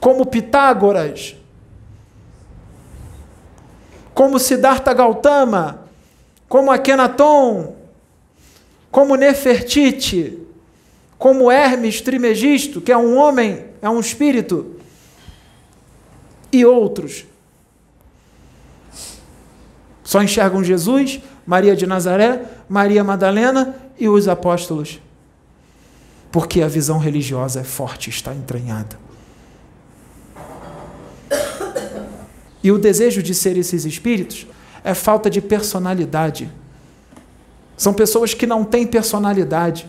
como 0.00 0.24
Pitágoras, 0.24 1.36
como 4.14 4.38
Siddhartha 4.38 4.94
Gautama, 4.94 5.84
como 6.48 6.70
Akhenaton, 6.70 7.76
como 8.90 9.14
Nefertiti, 9.14 10.38
como 11.18 11.50
Hermes 11.50 12.00
Trimegisto, 12.00 12.80
que 12.80 12.90
é 12.90 12.96
um 12.96 13.16
homem, 13.18 13.66
é 13.82 13.90
um 13.90 14.00
espírito, 14.00 14.76
e 16.50 16.64
outros. 16.64 17.26
Só 20.02 20.22
enxergam 20.22 20.64
Jesus, 20.64 21.20
Maria 21.46 21.76
de 21.76 21.86
Nazaré, 21.86 22.42
Maria 22.68 23.04
Madalena 23.04 23.76
e 24.00 24.08
os 24.08 24.26
apóstolos. 24.26 24.98
Porque 26.32 26.62
a 26.62 26.68
visão 26.68 26.98
religiosa 26.98 27.60
é 27.60 27.64
forte, 27.64 28.08
está 28.08 28.34
entranhada. 28.34 28.98
E 32.62 32.72
o 32.72 32.78
desejo 32.78 33.22
de 33.22 33.34
ser 33.34 33.56
esses 33.56 33.84
espíritos 33.84 34.46
é 34.82 34.94
falta 34.94 35.30
de 35.30 35.40
personalidade. 35.40 36.50
São 37.76 37.92
pessoas 37.92 38.34
que 38.34 38.46
não 38.46 38.64
têm 38.64 38.86
personalidade. 38.86 39.88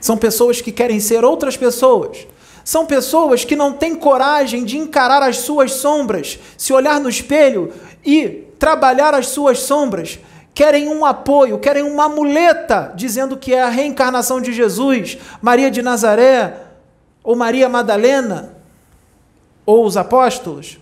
São 0.00 0.16
pessoas 0.16 0.60
que 0.60 0.72
querem 0.72 1.00
ser 1.00 1.24
outras 1.24 1.56
pessoas. 1.56 2.26
São 2.64 2.86
pessoas 2.86 3.44
que 3.44 3.54
não 3.54 3.72
têm 3.72 3.94
coragem 3.94 4.64
de 4.64 4.76
encarar 4.76 5.22
as 5.22 5.38
suas 5.38 5.72
sombras, 5.72 6.38
se 6.56 6.72
olhar 6.72 7.00
no 7.00 7.08
espelho 7.08 7.72
e 8.04 8.44
trabalhar 8.58 9.14
as 9.14 9.28
suas 9.28 9.60
sombras. 9.60 10.18
Querem 10.56 10.88
um 10.88 11.04
apoio, 11.04 11.58
querem 11.58 11.82
uma 11.82 12.08
muleta 12.08 12.90
dizendo 12.96 13.36
que 13.36 13.52
é 13.52 13.62
a 13.62 13.68
reencarnação 13.68 14.40
de 14.40 14.54
Jesus, 14.54 15.18
Maria 15.42 15.70
de 15.70 15.82
Nazaré 15.82 16.56
ou 17.22 17.36
Maria 17.36 17.68
Madalena 17.68 18.54
ou 19.66 19.84
os 19.84 19.98
apóstolos. 19.98 20.78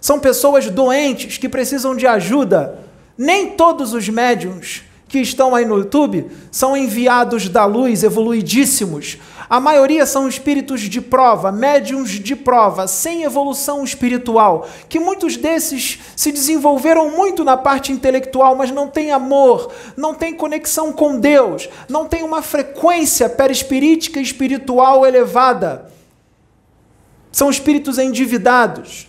São 0.00 0.18
pessoas 0.18 0.70
doentes 0.70 1.36
que 1.36 1.46
precisam 1.46 1.94
de 1.94 2.06
ajuda. 2.06 2.78
Nem 3.18 3.50
todos 3.50 3.92
os 3.92 4.08
médiums 4.08 4.82
que 5.06 5.18
estão 5.18 5.54
aí 5.54 5.66
no 5.66 5.76
YouTube 5.76 6.30
são 6.50 6.74
enviados 6.74 7.50
da 7.50 7.66
luz, 7.66 8.02
evoluidíssimos. 8.02 9.18
A 9.48 9.60
maioria 9.60 10.04
são 10.04 10.28
espíritos 10.28 10.80
de 10.80 11.00
prova, 11.00 11.52
médiums 11.52 12.10
de 12.10 12.34
prova, 12.34 12.88
sem 12.88 13.22
evolução 13.22 13.84
espiritual, 13.84 14.68
que 14.88 14.98
muitos 14.98 15.36
desses 15.36 16.00
se 16.16 16.32
desenvolveram 16.32 17.10
muito 17.10 17.44
na 17.44 17.56
parte 17.56 17.92
intelectual, 17.92 18.56
mas 18.56 18.72
não 18.72 18.88
têm 18.88 19.12
amor, 19.12 19.72
não 19.96 20.14
têm 20.14 20.34
conexão 20.34 20.92
com 20.92 21.20
Deus, 21.20 21.68
não 21.88 22.06
têm 22.06 22.24
uma 22.24 22.42
frequência 22.42 23.28
perispirítica 23.28 24.20
espiritual 24.20 25.06
elevada. 25.06 25.90
São 27.30 27.48
espíritos 27.48 27.98
endividados, 27.98 29.06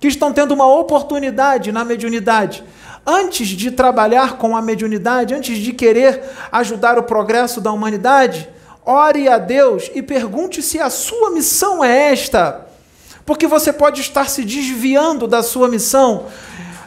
que 0.00 0.08
estão 0.08 0.32
tendo 0.32 0.52
uma 0.52 0.66
oportunidade 0.66 1.70
na 1.70 1.84
mediunidade. 1.84 2.64
Antes 3.06 3.48
de 3.48 3.70
trabalhar 3.70 4.38
com 4.38 4.56
a 4.56 4.62
mediunidade, 4.62 5.34
antes 5.34 5.58
de 5.58 5.72
querer 5.72 6.22
ajudar 6.50 6.98
o 6.98 7.04
progresso 7.04 7.60
da 7.60 7.70
humanidade, 7.70 8.48
ore 8.84 9.28
a 9.28 9.38
Deus 9.38 9.90
e 9.94 10.02
pergunte 10.02 10.62
se 10.62 10.78
a 10.78 10.90
sua 10.90 11.30
missão 11.30 11.82
é 11.82 12.12
esta. 12.12 12.66
Porque 13.24 13.46
você 13.46 13.72
pode 13.72 14.00
estar 14.00 14.28
se 14.28 14.44
desviando 14.44 15.26
da 15.26 15.42
sua 15.42 15.68
missão 15.68 16.26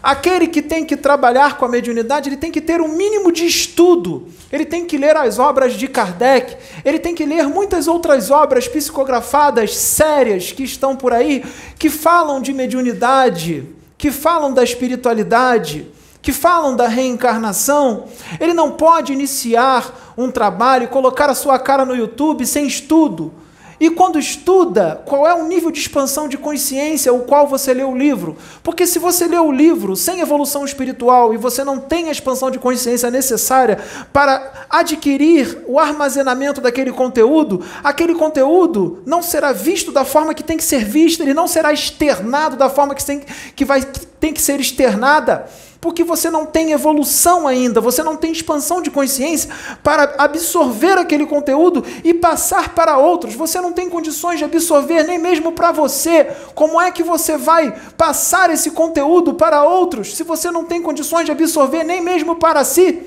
Aquele 0.06 0.46
que 0.46 0.62
tem 0.62 0.86
que 0.86 0.96
trabalhar 0.96 1.58
com 1.58 1.66
a 1.66 1.68
mediunidade, 1.68 2.30
ele 2.30 2.38
tem 2.38 2.52
que 2.52 2.62
ter 2.62 2.80
um 2.80 2.90
mínimo 2.90 3.32
de 3.32 3.44
estudo. 3.44 4.28
Ele 4.52 4.64
tem 4.64 4.86
que 4.86 5.00
ler 5.00 5.18
as 5.18 5.40
obras 5.40 5.74
de 5.74 5.88
Kardec, 5.88 6.58
ele 6.86 7.00
tem 7.00 7.16
que 7.16 7.26
ler 7.26 7.48
muitas 7.48 7.88
outras 7.88 8.30
obras 8.30 8.68
psicografadas 8.68 9.76
sérias 9.76 10.52
que 10.52 10.62
estão 10.62 10.96
por 10.96 11.12
aí, 11.12 11.44
que 11.80 11.90
falam 11.90 12.40
de 12.40 12.54
mediunidade, 12.54 13.68
que 13.98 14.12
falam 14.12 14.54
da 14.54 14.64
espiritualidade, 14.64 15.88
que 16.26 16.34
falam 16.34 16.76
da 16.76 16.88
reencarnação. 16.88 18.06
Ele 18.40 18.52
não 18.52 18.72
pode 18.72 19.14
iniciar 19.14 20.14
um 20.18 20.32
trabalho 20.32 20.88
colocar 20.88 21.30
a 21.30 21.36
sua 21.36 21.60
cara 21.60 21.86
no 21.86 21.96
YouTube 21.96 22.48
sem 22.48 22.66
estudo 22.66 23.32
e 23.80 23.90
quando 23.90 24.18
estuda, 24.18 25.02
qual 25.06 25.28
é 25.28 25.34
o 25.34 25.48
nível 25.48 25.70
de 25.70 25.80
expansão 25.80 26.30
de 26.30 26.38
consciência 26.38 27.14
o 27.14 27.20
qual 27.20 27.46
você 27.46 27.74
lê 27.74 27.84
o 27.84 27.96
livro? 27.96 28.38
Porque 28.64 28.88
se 28.88 29.00
você 29.00 29.28
lê 29.28 29.38
o 29.38 29.52
livro 29.52 29.96
sem 29.96 30.22
evolução 30.22 30.64
espiritual 30.64 31.34
e 31.34 31.38
você 31.38 31.64
não 31.64 31.80
tem 31.80 32.08
a 32.08 32.12
expansão 32.12 32.50
de 32.50 32.58
consciência 32.58 33.12
necessária 33.12 33.80
para 34.14 34.66
adquirir 34.70 35.64
o 35.68 35.78
armazenamento 35.78 36.62
daquele 36.62 36.92
conteúdo, 36.92 37.64
aquele 37.84 38.16
conteúdo 38.16 39.04
não 39.06 39.22
será 39.22 39.52
visto 39.52 39.92
da 39.92 40.06
forma 40.06 40.34
que 40.34 40.44
tem 40.44 40.58
que 40.58 40.64
ser 40.64 40.86
visto, 40.86 41.22
ele 41.22 41.34
não 41.34 41.48
será 41.48 41.74
externado 41.74 42.56
da 42.56 42.70
forma 42.70 42.96
que 42.96 43.04
tem 43.04 43.24
que, 43.56 43.66
vai, 43.66 43.82
que, 43.82 44.06
tem 44.06 44.34
que 44.34 44.42
ser 44.42 44.60
externada 44.60 45.48
porque 45.86 46.04
você 46.04 46.32
não 46.32 46.48
tem 46.48 46.72
evolução 46.72 47.48
ainda, 47.48 47.80
você 47.80 48.02
não 48.02 48.18
tem 48.18 48.32
expansão 48.32 48.82
de 48.82 48.90
consciência 48.90 49.52
para 49.84 50.16
absorver 50.18 50.98
aquele 50.98 51.28
conteúdo 51.28 51.86
e 52.04 52.12
passar 52.12 52.74
para 52.74 52.98
outros. 52.98 53.36
Você 53.36 53.62
não 53.62 53.72
tem 53.72 53.88
condições 53.88 54.40
de 54.40 54.46
absorver 54.46 55.04
nem 55.04 55.20
mesmo 55.20 55.52
para 55.52 55.72
você. 55.72 56.24
Como 56.56 56.82
é 56.82 56.90
que 56.90 57.04
você 57.04 57.38
vai 57.38 57.72
passar 57.96 58.50
esse 58.50 58.72
conteúdo 58.72 59.36
para 59.36 59.64
outros 59.64 60.16
se 60.16 60.24
você 60.24 60.50
não 60.50 60.66
tem 60.66 60.82
condições 60.82 61.26
de 61.26 61.32
absorver 61.32 61.84
nem 61.84 62.02
mesmo 62.02 62.36
para 62.38 62.64
si? 62.64 63.04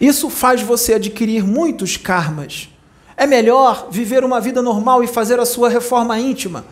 Isso 0.00 0.28
faz 0.28 0.60
você 0.62 0.94
adquirir 0.94 1.44
muitos 1.46 1.96
karmas. 1.96 2.70
É 3.16 3.24
melhor 3.24 3.86
viver 3.88 4.24
uma 4.24 4.40
vida 4.40 4.60
normal 4.60 5.04
e 5.04 5.06
fazer 5.06 5.38
a 5.38 5.46
sua 5.46 5.68
reforma 5.68 6.18
íntima 6.18 6.64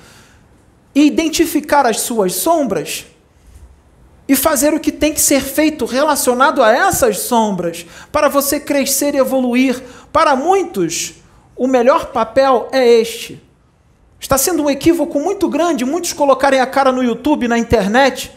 e 0.99 1.07
identificar 1.07 1.87
as 1.87 2.01
suas 2.01 2.35
sombras 2.35 3.07
e 4.27 4.35
fazer 4.35 4.75
o 4.75 4.81
que 4.81 4.91
tem 4.91 5.15
que 5.15 5.21
ser 5.21 5.41
feito 5.41 5.85
relacionado 5.85 6.61
a 6.61 6.73
essas 6.73 7.21
sombras 7.21 7.87
para 8.11 8.29
você 8.29 8.59
crescer 8.59 9.15
e 9.15 9.19
evoluir. 9.19 9.81
Para 10.13 10.35
muitos, 10.35 11.15
o 11.55 11.69
melhor 11.69 12.07
papel 12.07 12.69
é 12.73 12.85
este. 12.85 13.41
Está 14.19 14.37
sendo 14.37 14.65
um 14.65 14.69
equívoco 14.69 15.21
muito 15.21 15.49
grande 15.49 15.85
muitos 15.85 16.13
colocarem 16.13 16.59
a 16.59 16.67
cara 16.67 16.91
no 16.91 17.05
YouTube, 17.05 17.47
na 17.47 17.57
internet, 17.57 18.37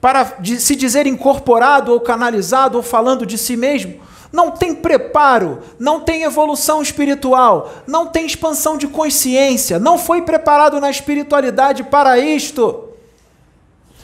para 0.00 0.38
se 0.58 0.74
dizer 0.74 1.06
incorporado 1.06 1.92
ou 1.92 2.00
canalizado 2.00 2.78
ou 2.78 2.82
falando 2.82 3.26
de 3.26 3.36
si 3.36 3.58
mesmo 3.58 4.00
não 4.34 4.50
tem 4.50 4.74
preparo, 4.74 5.62
não 5.78 6.00
tem 6.00 6.24
evolução 6.24 6.82
espiritual, 6.82 7.72
não 7.86 8.08
tem 8.08 8.26
expansão 8.26 8.76
de 8.76 8.88
consciência, 8.88 9.78
não 9.78 9.96
foi 9.96 10.22
preparado 10.22 10.80
na 10.80 10.90
espiritualidade 10.90 11.84
para 11.84 12.18
isto. 12.18 12.88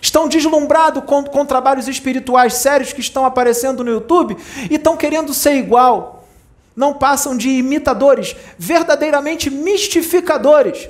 Estão 0.00 0.28
deslumbrados 0.28 1.02
com, 1.04 1.24
com 1.24 1.44
trabalhos 1.44 1.88
espirituais 1.88 2.54
sérios 2.54 2.92
que 2.92 3.00
estão 3.00 3.24
aparecendo 3.24 3.82
no 3.82 3.90
YouTube 3.90 4.36
e 4.70 4.76
estão 4.76 4.96
querendo 4.96 5.34
ser 5.34 5.54
igual. 5.56 6.28
Não 6.76 6.94
passam 6.94 7.36
de 7.36 7.48
imitadores, 7.48 8.36
verdadeiramente 8.56 9.50
mistificadores. 9.50 10.88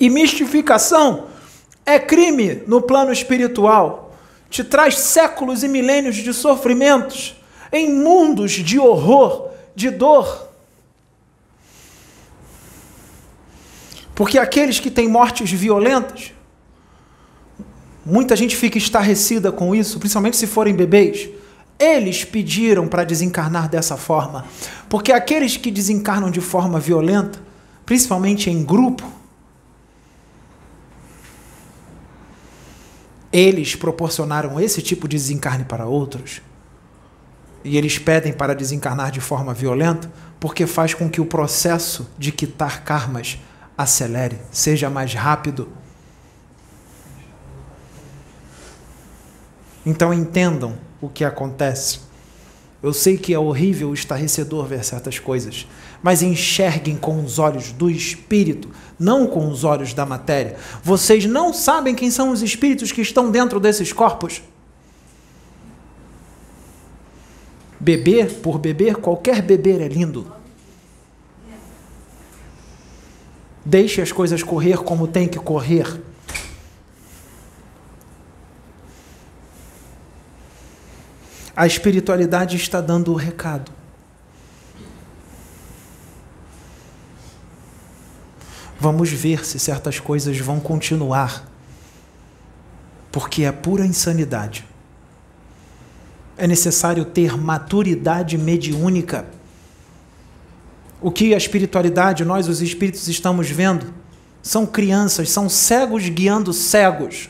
E 0.00 0.10
mistificação 0.10 1.29
é 1.92 1.98
crime 1.98 2.62
no 2.66 2.82
plano 2.82 3.12
espiritual, 3.12 4.14
te 4.48 4.64
traz 4.64 4.98
séculos 4.98 5.62
e 5.62 5.68
milênios 5.68 6.16
de 6.16 6.32
sofrimentos, 6.32 7.36
em 7.72 7.92
mundos 7.92 8.52
de 8.52 8.78
horror, 8.78 9.50
de 9.74 9.90
dor. 9.90 10.48
Porque 14.14 14.38
aqueles 14.38 14.78
que 14.80 14.90
têm 14.90 15.08
mortes 15.08 15.50
violentas, 15.50 16.32
muita 18.04 18.34
gente 18.36 18.56
fica 18.56 18.76
estarrecida 18.76 19.50
com 19.52 19.74
isso, 19.74 19.98
principalmente 19.98 20.36
se 20.36 20.46
forem 20.46 20.74
bebês. 20.74 21.28
Eles 21.78 22.24
pediram 22.24 22.86
para 22.86 23.04
desencarnar 23.04 23.68
dessa 23.68 23.96
forma, 23.96 24.44
porque 24.88 25.12
aqueles 25.12 25.56
que 25.56 25.70
desencarnam 25.70 26.30
de 26.30 26.40
forma 26.40 26.78
violenta, 26.78 27.38
principalmente 27.86 28.50
em 28.50 28.62
grupo, 28.62 29.19
eles 33.32 33.74
proporcionaram 33.74 34.60
esse 34.60 34.82
tipo 34.82 35.06
de 35.06 35.16
desencarne 35.16 35.64
para 35.64 35.86
outros. 35.86 36.42
E 37.62 37.76
eles 37.76 37.98
pedem 37.98 38.32
para 38.32 38.54
desencarnar 38.54 39.10
de 39.10 39.20
forma 39.20 39.52
violenta, 39.52 40.10
porque 40.38 40.66
faz 40.66 40.94
com 40.94 41.08
que 41.08 41.20
o 41.20 41.26
processo 41.26 42.10
de 42.18 42.32
quitar 42.32 42.82
karmas 42.82 43.38
acelere, 43.76 44.38
seja 44.50 44.90
mais 44.90 45.14
rápido. 45.14 45.68
Então 49.84 50.12
entendam 50.12 50.78
o 51.00 51.08
que 51.08 51.24
acontece. 51.24 52.00
Eu 52.82 52.94
sei 52.94 53.18
que 53.18 53.34
é 53.34 53.38
horrível, 53.38 53.92
estarrecedor 53.92 54.66
ver 54.66 54.84
certas 54.84 55.18
coisas, 55.18 55.66
mas 56.02 56.22
enxerguem 56.22 56.96
com 56.96 57.22
os 57.22 57.38
olhos 57.38 57.72
do 57.72 57.90
espírito, 57.90 58.70
não 58.98 59.26
com 59.26 59.48
os 59.48 59.64
olhos 59.64 59.92
da 59.92 60.06
matéria. 60.06 60.56
Vocês 60.82 61.26
não 61.26 61.52
sabem 61.52 61.94
quem 61.94 62.10
são 62.10 62.30
os 62.30 62.42
espíritos 62.42 62.92
que 62.92 63.02
estão 63.02 63.30
dentro 63.30 63.60
desses 63.60 63.92
corpos? 63.92 64.42
Beber 67.78 68.32
por 68.40 68.58
beber, 68.58 68.96
qualquer 68.96 69.42
beber 69.42 69.80
é 69.80 69.88
lindo. 69.88 70.32
Deixe 73.64 74.00
as 74.00 74.10
coisas 74.10 74.42
correr 74.42 74.78
como 74.78 75.06
tem 75.06 75.28
que 75.28 75.38
correr. 75.38 76.00
A 81.54 81.66
espiritualidade 81.66 82.56
está 82.56 82.80
dando 82.80 83.12
o 83.12 83.14
recado. 83.14 83.79
Vamos 88.80 89.10
ver 89.10 89.44
se 89.44 89.58
certas 89.58 90.00
coisas 90.00 90.38
vão 90.38 90.58
continuar, 90.58 91.46
porque 93.12 93.44
é 93.44 93.52
pura 93.52 93.84
insanidade. 93.84 94.64
É 96.36 96.46
necessário 96.46 97.04
ter 97.04 97.36
maturidade 97.36 98.38
mediúnica. 98.38 99.26
O 101.00 101.10
que 101.10 101.34
a 101.34 101.36
espiritualidade, 101.36 102.24
nós 102.24 102.48
os 102.48 102.62
espíritos 102.62 103.06
estamos 103.06 103.50
vendo, 103.50 103.92
são 104.42 104.64
crianças, 104.64 105.30
são 105.30 105.48
cegos 105.48 106.08
guiando 106.08 106.52
cegos 106.52 107.28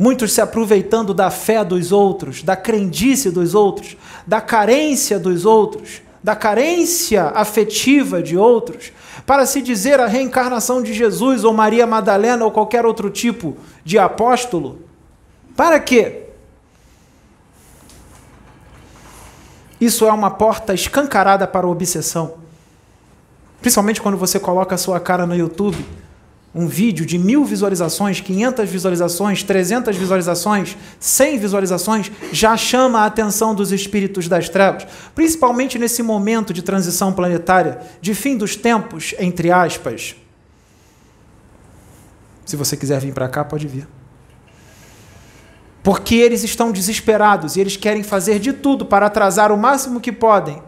muitos 0.00 0.32
se 0.32 0.40
aproveitando 0.40 1.12
da 1.12 1.30
fé 1.30 1.62
dos 1.62 1.92
outros, 1.92 2.42
da 2.42 2.56
crendice 2.56 3.30
dos 3.30 3.54
outros, 3.54 3.98
da 4.26 4.40
carência 4.40 5.18
dos 5.18 5.44
outros, 5.44 6.00
da 6.22 6.36
carência 6.36 7.32
afetiva 7.34 8.22
de 8.22 8.36
outros, 8.36 8.92
para 9.24 9.46
se 9.46 9.62
dizer 9.62 10.00
a 10.00 10.06
reencarnação 10.06 10.82
de 10.82 10.92
Jesus 10.92 11.44
ou 11.44 11.52
Maria 11.52 11.86
Madalena 11.86 12.44
ou 12.44 12.50
qualquer 12.50 12.84
outro 12.84 13.10
tipo 13.10 13.56
de 13.84 13.98
apóstolo. 13.98 14.80
Para 15.56 15.80
quê? 15.80 16.24
Isso 19.80 20.06
é 20.06 20.12
uma 20.12 20.30
porta 20.30 20.74
escancarada 20.74 21.46
para 21.46 21.66
a 21.66 21.70
obsessão. 21.70 22.34
Principalmente 23.60 24.00
quando 24.00 24.18
você 24.18 24.38
coloca 24.38 24.74
a 24.74 24.78
sua 24.78 25.00
cara 25.00 25.26
no 25.26 25.34
YouTube 25.34 25.84
um 26.54 26.66
vídeo 26.66 27.06
de 27.06 27.16
mil 27.16 27.44
visualizações, 27.44 28.20
500 28.20 28.68
visualizações, 28.68 29.42
300 29.42 29.96
visualizações, 29.96 30.76
100 30.98 31.38
visualizações, 31.38 32.10
já 32.32 32.56
chama 32.56 33.00
a 33.00 33.06
atenção 33.06 33.54
dos 33.54 33.70
espíritos 33.70 34.26
das 34.26 34.48
trevas, 34.48 34.86
principalmente 35.14 35.78
nesse 35.78 36.02
momento 36.02 36.52
de 36.52 36.62
transição 36.62 37.12
planetária, 37.12 37.80
de 38.00 38.14
fim 38.14 38.36
dos 38.36 38.56
tempos, 38.56 39.14
entre 39.18 39.52
aspas. 39.52 40.16
Se 42.44 42.56
você 42.56 42.76
quiser 42.76 43.00
vir 43.00 43.14
para 43.14 43.28
cá, 43.28 43.44
pode 43.44 43.68
vir. 43.68 43.86
Porque 45.84 46.16
eles 46.16 46.42
estão 46.42 46.72
desesperados 46.72 47.54
e 47.54 47.60
eles 47.60 47.76
querem 47.76 48.02
fazer 48.02 48.40
de 48.40 48.52
tudo 48.52 48.84
para 48.84 49.06
atrasar 49.06 49.52
o 49.52 49.56
máximo 49.56 50.00
que 50.00 50.10
podem 50.10 50.60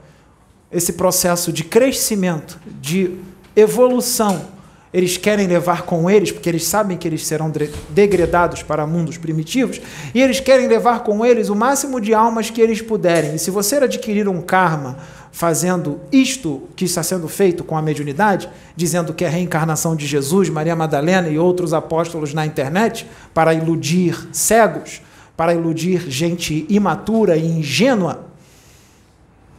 esse 0.70 0.92
processo 0.92 1.52
de 1.52 1.64
crescimento, 1.64 2.58
de 2.80 3.18
evolução 3.54 4.61
eles 4.92 5.16
querem 5.16 5.46
levar 5.46 5.82
com 5.82 6.10
eles, 6.10 6.30
porque 6.30 6.48
eles 6.48 6.64
sabem 6.64 6.98
que 6.98 7.08
eles 7.08 7.26
serão 7.26 7.50
degradados 7.88 8.62
para 8.62 8.86
mundos 8.86 9.16
primitivos, 9.16 9.80
e 10.14 10.20
eles 10.20 10.38
querem 10.38 10.68
levar 10.68 11.00
com 11.00 11.24
eles 11.24 11.48
o 11.48 11.56
máximo 11.56 12.00
de 12.00 12.12
almas 12.12 12.50
que 12.50 12.60
eles 12.60 12.82
puderem. 12.82 13.34
E 13.34 13.38
se 13.38 13.50
você 13.50 13.76
adquirir 13.76 14.28
um 14.28 14.42
karma 14.42 14.98
fazendo 15.32 15.98
isto 16.12 16.68
que 16.76 16.84
está 16.84 17.02
sendo 17.02 17.26
feito 17.26 17.64
com 17.64 17.76
a 17.76 17.80
mediunidade, 17.80 18.50
dizendo 18.76 19.14
que 19.14 19.24
é 19.24 19.28
a 19.28 19.30
reencarnação 19.30 19.96
de 19.96 20.06
Jesus, 20.06 20.50
Maria 20.50 20.76
Madalena 20.76 21.28
e 21.28 21.38
outros 21.38 21.72
apóstolos 21.72 22.34
na 22.34 22.44
internet, 22.44 23.06
para 23.32 23.54
iludir 23.54 24.28
cegos, 24.30 25.00
para 25.34 25.54
iludir 25.54 26.10
gente 26.10 26.66
imatura 26.68 27.34
e 27.36 27.46
ingênua, 27.46 28.26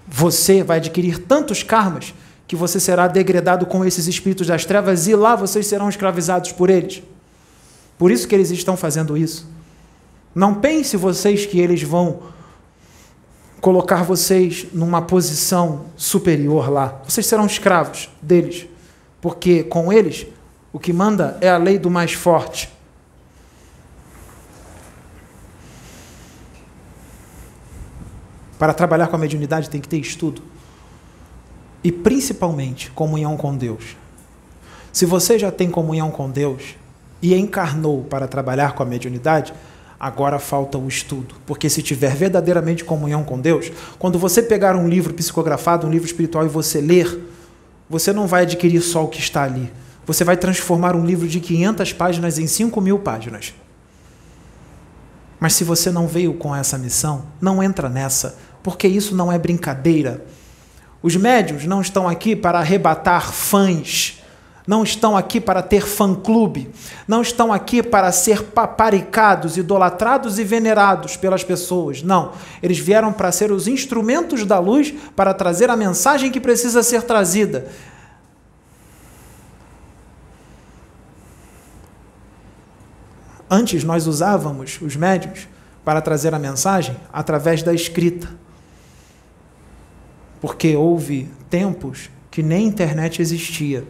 você 0.07 0.61
vai 0.61 0.77
adquirir 0.77 1.17
tantos 1.17 1.63
karmas 1.63 2.13
que 2.53 2.55
você 2.55 2.79
será 2.79 3.07
degradado 3.07 3.65
com 3.65 3.83
esses 3.83 4.05
espíritos 4.05 4.45
das 4.45 4.63
trevas 4.63 5.07
e 5.07 5.15
lá 5.15 5.35
vocês 5.35 5.65
serão 5.65 5.89
escravizados 5.89 6.51
por 6.51 6.69
eles. 6.69 7.01
Por 7.97 8.11
isso 8.11 8.27
que 8.27 8.35
eles 8.35 8.51
estão 8.51 8.77
fazendo 8.77 9.17
isso. 9.17 9.49
Não 10.35 10.53
pense 10.53 10.95
vocês 10.95 11.47
que 11.47 11.59
eles 11.59 11.81
vão 11.81 12.21
colocar 13.59 14.03
vocês 14.03 14.67
numa 14.71 15.01
posição 15.01 15.85
superior 15.97 16.69
lá. 16.69 17.01
Vocês 17.07 17.25
serão 17.25 17.47
escravos 17.47 18.07
deles, 18.21 18.67
porque 19.19 19.63
com 19.63 19.91
eles 19.91 20.27
o 20.71 20.77
que 20.77 20.93
manda 20.93 21.39
é 21.41 21.49
a 21.49 21.57
lei 21.57 21.79
do 21.79 21.89
mais 21.89 22.13
forte. 22.13 22.71
Para 28.59 28.75
trabalhar 28.75 29.07
com 29.07 29.15
a 29.15 29.19
mediunidade 29.19 29.71
tem 29.71 29.81
que 29.81 29.89
ter 29.89 29.97
estudo 29.97 30.52
e 31.83 31.91
principalmente 31.91 32.89
comunhão 32.91 33.35
com 33.35 33.55
Deus. 33.55 33.97
Se 34.91 35.05
você 35.05 35.39
já 35.39 35.51
tem 35.51 35.69
comunhão 35.69 36.11
com 36.11 36.29
Deus 36.29 36.75
e 37.21 37.33
encarnou 37.33 38.03
para 38.03 38.27
trabalhar 38.27 38.73
com 38.73 38.83
a 38.83 38.85
mediunidade, 38.85 39.53
agora 39.99 40.37
falta 40.37 40.77
o 40.77 40.87
estudo. 40.87 41.35
Porque 41.45 41.69
se 41.69 41.81
tiver 41.81 42.15
verdadeiramente 42.15 42.83
comunhão 42.83 43.23
com 43.23 43.39
Deus, 43.39 43.71
quando 43.97 44.19
você 44.19 44.41
pegar 44.43 44.75
um 44.75 44.87
livro 44.87 45.13
psicografado, 45.13 45.87
um 45.87 45.89
livro 45.89 46.05
espiritual 46.05 46.45
e 46.45 46.49
você 46.49 46.79
ler, 46.79 47.19
você 47.89 48.13
não 48.13 48.27
vai 48.27 48.43
adquirir 48.43 48.81
só 48.81 49.03
o 49.03 49.07
que 49.07 49.19
está 49.19 49.43
ali. 49.43 49.71
Você 50.05 50.23
vai 50.23 50.37
transformar 50.37 50.95
um 50.95 51.05
livro 51.05 51.27
de 51.27 51.39
500 51.39 51.93
páginas 51.93 52.37
em 52.37 52.47
5 52.47 52.79
mil 52.81 52.99
páginas. 52.99 53.53
Mas 55.39 55.53
se 55.53 55.63
você 55.63 55.91
não 55.91 56.07
veio 56.07 56.33
com 56.33 56.55
essa 56.55 56.77
missão, 56.77 57.25
não 57.41 57.63
entra 57.63 57.89
nessa, 57.89 58.37
porque 58.61 58.87
isso 58.87 59.15
não 59.15 59.31
é 59.31 59.37
brincadeira. 59.37 60.25
Os 61.03 61.17
médios 61.17 61.65
não 61.65 61.81
estão 61.81 62.07
aqui 62.07 62.33
para 62.33 62.59
arrebatar 62.59 63.29
fãs, 63.29 64.23
não 64.65 64.83
estão 64.83 65.17
aqui 65.17 65.41
para 65.41 65.61
ter 65.61 65.85
fã-clube, 65.85 66.71
não 67.05 67.21
estão 67.21 67.51
aqui 67.51 67.83
para 67.83 68.09
ser 68.13 68.41
paparicados, 68.41 69.57
idolatrados 69.57 70.39
e 70.39 70.45
venerados 70.45 71.17
pelas 71.17 71.43
pessoas. 71.43 72.01
Não. 72.01 72.31
Eles 72.61 72.79
vieram 72.79 73.11
para 73.11 73.33
ser 73.33 73.51
os 73.51 73.67
instrumentos 73.67 74.45
da 74.45 74.59
luz 74.59 74.93
para 75.13 75.33
trazer 75.33 75.69
a 75.69 75.75
mensagem 75.75 76.31
que 76.31 76.39
precisa 76.39 76.81
ser 76.81 77.03
trazida. 77.03 77.67
Antes 83.49 83.83
nós 83.83 84.07
usávamos 84.07 84.79
os 84.81 84.95
médios 84.95 85.49
para 85.83 85.99
trazer 85.99 86.33
a 86.33 86.39
mensagem 86.39 86.95
através 87.11 87.61
da 87.61 87.73
escrita 87.73 88.42
porque 90.43 90.75
houve 90.75 91.31
tempos 91.49 92.09
que 92.29 92.43
nem 92.43 92.67
internet 92.67 93.21
existia. 93.21 93.85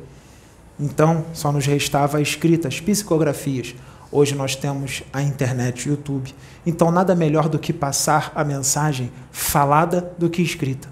Então, 0.79 1.25
só 1.33 1.51
nos 1.51 1.65
restava 1.65 2.19
a 2.19 2.21
escrita, 2.21 2.67
as 2.67 2.79
psicografias. 2.79 3.73
Hoje 4.11 4.35
nós 4.35 4.55
temos 4.55 5.01
a 5.11 5.23
internet, 5.23 5.89
o 5.89 5.93
YouTube. 5.93 6.31
Então, 6.63 6.91
nada 6.91 7.15
melhor 7.15 7.49
do 7.49 7.57
que 7.57 7.73
passar 7.73 8.31
a 8.35 8.43
mensagem 8.43 9.11
falada 9.31 10.13
do 10.15 10.29
que 10.29 10.43
escrita. 10.43 10.87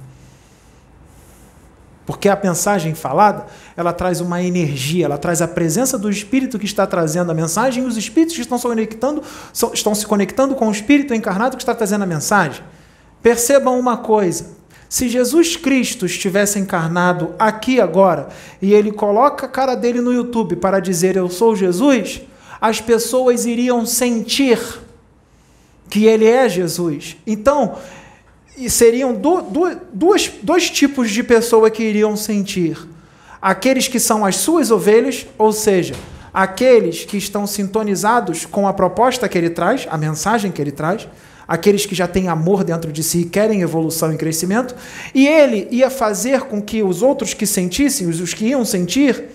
Porque 2.08 2.28
a 2.28 2.40
mensagem 2.44 2.96
falada, 2.96 3.46
ela 3.78 3.94
traz 3.94 4.20
uma 4.20 4.42
energia, 4.42 5.06
ela 5.06 5.20
traz 5.20 5.44
a 5.44 5.48
presença 5.48 5.96
do 5.96 6.10
espírito 6.10 6.58
que 6.58 6.66
está 6.66 6.88
trazendo 6.88 7.32
a 7.32 7.36
mensagem 7.36 7.84
e 7.84 7.86
os 7.86 7.98
espíritos 7.98 8.34
que 8.34 8.42
estão 8.42 8.58
se 8.58 8.64
conectando, 8.64 9.22
estão 9.72 9.94
se 9.94 10.08
conectando 10.08 10.56
com 10.56 10.68
o 10.68 10.72
espírito 10.72 11.14
encarnado 11.14 11.56
que 11.56 11.62
está 11.62 11.76
trazendo 11.76 12.02
a 12.02 12.08
mensagem. 12.08 12.64
Percebam 13.22 13.80
uma 13.80 13.98
coisa: 13.98 14.60
se 14.92 15.08
Jesus 15.08 15.56
Cristo 15.56 16.06
estivesse 16.06 16.60
encarnado 16.60 17.34
aqui 17.40 17.80
agora 17.80 18.28
e 18.62 18.74
ele 18.74 18.92
coloca 18.92 19.46
a 19.46 19.50
cara 19.50 19.74
dele 19.74 20.02
no 20.02 20.12
YouTube 20.12 20.58
para 20.58 20.82
dizer 20.82 21.16
eu 21.16 21.30
sou 21.30 21.56
Jesus, 21.56 22.20
as 22.60 22.82
pessoas 22.82 23.46
iriam 23.46 23.86
sentir 23.86 24.60
que 25.90 26.04
ele 26.04 26.26
é 26.26 26.50
Jesus. 26.50 27.16
Então, 27.26 27.78
seriam 28.68 29.14
do, 29.14 29.40
do, 29.40 29.78
duas, 29.94 30.30
dois 30.44 30.70
tipos 30.70 31.10
de 31.10 31.24
pessoa 31.24 31.72
que 31.72 31.84
iriam 31.84 32.18
sentir: 32.18 32.78
aqueles 33.42 33.88
que 33.88 33.98
são 33.98 34.26
as 34.26 34.36
suas 34.36 34.72
ovelhas, 34.72 35.26
ou 35.38 35.54
seja, 35.54 35.96
aqueles 36.34 37.06
que 37.06 37.16
estão 37.16 37.48
sintonizados 37.48 38.46
com 38.46 38.68
a 38.68 38.74
proposta 38.74 39.30
que 39.30 39.38
ele 39.38 39.52
traz, 39.52 39.88
a 39.90 39.98
mensagem 39.98 40.52
que 40.52 40.62
ele 40.62 40.74
traz, 40.74 41.08
aqueles 41.52 41.86
que 41.86 41.94
já 41.94 42.08
têm 42.08 42.30
amor 42.30 42.64
dentro 42.64 42.94
de 42.94 43.04
si 43.04 43.20
e 43.20 43.26
querem 43.26 43.62
evolução 43.62 44.14
e 44.14 44.16
crescimento, 44.16 44.74
e 45.14 45.28
ele 45.28 45.68
ia 45.70 45.90
fazer 45.90 46.44
com 46.44 46.62
que 46.62 46.82
os 46.82 47.02
outros 47.02 47.34
que 47.34 47.46
sentissem, 47.46 48.08
os 48.08 48.34
que 48.34 48.46
iam 48.46 48.64
sentir, 48.64 49.26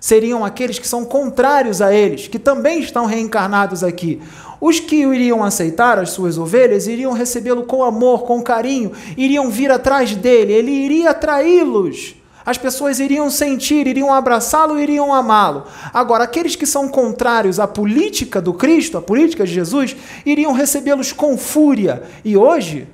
seriam 0.00 0.44
aqueles 0.44 0.80
que 0.80 0.88
são 0.88 1.04
contrários 1.04 1.80
a 1.80 1.94
eles, 1.94 2.26
que 2.26 2.40
também 2.40 2.80
estão 2.80 3.06
reencarnados 3.06 3.84
aqui. 3.84 4.20
Os 4.60 4.80
que 4.80 4.96
iriam 4.96 5.44
aceitar 5.44 5.96
as 5.96 6.10
suas 6.10 6.38
ovelhas 6.38 6.88
iriam 6.88 7.12
recebê-lo 7.12 7.62
com 7.62 7.84
amor, 7.84 8.24
com 8.24 8.42
carinho, 8.42 8.90
iriam 9.16 9.48
vir 9.48 9.70
atrás 9.70 10.16
dele, 10.16 10.52
ele 10.52 10.72
iria 10.72 11.10
atraí-los. 11.10 12.16
As 12.44 12.56
pessoas 12.56 12.98
iriam 12.98 13.30
sentir, 13.30 13.86
iriam 13.86 14.12
abraçá-lo, 14.12 14.78
iriam 14.78 15.12
amá-lo. 15.12 15.64
Agora, 15.92 16.24
aqueles 16.24 16.56
que 16.56 16.66
são 16.66 16.88
contrários 16.88 17.60
à 17.60 17.68
política 17.68 18.40
do 18.40 18.54
Cristo, 18.54 18.96
à 18.96 19.02
política 19.02 19.44
de 19.44 19.52
Jesus, 19.52 19.94
iriam 20.24 20.52
recebê-los 20.52 21.12
com 21.12 21.36
fúria. 21.36 22.02
E 22.24 22.36
hoje, 22.36 22.88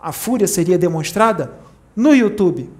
a 0.00 0.12
fúria 0.12 0.46
seria 0.46 0.78
demonstrada 0.78 1.52
no 1.94 2.14
YouTube, 2.14 2.70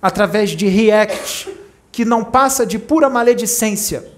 através 0.00 0.50
de 0.50 0.66
reacts 0.66 1.48
que 1.92 2.04
não 2.04 2.24
passa 2.24 2.64
de 2.64 2.78
pura 2.78 3.10
maledicência. 3.10 4.10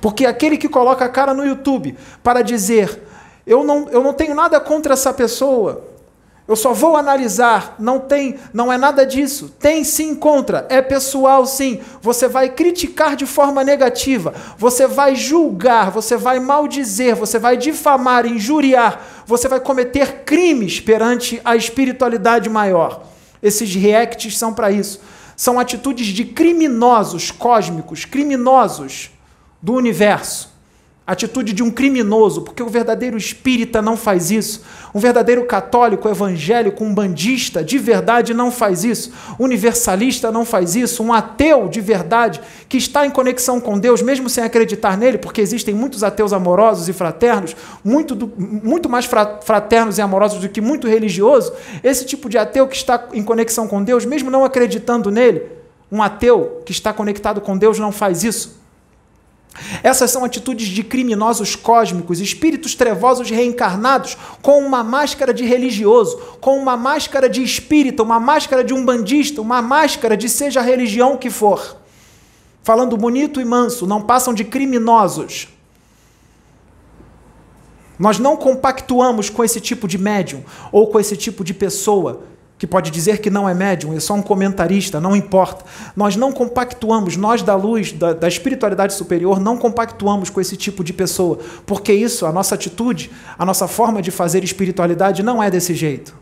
Porque 0.00 0.24
aquele 0.24 0.56
que 0.56 0.68
coloca 0.68 1.04
a 1.04 1.08
cara 1.08 1.34
no 1.34 1.44
YouTube 1.44 1.96
para 2.22 2.42
dizer: 2.42 3.02
eu 3.46 3.64
não, 3.64 3.88
eu 3.88 4.02
não 4.02 4.12
tenho 4.12 4.34
nada 4.34 4.60
contra 4.60 4.94
essa 4.94 5.12
pessoa, 5.12 5.91
eu 6.52 6.56
só 6.56 6.74
vou 6.74 6.98
analisar, 6.98 7.76
não 7.78 7.98
tem, 7.98 8.38
não 8.52 8.70
é 8.70 8.76
nada 8.76 9.06
disso. 9.06 9.54
Tem 9.58 9.82
sim 9.82 10.14
contra, 10.14 10.66
é 10.68 10.82
pessoal 10.82 11.46
sim. 11.46 11.80
Você 12.02 12.28
vai 12.28 12.50
criticar 12.50 13.16
de 13.16 13.24
forma 13.24 13.64
negativa, 13.64 14.34
você 14.58 14.86
vai 14.86 15.16
julgar, 15.16 15.90
você 15.90 16.14
vai 16.14 16.38
maldizer, 16.38 17.16
você 17.16 17.38
vai 17.38 17.56
difamar, 17.56 18.26
injuriar, 18.26 19.00
você 19.26 19.48
vai 19.48 19.60
cometer 19.60 20.24
crimes 20.26 20.78
perante 20.78 21.40
a 21.42 21.56
espiritualidade 21.56 22.50
maior. 22.50 23.02
Esses 23.42 23.74
reacts 23.74 24.36
são 24.36 24.52
para 24.52 24.70
isso. 24.70 25.00
São 25.34 25.58
atitudes 25.58 26.08
de 26.08 26.26
criminosos 26.26 27.30
cósmicos, 27.30 28.04
criminosos 28.04 29.10
do 29.62 29.72
universo. 29.72 30.51
Atitude 31.04 31.52
de 31.52 31.64
um 31.64 31.70
criminoso, 31.70 32.42
porque 32.42 32.62
o 32.62 32.68
verdadeiro 32.68 33.16
espírita 33.16 33.82
não 33.82 33.96
faz 33.96 34.30
isso. 34.30 34.62
Um 34.94 35.00
verdadeiro 35.00 35.44
católico, 35.46 36.08
evangélico, 36.08 36.84
um 36.84 36.94
bandista 36.94 37.64
de 37.64 37.76
verdade 37.76 38.32
não 38.32 38.52
faz 38.52 38.84
isso. 38.84 39.12
Universalista 39.36 40.30
não 40.30 40.44
faz 40.44 40.76
isso. 40.76 41.02
Um 41.02 41.12
ateu 41.12 41.68
de 41.68 41.80
verdade, 41.80 42.40
que 42.68 42.76
está 42.76 43.04
em 43.04 43.10
conexão 43.10 43.60
com 43.60 43.80
Deus, 43.80 44.00
mesmo 44.00 44.30
sem 44.30 44.44
acreditar 44.44 44.96
nele, 44.96 45.18
porque 45.18 45.40
existem 45.40 45.74
muitos 45.74 46.04
ateus 46.04 46.32
amorosos 46.32 46.88
e 46.88 46.92
fraternos, 46.92 47.56
muito, 47.82 48.14
do, 48.14 48.32
muito 48.38 48.88
mais 48.88 49.04
fraternos 49.04 49.98
e 49.98 50.02
amorosos 50.02 50.40
do 50.40 50.48
que 50.48 50.60
muito 50.60 50.86
religioso. 50.86 51.52
Esse 51.82 52.06
tipo 52.06 52.28
de 52.28 52.38
ateu 52.38 52.68
que 52.68 52.76
está 52.76 53.08
em 53.12 53.24
conexão 53.24 53.66
com 53.66 53.82
Deus, 53.82 54.04
mesmo 54.04 54.30
não 54.30 54.44
acreditando 54.44 55.10
nele, 55.10 55.42
um 55.90 56.00
ateu 56.00 56.62
que 56.64 56.70
está 56.70 56.92
conectado 56.92 57.40
com 57.40 57.58
Deus 57.58 57.80
não 57.80 57.90
faz 57.90 58.22
isso. 58.22 58.61
Essas 59.82 60.10
são 60.10 60.24
atitudes 60.24 60.68
de 60.68 60.82
criminosos 60.82 61.54
cósmicos, 61.54 62.20
espíritos 62.20 62.74
trevosos 62.74 63.30
reencarnados 63.30 64.16
com 64.40 64.64
uma 64.64 64.82
máscara 64.82 65.32
de 65.32 65.44
religioso, 65.44 66.16
com 66.40 66.58
uma 66.58 66.76
máscara 66.76 67.28
de 67.28 67.42
espírita, 67.42 68.02
uma 68.02 68.18
máscara 68.18 68.64
de 68.64 68.72
um 68.72 68.84
bandista, 68.84 69.40
uma 69.40 69.60
máscara 69.60 70.16
de 70.16 70.28
seja 70.28 70.60
a 70.60 70.62
religião 70.62 71.16
que 71.16 71.30
for. 71.30 71.76
Falando 72.62 72.96
bonito 72.96 73.40
e 73.40 73.44
manso, 73.44 73.86
não 73.86 74.00
passam 74.00 74.32
de 74.32 74.44
criminosos. 74.44 75.48
Nós 77.98 78.18
não 78.18 78.36
compactuamos 78.36 79.28
com 79.28 79.44
esse 79.44 79.60
tipo 79.60 79.86
de 79.86 79.98
médium 79.98 80.42
ou 80.70 80.88
com 80.88 80.98
esse 80.98 81.16
tipo 81.16 81.44
de 81.44 81.52
pessoa 81.52 82.22
que 82.62 82.66
pode 82.68 82.92
dizer 82.92 83.18
que 83.18 83.28
não 83.28 83.48
é 83.48 83.52
médium, 83.52 83.92
é 83.92 83.98
só 83.98 84.14
um 84.14 84.22
comentarista, 84.22 85.00
não 85.00 85.16
importa. 85.16 85.64
Nós 85.96 86.14
não 86.14 86.30
compactuamos, 86.30 87.16
nós 87.16 87.42
da 87.42 87.56
luz, 87.56 87.90
da, 87.90 88.12
da, 88.12 88.28
espiritualidade 88.28 88.94
superior, 88.94 89.40
não 89.40 89.58
compactuamos 89.58 90.30
com 90.30 90.40
esse 90.40 90.56
tipo 90.56 90.84
de 90.84 90.92
pessoa, 90.92 91.40
porque 91.66 91.92
isso, 91.92 92.24
a 92.24 92.30
nossa 92.30 92.54
atitude, 92.54 93.10
a 93.36 93.44
nossa 93.44 93.66
forma 93.66 94.00
de 94.00 94.12
fazer 94.12 94.44
espiritualidade 94.44 95.24
não 95.24 95.42
é 95.42 95.50
desse 95.50 95.74
jeito. 95.74 96.14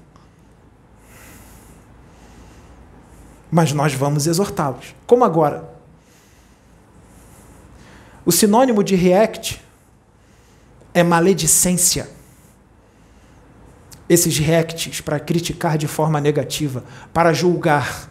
Mas 3.51 3.75
nós 3.75 3.93
vamos 3.93 4.27
exortá-los. 4.27 4.95
Como 5.07 5.27
agora? 5.27 5.69
O 8.25 8.33
sinônimo 8.33 8.83
de 8.83 8.97
react 8.97 9.63
é 10.95 11.03
maledicência 11.03 12.09
esses 14.11 14.37
reacts 14.39 15.01
para 15.01 15.21
criticar 15.21 15.79
de 15.79 15.87
forma 15.87 16.21
negativa, 16.21 16.83
para 17.13 17.33
julgar. 17.33 18.11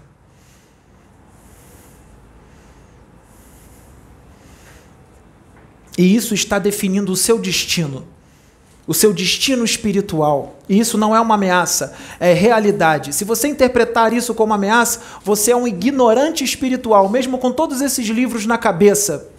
E 5.97 6.15
isso 6.15 6.33
está 6.33 6.57
definindo 6.57 7.11
o 7.11 7.17
seu 7.17 7.37
destino, 7.37 8.07
o 8.87 8.93
seu 8.93 9.11
destino 9.13 9.65
espiritual. 9.65 10.57
E 10.69 10.79
isso 10.79 10.97
não 10.97 11.13
é 11.13 11.19
uma 11.19 11.35
ameaça, 11.35 11.93
é 12.17 12.31
realidade. 12.31 13.13
Se 13.13 13.25
você 13.25 13.49
interpretar 13.49 14.13
isso 14.13 14.33
como 14.33 14.53
ameaça, 14.53 15.01
você 15.21 15.51
é 15.51 15.55
um 15.57 15.67
ignorante 15.67 16.45
espiritual, 16.45 17.09
mesmo 17.09 17.37
com 17.37 17.51
todos 17.51 17.81
esses 17.81 18.07
livros 18.07 18.45
na 18.45 18.57
cabeça. 18.57 19.29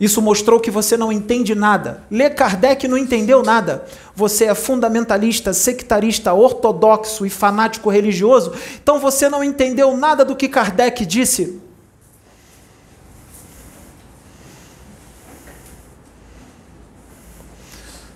Isso 0.00 0.20
mostrou 0.20 0.58
que 0.58 0.70
você 0.70 0.96
não 0.96 1.12
entende 1.12 1.54
nada. 1.54 2.02
Lê 2.10 2.28
Kardec 2.28 2.88
não 2.88 2.98
entendeu 2.98 3.42
nada. 3.42 3.84
Você 4.14 4.46
é 4.46 4.54
fundamentalista, 4.54 5.52
sectarista, 5.52 6.34
ortodoxo 6.34 7.24
e 7.24 7.30
fanático 7.30 7.88
religioso. 7.88 8.52
Então 8.82 8.98
você 8.98 9.28
não 9.28 9.44
entendeu 9.44 9.96
nada 9.96 10.24
do 10.24 10.34
que 10.34 10.48
Kardec 10.48 11.06
disse. 11.06 11.60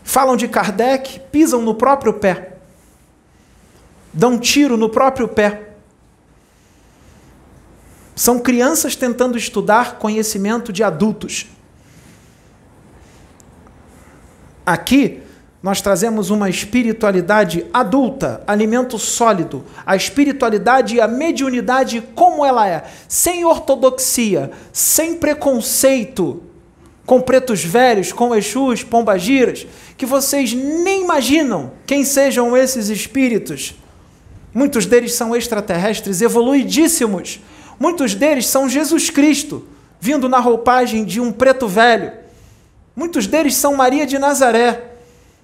Falam 0.02 0.36
de 0.36 0.48
Kardec, 0.48 1.20
pisam 1.30 1.62
no 1.62 1.74
próprio 1.74 2.14
pé. 2.14 2.56
Dão 4.12 4.36
tiro 4.36 4.76
no 4.76 4.88
próprio 4.88 5.28
pé. 5.28 5.74
São 8.16 8.40
crianças 8.40 8.96
tentando 8.96 9.38
estudar 9.38 9.96
conhecimento 9.98 10.72
de 10.72 10.82
adultos. 10.82 11.46
Aqui, 14.68 15.22
nós 15.62 15.80
trazemos 15.80 16.28
uma 16.28 16.50
espiritualidade 16.50 17.64
adulta, 17.72 18.42
alimento 18.46 18.98
sólido, 18.98 19.64
a 19.86 19.96
espiritualidade 19.96 20.96
e 20.96 21.00
a 21.00 21.08
mediunidade 21.08 22.02
como 22.14 22.44
ela 22.44 22.68
é, 22.68 22.84
sem 23.08 23.46
ortodoxia, 23.46 24.50
sem 24.70 25.14
preconceito, 25.14 26.42
com 27.06 27.18
pretos 27.18 27.64
velhos, 27.64 28.12
com 28.12 28.34
exus, 28.34 28.82
pombagiras, 28.82 29.66
que 29.96 30.04
vocês 30.04 30.52
nem 30.52 31.00
imaginam 31.00 31.72
quem 31.86 32.04
sejam 32.04 32.54
esses 32.54 32.90
espíritos. 32.90 33.74
Muitos 34.52 34.84
deles 34.84 35.14
são 35.14 35.34
extraterrestres 35.34 36.20
evoluidíssimos. 36.20 37.40
Muitos 37.80 38.14
deles 38.14 38.46
são 38.46 38.68
Jesus 38.68 39.08
Cristo, 39.08 39.66
vindo 39.98 40.28
na 40.28 40.38
roupagem 40.38 41.06
de 41.06 41.22
um 41.22 41.32
preto 41.32 41.66
velho 41.66 42.27
Muitos 42.98 43.28
deles 43.28 43.54
são 43.54 43.76
Maria 43.76 44.04
de 44.04 44.18
Nazaré. 44.18 44.90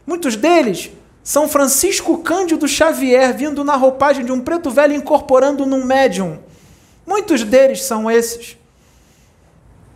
Muitos 0.05 0.35
deles 0.35 0.91
são 1.23 1.49
Francisco 1.49 2.19
Cândido 2.19 2.67
Xavier, 2.67 3.33
vindo 3.33 3.63
na 3.63 3.77
roupagem 3.77 4.25
de 4.25 4.33
um 4.33 4.41
preto 4.41 4.73
velho 4.73 4.93
incorporando 4.93 5.65
num 5.65 5.85
médium. 5.85 6.41
Muitos 7.07 7.45
deles 7.45 7.85
são 7.85 8.11
esses. 8.11 8.57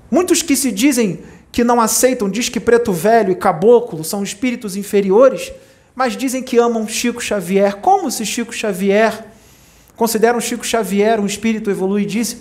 Muitos 0.09 0.41
que 0.41 0.55
se 0.55 0.71
dizem 0.71 1.25
que 1.51 1.65
não 1.65 1.81
aceitam, 1.81 2.31
diz 2.31 2.49
que 2.49 2.61
preto 2.61 2.93
velho 2.93 3.33
e 3.33 3.35
caboclo 3.35 4.05
são 4.05 4.23
espíritos 4.23 4.77
inferiores, 4.77 5.53
mas 5.97 6.17
dizem 6.17 6.45
que 6.45 6.59
amam 6.59 6.87
Chico 6.87 7.21
Xavier. 7.21 7.79
Como 7.79 8.09
se 8.09 8.25
Chico 8.25 8.55
Xavier 8.55 9.25
consideram 9.97 10.41
Chico 10.41 10.65
Xavier 10.65 11.19
um 11.19 11.27
espírito 11.27 11.73
evoluidíssimo? 11.73 12.41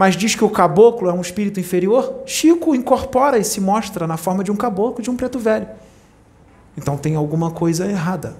Mas 0.00 0.16
diz 0.16 0.34
que 0.34 0.42
o 0.42 0.48
caboclo 0.48 1.10
é 1.10 1.12
um 1.12 1.20
espírito 1.20 1.60
inferior, 1.60 2.22
Chico 2.24 2.74
incorpora 2.74 3.36
e 3.36 3.44
se 3.44 3.60
mostra 3.60 4.06
na 4.06 4.16
forma 4.16 4.42
de 4.42 4.50
um 4.50 4.56
caboclo, 4.56 5.02
de 5.02 5.10
um 5.10 5.14
preto 5.14 5.38
velho. 5.38 5.68
Então 6.74 6.96
tem 6.96 7.16
alguma 7.16 7.50
coisa 7.50 7.86
errada. 7.86 8.34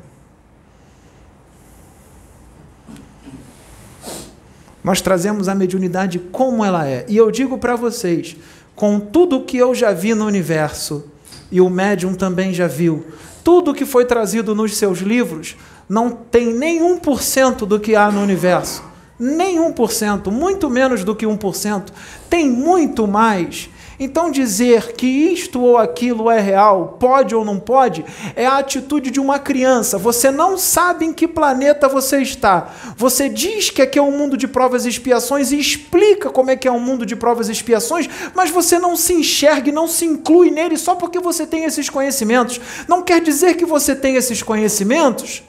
Nós 4.83 5.03
trazemos 5.03 5.49
a 5.49 5.55
mediunidade 5.55 6.19
como 6.19 6.65
ela 6.65 6.89
é. 6.89 7.05
E 7.07 7.15
eu 7.15 7.31
digo 7.31 7.59
para 7.59 7.77
vocês, 7.77 8.39
com 8.75 8.99
tudo 8.99 9.45
que 9.45 9.59
eu 9.59 9.75
já 9.75 9.93
vi 9.93 10.15
no 10.15 10.25
universo, 10.25 11.11
e 11.53 11.61
o 11.61 11.69
médium 11.69 12.15
também 12.15 12.55
já 12.55 12.67
viu. 12.67 13.05
Tudo 13.45 13.75
que 13.75 13.85
foi 13.85 14.07
trazido 14.07 14.55
nos 14.55 14.79
seus 14.79 15.01
livros 15.01 15.59
não 15.87 16.11
tem 16.11 16.55
nem 16.55 16.81
1% 16.81 17.67
do 17.67 17.79
que 17.79 17.95
há 17.95 18.11
no 18.11 18.23
universo. 18.23 18.89
Nem 19.21 19.59
1%, 19.59 20.33
muito 20.33 20.71
menos 20.71 21.05
do 21.05 21.15
que 21.15 21.27
1%. 21.27 21.89
Tem 22.31 22.49
muito 22.49 23.07
mais. 23.07 23.69
Então, 24.03 24.31
dizer 24.31 24.95
que 24.95 25.07
isto 25.07 25.61
ou 25.61 25.77
aquilo 25.77 26.31
é 26.31 26.41
real, 26.41 26.97
pode 26.99 27.35
ou 27.35 27.45
não 27.45 27.61
pode, 27.61 28.03
é 28.35 28.47
a 28.47 28.57
atitude 28.57 29.11
de 29.11 29.21
uma 29.21 29.39
criança. 29.39 29.99
Você 29.99 30.31
não 30.31 30.57
sabe 30.57 31.05
em 31.05 31.13
que 31.13 31.29
planeta 31.29 31.87
você 31.87 32.23
está. 32.23 32.73
Você 32.97 33.29
diz 33.29 33.69
que 33.69 33.83
aqui 33.83 33.99
é 33.99 34.03
um 34.03 34.17
mundo 34.17 34.39
de 34.39 34.49
provas 34.49 34.87
e 34.87 34.89
expiações 34.89 35.53
e 35.53 35.61
explica 35.61 36.31
como 36.31 36.51
é 36.51 36.57
que 36.57 36.67
é 36.67 36.73
um 36.73 36.81
mundo 36.81 37.05
de 37.05 37.15
provas 37.15 37.51
e 37.51 37.53
expiações, 37.53 38.09
mas 38.35 38.49
você 38.49 38.79
não 38.79 38.97
se 38.97 39.13
enxerga 39.13 39.69
e 39.69 39.73
não 39.73 39.87
se 39.87 40.07
inclui 40.07 40.51
nele 40.51 40.79
só 40.79 40.95
porque 40.95 41.21
você 41.21 41.47
tem 41.47 41.65
esses 41.65 41.91
conhecimentos. 41.91 42.59
Não 42.89 43.03
quer 43.03 43.21
dizer 43.21 43.55
que 43.59 43.67
você 43.67 43.95
tem 43.95 44.17
esses 44.17 44.43
conhecimentos 44.43 45.43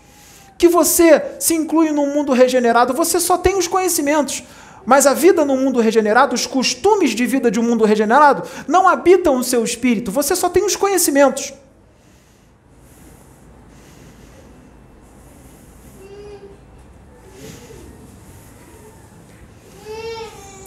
que 0.62 0.68
você 0.68 1.20
se 1.39 1.55
inclui 1.55 1.91
num 1.91 2.14
mundo 2.14 2.34
regenerado, 2.34 2.93
você 2.93 3.20
só 3.20 3.36
tem 3.36 3.57
os 3.57 3.68
conhecimentos. 3.68 4.43
Mas 4.86 5.07
a 5.07 5.14
vida 5.16 5.43
no 5.43 5.57
mundo 5.57 5.80
regenerado, 5.80 6.36
os 6.36 6.45
costumes 6.45 7.16
de 7.16 7.26
vida 7.26 7.49
de 7.49 7.59
um 7.59 7.64
mundo 7.64 7.84
regenerado, 7.84 8.47
não 8.68 8.88
habitam 8.88 9.38
o 9.38 9.43
seu 9.43 9.64
espírito. 9.64 10.12
Você 10.12 10.36
só 10.36 10.49
tem 10.49 10.64
os 10.64 10.76
conhecimentos. 10.76 11.51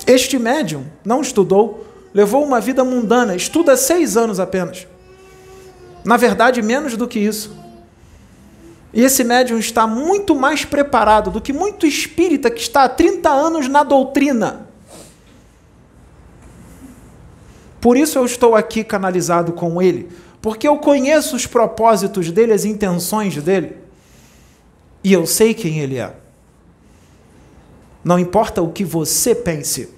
Este 0.04 0.40
médium 0.40 0.86
não 1.04 1.20
estudou, 1.20 1.86
levou 2.12 2.44
uma 2.44 2.60
vida 2.60 2.82
mundana, 2.82 3.36
estuda 3.36 3.76
seis 3.76 4.16
anos 4.16 4.40
apenas. 4.40 4.88
Na 6.04 6.16
verdade, 6.16 6.60
menos 6.62 6.96
do 6.96 7.06
que 7.06 7.20
isso. 7.20 7.62
E 8.94 9.02
esse 9.02 9.24
médium 9.24 9.58
está 9.58 9.88
muito 9.88 10.36
mais 10.36 10.64
preparado 10.64 11.28
do 11.28 11.40
que 11.40 11.52
muito 11.52 11.84
espírita 11.84 12.48
que 12.48 12.60
está 12.60 12.84
há 12.84 12.88
30 12.88 13.28
anos 13.28 13.68
na 13.68 13.82
doutrina. 13.82 14.68
Por 17.80 17.96
isso 17.96 18.16
eu 18.18 18.24
estou 18.24 18.54
aqui 18.54 18.84
canalizado 18.84 19.52
com 19.52 19.82
ele, 19.82 20.08
porque 20.40 20.66
eu 20.68 20.78
conheço 20.78 21.34
os 21.34 21.44
propósitos 21.44 22.30
dele, 22.30 22.52
as 22.52 22.64
intenções 22.64 23.36
dele, 23.42 23.76
e 25.02 25.12
eu 25.12 25.26
sei 25.26 25.52
quem 25.52 25.80
ele 25.80 25.98
é. 25.98 26.14
Não 28.04 28.18
importa 28.18 28.62
o 28.62 28.70
que 28.70 28.84
você 28.84 29.34
pense. 29.34 29.88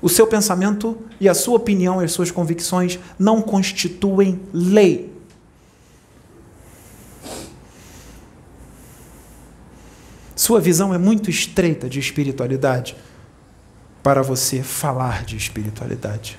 O 0.00 0.08
seu 0.08 0.26
pensamento 0.26 0.96
e 1.20 1.28
a 1.28 1.34
sua 1.34 1.56
opinião 1.56 2.00
e 2.00 2.06
as 2.06 2.12
suas 2.12 2.30
convicções 2.30 2.98
não 3.18 3.42
constituem 3.42 4.40
lei. 4.52 5.17
Sua 10.38 10.60
visão 10.60 10.94
é 10.94 10.98
muito 10.98 11.28
estreita 11.28 11.88
de 11.88 11.98
espiritualidade 11.98 12.96
para 14.04 14.22
você 14.22 14.62
falar 14.62 15.24
de 15.24 15.36
espiritualidade. 15.36 16.38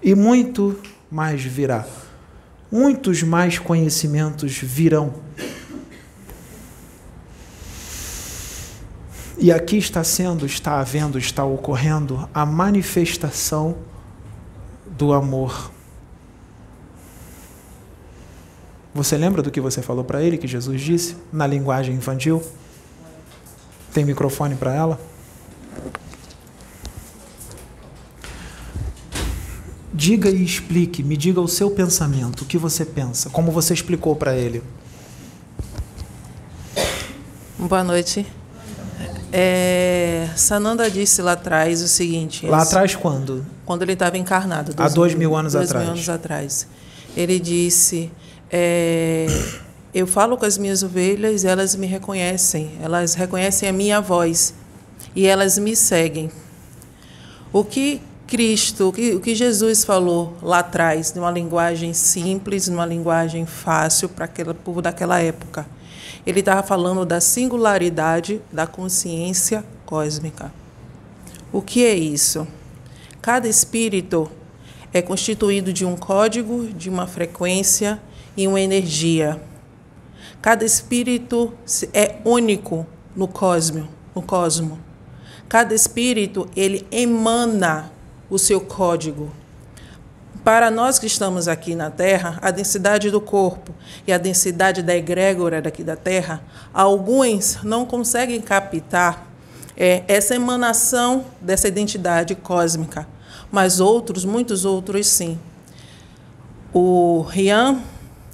E 0.00 0.14
muito 0.14 0.80
mais 1.10 1.42
virá. 1.42 1.84
Muitos 2.70 3.20
mais 3.24 3.58
conhecimentos 3.58 4.56
virão. 4.56 5.12
E 9.36 9.50
aqui 9.50 9.78
está 9.78 10.04
sendo, 10.04 10.46
está 10.46 10.78
havendo, 10.78 11.18
está 11.18 11.44
ocorrendo 11.44 12.30
a 12.32 12.46
manifestação 12.46 13.76
do 14.86 15.12
amor 15.12 15.71
Você 18.94 19.16
lembra 19.16 19.42
do 19.42 19.50
que 19.50 19.60
você 19.60 19.80
falou 19.80 20.04
para 20.04 20.22
ele, 20.22 20.36
que 20.36 20.46
Jesus 20.46 20.80
disse, 20.80 21.16
na 21.32 21.46
linguagem 21.46 21.94
infantil? 21.94 22.42
Tem 23.92 24.04
microfone 24.04 24.54
para 24.54 24.74
ela? 24.74 25.00
Diga 29.94 30.28
e 30.28 30.42
explique, 30.42 31.02
me 31.02 31.16
diga 31.16 31.40
o 31.40 31.48
seu 31.48 31.70
pensamento, 31.70 32.42
o 32.42 32.44
que 32.44 32.58
você 32.58 32.84
pensa, 32.84 33.30
como 33.30 33.50
você 33.50 33.72
explicou 33.72 34.16
para 34.16 34.36
ele. 34.36 34.62
Boa 37.58 37.84
noite. 37.84 38.26
É, 39.32 40.28
Sananda 40.36 40.90
disse 40.90 41.22
lá 41.22 41.32
atrás 41.32 41.80
o 41.82 41.88
seguinte. 41.88 42.46
Lá 42.46 42.62
atrás 42.62 42.94
quando? 42.94 43.46
Quando 43.64 43.82
ele 43.82 43.92
estava 43.92 44.18
encarnado. 44.18 44.74
Dois 44.74 44.92
Há 44.92 44.94
dois 44.94 45.12
mil, 45.14 45.30
mil 45.30 45.38
anos 45.38 45.52
dois 45.54 45.70
atrás. 45.70 45.86
Dois 45.86 45.98
mil 45.98 46.04
anos 46.04 46.08
atrás. 46.08 46.66
Ele 47.16 47.38
disse 47.38 48.10
é, 48.52 49.26
eu 49.94 50.06
falo 50.06 50.36
com 50.36 50.44
as 50.44 50.58
minhas 50.58 50.82
ovelhas, 50.82 51.42
elas 51.42 51.74
me 51.74 51.86
reconhecem, 51.86 52.70
elas 52.82 53.14
reconhecem 53.14 53.66
a 53.66 53.72
minha 53.72 53.98
voz 53.98 54.52
e 55.16 55.26
elas 55.26 55.56
me 55.56 55.74
seguem. 55.74 56.30
O 57.50 57.64
que 57.64 58.00
Cristo, 58.26 58.88
o 58.88 58.92
que, 58.92 59.14
o 59.14 59.20
que 59.20 59.34
Jesus 59.34 59.84
falou 59.84 60.36
lá 60.42 60.58
atrás, 60.58 61.14
numa 61.14 61.30
linguagem 61.30 61.94
simples, 61.94 62.68
numa 62.68 62.84
linguagem 62.84 63.46
fácil 63.46 64.08
para 64.08 64.26
aquele 64.26 64.52
povo 64.52 64.82
daquela 64.82 65.18
época, 65.18 65.66
ele 66.26 66.40
estava 66.40 66.62
falando 66.62 67.04
da 67.04 67.20
singularidade 67.20 68.40
da 68.52 68.66
consciência 68.66 69.64
cósmica. 69.84 70.52
O 71.50 71.60
que 71.60 71.84
é 71.84 71.94
isso? 71.94 72.46
Cada 73.20 73.48
espírito 73.48 74.30
é 74.92 75.00
constituído 75.00 75.72
de 75.72 75.84
um 75.84 75.96
código, 75.96 76.68
de 76.68 76.88
uma 76.90 77.06
frequência 77.06 78.00
e 78.36 78.46
uma 78.46 78.60
energia. 78.60 79.40
Cada 80.40 80.64
espírito 80.64 81.52
é 81.92 82.16
único 82.24 82.86
no 83.14 83.28
cosmo, 83.28 83.88
no 84.14 84.22
cosmo. 84.22 84.78
Cada 85.48 85.74
espírito 85.74 86.48
ele 86.56 86.86
emana 86.90 87.92
o 88.28 88.38
seu 88.38 88.60
código. 88.60 89.30
Para 90.42 90.70
nós 90.70 90.98
que 90.98 91.06
estamos 91.06 91.46
aqui 91.46 91.76
na 91.76 91.90
Terra, 91.90 92.38
a 92.42 92.50
densidade 92.50 93.10
do 93.10 93.20
corpo 93.20 93.72
e 94.06 94.12
a 94.12 94.18
densidade 94.18 94.82
da 94.82 94.96
egrégora 94.96 95.62
daqui 95.62 95.84
da 95.84 95.94
Terra, 95.94 96.42
alguns 96.74 97.62
não 97.62 97.86
conseguem 97.86 98.40
captar 98.40 99.30
é, 99.76 100.02
essa 100.08 100.34
emanação 100.34 101.26
dessa 101.40 101.68
identidade 101.68 102.34
cósmica, 102.34 103.06
mas 103.52 103.78
outros, 103.78 104.24
muitos 104.24 104.64
outros 104.64 105.06
sim. 105.06 105.38
O 106.72 107.20
Rian 107.20 107.80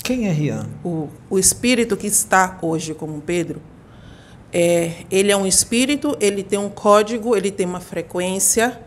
quem 0.09 0.27
é 0.27 0.33
Rian? 0.33 0.67
O, 0.83 1.11
o 1.29 1.39
espírito 1.39 1.95
que 1.95 2.07
está 2.07 2.59
hoje 2.63 2.95
como 2.95 3.21
Pedro, 3.21 3.61
é, 4.51 5.05
ele 5.11 5.31
é 5.31 5.37
um 5.37 5.47
espírito, 5.47 6.17
ele 6.19 6.43
tem 6.43 6.59
um 6.59 6.71
código, 6.71 7.37
ele 7.37 7.51
tem 7.51 7.67
uma 7.67 7.79
frequência, 7.79 8.81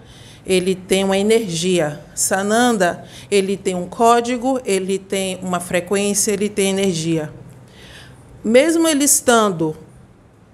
ele 0.44 0.74
tem 0.74 1.04
uma 1.04 1.16
energia. 1.16 2.04
Sananda, 2.16 3.06
ele 3.30 3.56
tem 3.56 3.76
um 3.76 3.86
código, 3.86 4.60
ele 4.66 4.98
tem 4.98 5.38
uma 5.44 5.60
frequência, 5.60 6.32
ele 6.32 6.50
tem 6.50 6.72
energia. 6.72 7.32
Mesmo 8.44 8.88
ele 8.88 9.04
estando, 9.04 9.78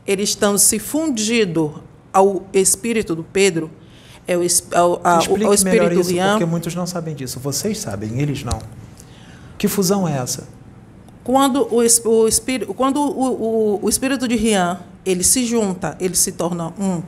ele 0.06 0.24
estando 0.24 0.58
se 0.58 0.80
fundido 0.80 1.82
ao 2.12 2.46
espírito 2.52 3.16
do 3.16 3.24
Pedro, 3.24 3.72
é 4.28 4.38
o, 4.38 4.42
ao, 4.74 5.00
ao, 5.02 5.46
ao 5.46 5.54
espírito 5.54 6.02
Rian. 6.02 6.32
Porque 6.32 6.46
muitos 6.46 6.76
não 6.76 6.86
sabem 6.86 7.16
disso. 7.16 7.40
Vocês 7.40 7.78
sabem, 7.78 8.20
eles 8.20 8.44
não. 8.44 8.60
Que 9.58 9.70
fusão 9.70 10.06
é 10.06 10.18
essa? 10.18 10.57
Quando 11.28 11.68
o, 11.70 11.80
o 12.10 12.26
espírito, 12.26 12.74
quando 12.74 13.02
o, 13.02 13.04
o, 13.04 13.80
o 13.84 13.90
espírito 13.90 14.30
de 14.30 14.38
Rian 14.38 14.80
ele 15.06 15.26
se 15.26 15.46
junta, 15.46 15.98
ele 16.00 16.16
se 16.16 16.32
torna 16.32 16.68
um, 16.80 17.04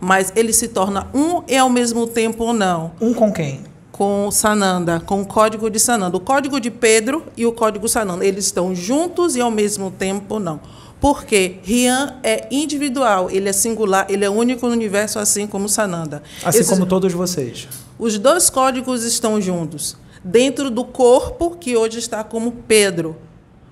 mas 0.00 0.32
ele 0.34 0.54
se 0.54 0.68
torna 0.68 1.06
um 1.12 1.42
e 1.46 1.54
ao 1.54 1.68
mesmo 1.68 2.06
tempo 2.06 2.54
não. 2.54 2.92
Um 2.98 3.12
com 3.12 3.30
quem? 3.30 3.60
Com 3.92 4.30
Sananda, 4.30 5.00
com 5.00 5.20
o 5.20 5.26
código 5.26 5.68
de 5.68 5.78
Sananda. 5.78 6.16
O 6.16 6.20
código 6.20 6.58
de 6.58 6.70
Pedro 6.70 7.26
e 7.36 7.44
o 7.44 7.52
código 7.52 7.86
Sananda, 7.90 8.24
eles 8.24 8.46
estão 8.46 8.74
juntos 8.74 9.36
e 9.36 9.40
ao 9.42 9.50
mesmo 9.50 9.90
tempo 9.90 10.38
não. 10.38 10.60
Porque 10.98 11.56
Rian 11.62 12.16
é 12.22 12.48
individual, 12.50 13.30
ele 13.30 13.50
é 13.50 13.52
singular, 13.52 14.06
ele 14.08 14.24
é 14.24 14.30
único 14.30 14.66
no 14.66 14.72
universo, 14.72 15.18
assim 15.18 15.46
como 15.46 15.68
Sananda. 15.68 16.22
Assim 16.42 16.60
Esses, 16.60 16.70
como 16.70 16.86
todos 16.86 17.12
vocês. 17.12 17.68
Os 17.98 18.18
dois 18.18 18.48
códigos 18.48 19.04
estão 19.04 19.38
juntos, 19.38 19.94
dentro 20.24 20.70
do 20.70 20.86
corpo 20.86 21.50
que 21.50 21.76
hoje 21.76 21.98
está 21.98 22.24
como 22.24 22.50
Pedro. 22.66 23.27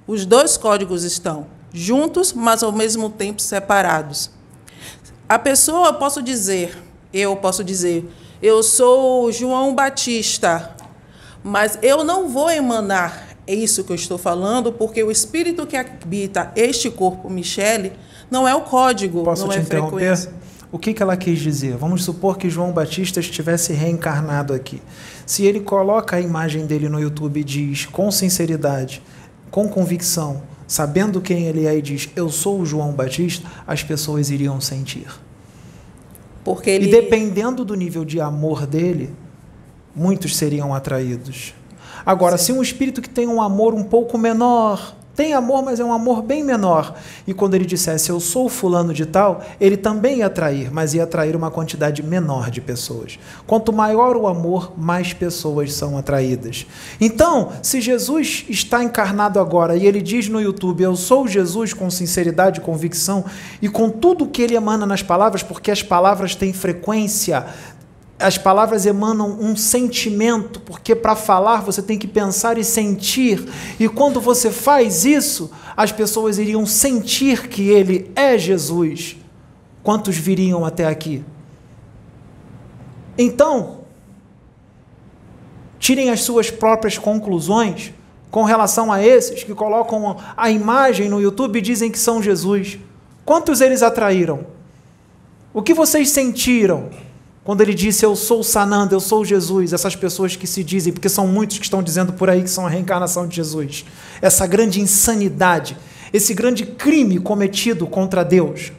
Os 0.06 0.24
dois 0.24 0.56
códigos 0.56 1.02
estão 1.02 1.46
juntos, 1.72 2.32
mas 2.32 2.62
ao 2.62 2.72
mesmo 2.72 3.10
tempo 3.10 3.42
separados. 3.42 4.30
A 5.28 5.38
pessoa, 5.38 5.88
eu 5.88 5.94
posso 5.94 6.22
dizer, 6.22 6.76
eu 7.12 7.34
posso 7.36 7.64
dizer, 7.64 8.08
eu 8.40 8.62
sou 8.62 9.32
João 9.32 9.74
Batista, 9.74 10.76
mas 11.42 11.78
eu 11.82 12.04
não 12.04 12.28
vou 12.28 12.50
emanar 12.50 13.26
isso 13.46 13.84
que 13.84 13.92
eu 13.92 13.96
estou 13.96 14.18
falando, 14.18 14.72
porque 14.72 15.02
o 15.02 15.10
espírito 15.10 15.66
que 15.66 15.76
habita 15.76 16.52
este 16.56 16.90
corpo, 16.90 17.30
Michele, 17.30 17.92
não 18.30 18.46
é 18.46 18.54
o 18.54 18.62
código, 18.62 19.22
Posso 19.24 19.42
não 19.42 19.50
te 19.50 19.58
é 19.58 19.62
interromper? 19.62 20.28
O 20.72 20.78
que, 20.78 20.92
que 20.92 21.02
ela 21.02 21.16
quis 21.16 21.38
dizer? 21.38 21.76
Vamos 21.76 22.04
supor 22.04 22.36
que 22.36 22.50
João 22.50 22.72
Batista 22.72 23.20
estivesse 23.20 23.72
reencarnado 23.72 24.52
aqui. 24.52 24.82
Se 25.24 25.44
ele 25.44 25.60
coloca 25.60 26.16
a 26.16 26.20
imagem 26.20 26.66
dele 26.66 26.88
no 26.88 27.00
YouTube 27.00 27.40
e 27.40 27.44
diz 27.44 27.86
com 27.86 28.10
sinceridade, 28.10 29.00
com 29.50 29.68
convicção, 29.68 30.42
sabendo 30.66 31.20
quem 31.20 31.44
ele 31.44 31.66
é 31.66 31.76
e 31.76 31.82
diz 31.82 32.08
eu 32.16 32.28
sou 32.28 32.60
o 32.60 32.66
João 32.66 32.92
Batista, 32.92 33.48
as 33.66 33.82
pessoas 33.82 34.30
iriam 34.30 34.60
sentir. 34.60 35.08
Porque 36.44 36.70
ele... 36.70 36.86
E 36.86 36.90
dependendo 36.90 37.64
do 37.64 37.74
nível 37.74 38.04
de 38.04 38.20
amor 38.20 38.66
dele, 38.66 39.10
muitos 39.94 40.36
seriam 40.36 40.74
atraídos. 40.74 41.54
Agora, 42.04 42.38
Sim. 42.38 42.44
se 42.44 42.52
um 42.52 42.62
espírito 42.62 43.02
que 43.02 43.08
tem 43.08 43.26
um 43.26 43.42
amor 43.42 43.74
um 43.74 43.82
pouco 43.82 44.16
menor, 44.16 44.94
tem 45.16 45.32
amor, 45.32 45.64
mas 45.64 45.80
é 45.80 45.84
um 45.84 45.92
amor 45.92 46.20
bem 46.20 46.44
menor. 46.44 46.94
E 47.26 47.32
quando 47.32 47.54
ele 47.54 47.64
dissesse 47.64 48.10
eu 48.10 48.20
sou 48.20 48.50
fulano 48.50 48.92
de 48.92 49.06
tal, 49.06 49.42
ele 49.58 49.76
também 49.76 50.18
ia 50.18 50.26
atrair, 50.26 50.70
mas 50.70 50.92
ia 50.92 51.04
atrair 51.04 51.34
uma 51.34 51.50
quantidade 51.50 52.02
menor 52.02 52.50
de 52.50 52.60
pessoas. 52.60 53.18
Quanto 53.46 53.72
maior 53.72 54.14
o 54.14 54.26
amor, 54.26 54.74
mais 54.76 55.14
pessoas 55.14 55.72
são 55.72 55.96
atraídas. 55.96 56.66
Então, 57.00 57.52
se 57.62 57.80
Jesus 57.80 58.44
está 58.48 58.84
encarnado 58.84 59.40
agora 59.40 59.74
e 59.74 59.86
ele 59.86 60.02
diz 60.02 60.28
no 60.28 60.40
YouTube 60.40 60.82
eu 60.82 60.94
sou 60.94 61.26
Jesus 61.26 61.72
com 61.72 61.88
sinceridade 61.88 62.60
convicção 62.60 63.24
e 63.62 63.70
com 63.70 63.88
tudo 63.88 64.26
que 64.26 64.42
ele 64.42 64.54
emana 64.54 64.84
nas 64.84 65.02
palavras, 65.02 65.42
porque 65.42 65.70
as 65.70 65.82
palavras 65.82 66.34
têm 66.34 66.52
frequência, 66.52 67.46
as 68.18 68.38
palavras 68.38 68.86
emanam 68.86 69.38
um 69.40 69.54
sentimento, 69.54 70.60
porque 70.60 70.94
para 70.94 71.14
falar 71.14 71.60
você 71.60 71.82
tem 71.82 71.98
que 71.98 72.06
pensar 72.06 72.56
e 72.56 72.64
sentir. 72.64 73.46
E 73.78 73.88
quando 73.88 74.20
você 74.20 74.50
faz 74.50 75.04
isso, 75.04 75.50
as 75.76 75.92
pessoas 75.92 76.38
iriam 76.38 76.64
sentir 76.64 77.48
que 77.48 77.68
ele 77.68 78.10
é 78.16 78.38
Jesus. 78.38 79.16
Quantos 79.82 80.16
viriam 80.16 80.64
até 80.64 80.86
aqui? 80.86 81.22
Então, 83.18 83.80
tirem 85.78 86.10
as 86.10 86.20
suas 86.22 86.50
próprias 86.50 86.96
conclusões 86.96 87.92
com 88.30 88.44
relação 88.44 88.90
a 88.90 89.02
esses 89.02 89.44
que 89.44 89.54
colocam 89.54 90.16
a 90.36 90.50
imagem 90.50 91.08
no 91.08 91.20
YouTube 91.20 91.58
e 91.58 91.62
dizem 91.62 91.90
que 91.90 91.98
são 91.98 92.22
Jesus. 92.22 92.78
Quantos 93.24 93.60
eles 93.60 93.82
atraíram? 93.82 94.46
O 95.52 95.62
que 95.62 95.74
vocês 95.74 96.10
sentiram? 96.10 96.90
Quando 97.46 97.60
ele 97.60 97.74
disse 97.74 98.04
eu 98.04 98.16
sou 98.16 98.42
Sananda, 98.42 98.92
eu 98.92 98.98
sou 98.98 99.24
Jesus, 99.24 99.72
essas 99.72 99.94
pessoas 99.94 100.34
que 100.34 100.48
se 100.48 100.64
dizem, 100.64 100.92
porque 100.92 101.08
são 101.08 101.28
muitos 101.28 101.58
que 101.58 101.64
estão 101.64 101.80
dizendo 101.80 102.12
por 102.12 102.28
aí 102.28 102.42
que 102.42 102.50
são 102.50 102.66
a 102.66 102.68
reencarnação 102.68 103.24
de 103.24 103.36
Jesus, 103.36 103.84
essa 104.20 104.48
grande 104.48 104.80
insanidade, 104.80 105.76
esse 106.12 106.34
grande 106.34 106.66
crime 106.66 107.20
cometido 107.20 107.86
contra 107.86 108.24
Deus. 108.24 108.72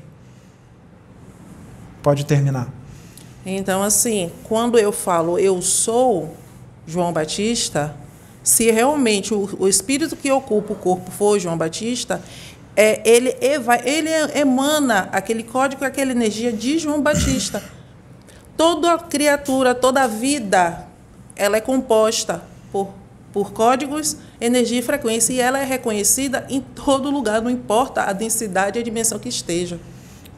Pode 2.03 2.26
terminar. 2.26 2.68
Então, 3.45 3.82
assim, 3.82 4.30
quando 4.43 4.78
eu 4.78 4.91
falo 4.91 5.39
eu 5.39 5.61
sou 5.61 6.36
João 6.86 7.13
Batista, 7.13 7.95
se 8.43 8.70
realmente 8.70 9.34
o, 9.34 9.49
o 9.59 9.70
espírito 9.70 10.13
que 10.13 10.30
ocupa 10.30 10.74
o 10.74 10.76
corpo 10.76 11.09
for 11.09 11.39
João 11.39 11.57
Batista, 11.57 12.22
é, 12.76 13.01
ele, 13.09 13.34
ele 13.86 14.09
emana 14.38 15.07
aquele 15.13 15.43
código, 15.43 15.86
aquela 15.86 16.11
energia 16.11 16.51
de 16.51 16.78
João 16.78 17.01
Batista. 17.01 17.76
Toda 18.58 18.97
criatura, 18.97 19.76
toda 19.76 20.08
vida, 20.08 20.88
ela 21.36 21.58
é 21.58 21.62
composta 21.62 22.41
por, 22.72 22.89
por 23.32 23.53
códigos, 23.53 24.18
energia 24.41 24.80
e 24.80 24.82
frequência, 24.82 25.32
e 25.32 25.39
ela 25.39 25.60
é 25.60 25.64
reconhecida 25.64 26.43
em 26.49 26.60
todo 26.60 27.12
lugar, 27.12 27.39
não 27.39 27.51
importa 27.51 28.01
a 28.01 28.14
densidade 28.14 28.80
e 28.80 28.82
a 28.82 28.84
dimensão 28.84 29.20
que 29.20 29.30
esteja. 29.30 29.80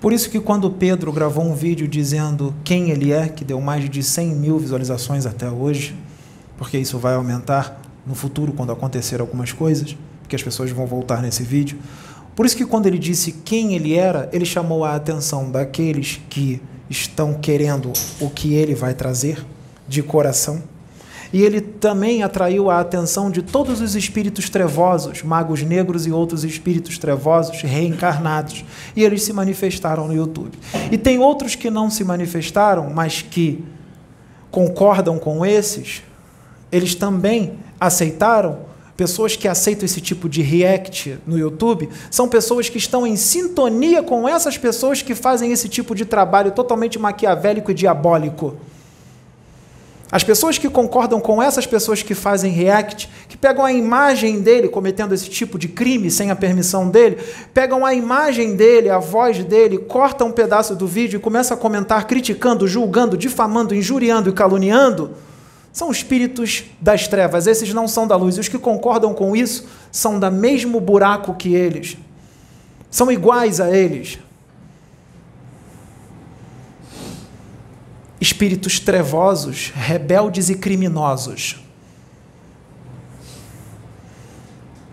Por 0.02 0.14
isso 0.14 0.30
que 0.30 0.40
quando 0.40 0.70
Pedro 0.70 1.12
gravou 1.12 1.46
um 1.46 1.56
vídeo 1.56 1.88
dizendo 1.88 2.54
quem 2.64 2.90
ele 2.90 3.12
é, 3.12 3.30
que 3.30 3.46
deu 3.46 3.60
mais 3.62 3.90
de 3.90 4.04
100 4.04 4.36
mil 4.36 4.60
visualizações 4.60 5.26
até 5.26 5.50
hoje, 5.50 5.96
porque 6.58 6.78
isso 6.78 6.98
vai 6.98 7.16
aumentar 7.16 7.82
no 8.06 8.16
futuro 8.16 8.52
quando 8.52 8.72
acontecer 8.72 9.22
algumas 9.22 9.54
coisas, 9.54 9.96
porque 10.22 10.36
as 10.36 10.44
pessoas 10.44 10.72
vão 10.72 10.86
voltar 10.86 11.22
nesse 11.22 11.44
vídeo. 11.44 11.78
Por 12.36 12.46
isso 12.46 12.56
que 12.56 12.66
quando 12.66 12.86
ele 12.86 12.98
disse 12.98 13.32
quem 13.32 13.76
ele 13.76 13.94
era, 13.94 14.30
ele 14.32 14.46
chamou 14.46 14.86
a 14.86 14.96
atenção 14.96 15.52
daqueles 15.52 16.22
que 16.30 16.62
estão 16.90 17.34
querendo 17.34 17.92
o 18.20 18.30
que 18.30 18.54
ele 18.54 18.74
vai 18.74 18.94
trazer 18.94 19.46
de 19.88 20.02
coração. 20.02 20.62
E 21.32 21.44
ele 21.44 21.62
também 21.62 22.24
atraiu 22.24 22.72
a 22.72 22.80
atenção 22.80 23.30
de 23.30 23.44
todos 23.44 23.82
os 23.82 23.96
espíritos 23.96 24.50
trevosos, 24.50 25.22
magos 25.22 25.62
negros 25.62 26.08
e 26.08 26.12
outros 26.12 26.44
espíritos 26.44 26.98
trevosos 26.98 27.62
reencarnados. 27.62 28.66
E 28.96 29.04
eles 29.04 29.22
se 29.22 29.32
manifestaram 29.32 30.08
no 30.08 30.14
YouTube. 30.16 30.58
E 30.92 30.98
tem 30.98 31.20
outros 31.20 31.54
que 31.54 31.70
não 31.70 31.90
se 31.90 32.04
manifestaram, 32.04 32.90
mas 32.90 33.22
que 33.22 33.64
concordam 34.50 35.20
com 35.20 35.46
esses. 35.46 36.02
Eles 36.72 36.96
também 36.96 37.60
aceitaram 37.80 38.69
pessoas 39.00 39.38
que 39.38 39.48
aceitam 39.48 39.86
esse 39.86 40.02
tipo 40.02 40.28
de 40.28 40.42
react 40.42 41.18
no 41.26 41.40
YouTube 41.40 41.88
são 42.12 42.28
pessoas 42.28 42.68
que 42.68 42.78
estão 42.78 43.08
em 43.08 43.16
sintonia 43.16 44.04
com 44.04 44.28
essas 44.28 44.58
pessoas 44.58 45.02
que 45.02 45.16
fazem 45.16 45.54
esse 45.54 45.70
tipo 45.70 45.96
de 45.96 46.04
trabalho 46.04 46.52
totalmente 46.52 47.00
maquiavélico 47.00 47.72
e 47.72 47.74
diabólico. 47.74 48.58
As 50.12 50.22
pessoas 50.22 50.58
que 50.58 50.70
concordam 50.70 51.22
com 51.22 51.42
essas 51.42 51.66
pessoas 51.66 52.04
que 52.04 52.14
fazem 52.14 52.52
react, 52.52 53.10
que 53.30 53.38
pegam 53.38 53.64
a 53.64 53.72
imagem 53.72 54.42
dele 54.42 54.68
cometendo 54.68 55.14
esse 55.14 55.30
tipo 55.30 55.58
de 55.58 55.70
crime 55.70 56.12
sem 56.12 56.30
a 56.30 56.36
permissão 56.36 56.90
dele, 56.90 57.20
pegam 57.54 57.86
a 57.86 57.94
imagem 57.94 58.54
dele, 58.54 58.90
a 58.90 59.00
voz 59.00 59.42
dele, 59.46 59.78
cortam 59.78 60.28
um 60.28 60.34
pedaço 60.34 60.76
do 60.76 60.86
vídeo 60.86 61.16
e 61.16 61.22
começam 61.22 61.56
a 61.56 61.60
comentar 61.60 62.06
criticando, 62.06 62.68
julgando, 62.68 63.16
difamando, 63.16 63.74
injuriando 63.74 64.30
e 64.30 64.34
caluniando 64.34 65.29
são 65.80 65.92
espíritos 65.92 66.66
das 66.82 67.08
trevas, 67.08 67.48
esses 67.48 67.74
não 67.74 67.88
são 67.88 68.06
da 68.06 68.18
luz. 68.18 68.36
E 68.36 68.42
os 68.42 68.50
que 68.50 68.60
concordam 68.60 69.14
com 69.14 69.34
isso 69.34 69.66
são 69.90 70.20
da 70.20 70.30
mesmo 70.30 70.78
buraco 70.82 71.34
que 71.36 71.56
eles. 71.56 71.96
São 72.92 73.10
iguais 73.10 73.62
a 73.62 73.74
eles. 73.74 74.20
Espíritos 78.20 78.78
trevosos, 78.78 79.72
rebeldes 79.74 80.50
e 80.50 80.56
criminosos. 80.56 81.64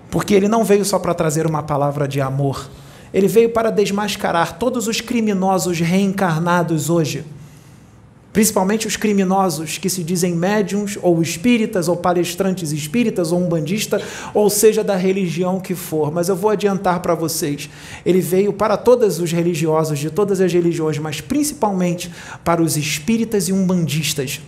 Porque 0.09 0.35
ele 0.35 0.47
não 0.47 0.63
veio 0.63 0.85
só 0.85 1.01
para 1.01 1.15
trazer 1.15 1.49
uma 1.49 1.65
palavra 1.65 2.07
de 2.07 2.21
amor, 2.21 2.71
ele 3.13 3.27
veio 3.27 3.51
para 3.51 3.71
desmascarar 3.71 4.57
todos 4.57 4.87
os 4.87 5.01
criminosos 5.01 5.81
reencarnados 5.81 6.89
hoje 6.89 7.25
principalmente 8.37 8.87
os 8.87 8.99
criminosos 8.99 9.79
que 9.79 9.89
se 9.89 10.05
dizem 10.05 10.35
médiums 10.35 10.99
ou 11.01 11.23
espíritas 11.23 11.89
ou 11.89 11.97
palestrantes 11.97 12.71
espíritas 12.71 13.33
ou 13.33 13.41
umbandista, 13.41 13.99
ou 14.35 14.51
seja 14.51 14.85
da 14.85 14.95
religião 14.95 15.59
que 15.59 15.75
for. 15.75 16.13
Mas 16.13 16.29
eu 16.29 16.37
vou 16.37 16.51
adiantar 16.51 17.01
para 17.01 17.15
vocês, 17.15 17.71
ele 18.05 18.21
veio 18.21 18.53
para 18.53 18.77
todos 18.77 19.21
os 19.21 19.33
religiosos 19.33 19.99
de 19.99 20.11
todas 20.11 20.39
as 20.43 20.53
religiões, 20.53 20.99
mas 20.99 21.19
principalmente 21.19 22.13
para 22.45 22.61
os 22.61 22.77
espíritas 22.77 23.49
e 23.49 23.55
umbandistas. 23.55 24.43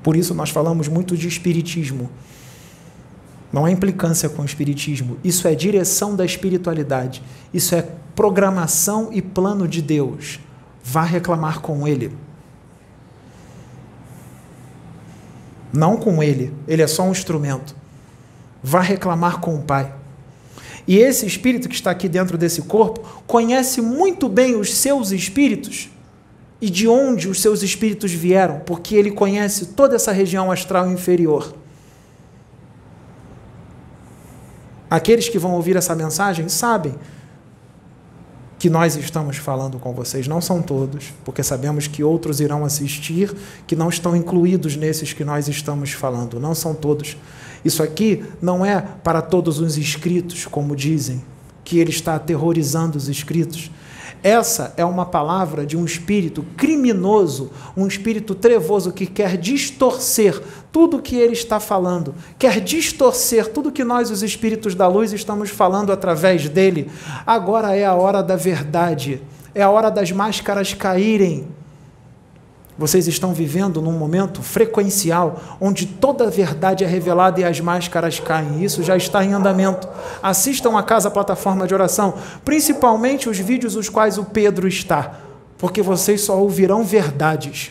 Por 0.00 0.14
isso 0.14 0.32
nós 0.32 0.50
falamos 0.50 0.86
muito 0.86 1.16
de 1.16 1.26
espiritismo. 1.26 2.08
Não 3.54 3.68
é 3.68 3.70
implicância 3.70 4.28
com 4.28 4.42
o 4.42 4.44
espiritismo. 4.44 5.16
Isso 5.22 5.46
é 5.46 5.54
direção 5.54 6.16
da 6.16 6.24
espiritualidade. 6.24 7.22
Isso 7.52 7.72
é 7.72 7.86
programação 8.16 9.10
e 9.12 9.22
plano 9.22 9.68
de 9.68 9.80
Deus. 9.80 10.40
Vá 10.82 11.04
reclamar 11.04 11.60
com 11.60 11.86
ele. 11.86 12.10
Não 15.72 15.96
com 15.96 16.20
ele. 16.20 16.52
Ele 16.66 16.82
é 16.82 16.86
só 16.88 17.04
um 17.04 17.12
instrumento. 17.12 17.76
Vá 18.60 18.80
reclamar 18.80 19.38
com 19.38 19.54
o 19.54 19.62
Pai. 19.62 19.94
E 20.84 20.98
esse 20.98 21.24
espírito 21.24 21.68
que 21.68 21.76
está 21.76 21.92
aqui 21.92 22.08
dentro 22.08 22.36
desse 22.36 22.62
corpo 22.62 23.22
conhece 23.24 23.80
muito 23.80 24.28
bem 24.28 24.56
os 24.56 24.74
seus 24.74 25.12
espíritos 25.12 25.90
e 26.60 26.68
de 26.68 26.88
onde 26.88 27.28
os 27.28 27.40
seus 27.40 27.62
espíritos 27.62 28.10
vieram, 28.10 28.62
porque 28.66 28.96
ele 28.96 29.12
conhece 29.12 29.66
toda 29.66 29.94
essa 29.94 30.10
região 30.10 30.50
astral 30.50 30.90
inferior. 30.90 31.54
Aqueles 34.94 35.28
que 35.28 35.40
vão 35.40 35.54
ouvir 35.54 35.74
essa 35.74 35.92
mensagem 35.92 36.48
sabem 36.48 36.94
que 38.60 38.70
nós 38.70 38.94
estamos 38.94 39.36
falando 39.36 39.76
com 39.80 39.92
vocês. 39.92 40.28
Não 40.28 40.40
são 40.40 40.62
todos, 40.62 41.12
porque 41.24 41.42
sabemos 41.42 41.88
que 41.88 42.04
outros 42.04 42.38
irão 42.38 42.64
assistir 42.64 43.34
que 43.66 43.74
não 43.74 43.88
estão 43.88 44.14
incluídos 44.14 44.76
nesses 44.76 45.12
que 45.12 45.24
nós 45.24 45.48
estamos 45.48 45.90
falando. 45.90 46.38
Não 46.38 46.54
são 46.54 46.72
todos. 46.72 47.16
Isso 47.64 47.82
aqui 47.82 48.24
não 48.40 48.64
é 48.64 48.80
para 48.80 49.20
todos 49.20 49.58
os 49.58 49.76
inscritos, 49.76 50.46
como 50.46 50.76
dizem, 50.76 51.24
que 51.64 51.80
ele 51.80 51.90
está 51.90 52.14
aterrorizando 52.14 52.96
os 52.96 53.08
inscritos. 53.08 53.72
Essa 54.24 54.72
é 54.78 54.84
uma 54.86 55.04
palavra 55.04 55.66
de 55.66 55.76
um 55.76 55.84
espírito 55.84 56.46
criminoso, 56.56 57.50
um 57.76 57.86
espírito 57.86 58.34
trevoso 58.34 58.90
que 58.90 59.04
quer 59.04 59.36
distorcer 59.36 60.42
tudo 60.72 61.02
que 61.02 61.14
ele 61.16 61.34
está 61.34 61.60
falando, 61.60 62.14
quer 62.38 62.58
distorcer 62.58 63.52
tudo 63.52 63.70
que 63.70 63.84
nós, 63.84 64.10
os 64.10 64.22
espíritos 64.22 64.74
da 64.74 64.88
luz, 64.88 65.12
estamos 65.12 65.50
falando 65.50 65.92
através 65.92 66.48
dele. 66.48 66.90
Agora 67.26 67.76
é 67.76 67.84
a 67.84 67.92
hora 67.92 68.22
da 68.22 68.34
verdade, 68.34 69.20
é 69.54 69.62
a 69.62 69.68
hora 69.68 69.90
das 69.90 70.10
máscaras 70.10 70.72
caírem. 70.72 71.46
Vocês 72.76 73.06
estão 73.06 73.32
vivendo 73.32 73.80
num 73.80 73.92
momento 73.92 74.42
frequencial 74.42 75.40
onde 75.60 75.86
toda 75.86 76.26
a 76.26 76.30
verdade 76.30 76.82
é 76.82 76.86
revelada 76.86 77.40
e 77.40 77.44
as 77.44 77.60
máscaras 77.60 78.18
caem. 78.18 78.64
Isso 78.64 78.82
já 78.82 78.96
está 78.96 79.24
em 79.24 79.32
andamento. 79.32 79.88
Assistam 80.20 80.76
a 80.76 80.82
casa 80.82 81.08
plataforma 81.08 81.68
de 81.68 81.74
oração, 81.74 82.14
principalmente 82.44 83.28
os 83.28 83.38
vídeos 83.38 83.76
os 83.76 83.88
quais 83.88 84.18
o 84.18 84.24
Pedro 84.24 84.66
está, 84.66 85.20
porque 85.56 85.80
vocês 85.82 86.22
só 86.22 86.36
ouvirão 86.36 86.82
verdades. 86.82 87.70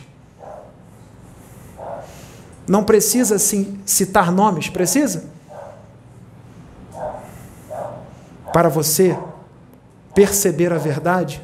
Não 2.66 2.82
precisa 2.82 3.38
sim, 3.38 3.78
citar 3.86 4.32
nomes, 4.32 4.70
precisa? 4.70 5.26
Para 8.54 8.70
você 8.70 9.20
perceber 10.16 10.72
a 10.72 10.78
verdade, 10.78 11.42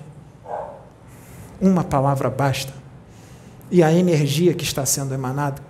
uma 1.59 1.83
palavra 1.83 2.29
basta 2.29 2.79
e 3.71 3.83
a 3.83 3.91
energia 3.91 4.53
que 4.53 4.63
está 4.63 4.85
sendo 4.85 5.13
emanada. 5.13 5.69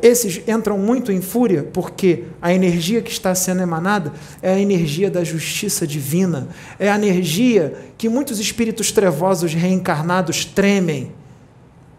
Esses 0.00 0.40
entram 0.46 0.78
muito 0.78 1.10
em 1.10 1.20
fúria 1.20 1.64
porque 1.72 2.24
a 2.40 2.54
energia 2.54 3.02
que 3.02 3.10
está 3.10 3.34
sendo 3.34 3.62
emanada 3.62 4.12
é 4.40 4.52
a 4.52 4.60
energia 4.60 5.10
da 5.10 5.24
justiça 5.24 5.84
divina, 5.86 6.48
é 6.78 6.88
a 6.88 6.94
energia 6.94 7.74
que 7.98 8.08
muitos 8.08 8.38
espíritos 8.38 8.92
trevosos 8.92 9.52
reencarnados 9.54 10.44
tremem. 10.44 11.10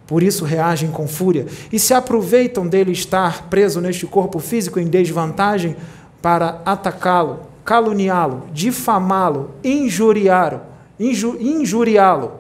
Por 0.08 0.24
isso 0.24 0.46
reagem 0.46 0.92
com 0.92 1.08
fúria 1.08 1.46
e 1.72 1.80
se 1.80 1.94
aproveitam 1.94 2.68
dele 2.68 2.92
estar 2.92 3.50
preso 3.50 3.82
neste 3.82 4.06
corpo 4.06 4.40
físico 4.40 4.80
em 4.80 4.88
desvantagem 4.88 5.76
para 6.22 6.62
atacá-lo, 6.66 7.42
caluniá-lo, 7.66 8.48
difamá-lo, 8.54 9.56
injuriá-lo, 9.62 10.62
injuriá-lo, 10.98 12.32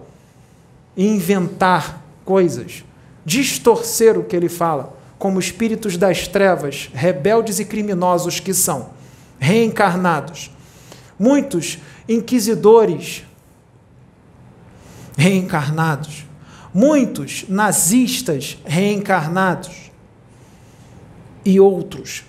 inventar 0.96 2.03
coisas, 2.26 2.84
distorcer 3.26 4.18
o 4.18 4.24
que 4.24 4.36
ele 4.36 4.50
fala, 4.50 4.98
como 5.18 5.40
espíritos 5.40 5.98
das 5.98 6.28
trevas, 6.28 6.90
rebeldes 6.94 7.60
e 7.60 7.66
criminosos 7.66 8.40
que 8.40 8.54
são, 8.54 8.90
reencarnados. 9.40 10.52
Muitos 11.18 11.80
inquisidores 12.08 13.24
reencarnados, 15.18 16.26
muitos 16.74 17.46
nazistas 17.48 18.58
reencarnados 18.66 19.92
e 21.46 21.60
outros. 21.60 22.24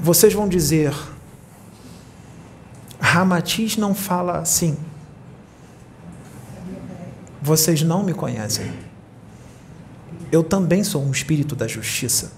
Vocês 0.00 0.32
vão 0.32 0.48
dizer, 0.48 0.92
Ramatiz 3.02 3.76
não 3.76 3.94
fala 3.94 4.38
assim. 4.38 4.76
Vocês 7.42 7.82
não 7.82 8.04
me 8.04 8.14
conhecem. 8.14 8.72
Eu 10.30 10.44
também 10.44 10.84
sou 10.84 11.04
um 11.04 11.10
espírito 11.10 11.56
da 11.56 11.66
justiça. 11.66 12.32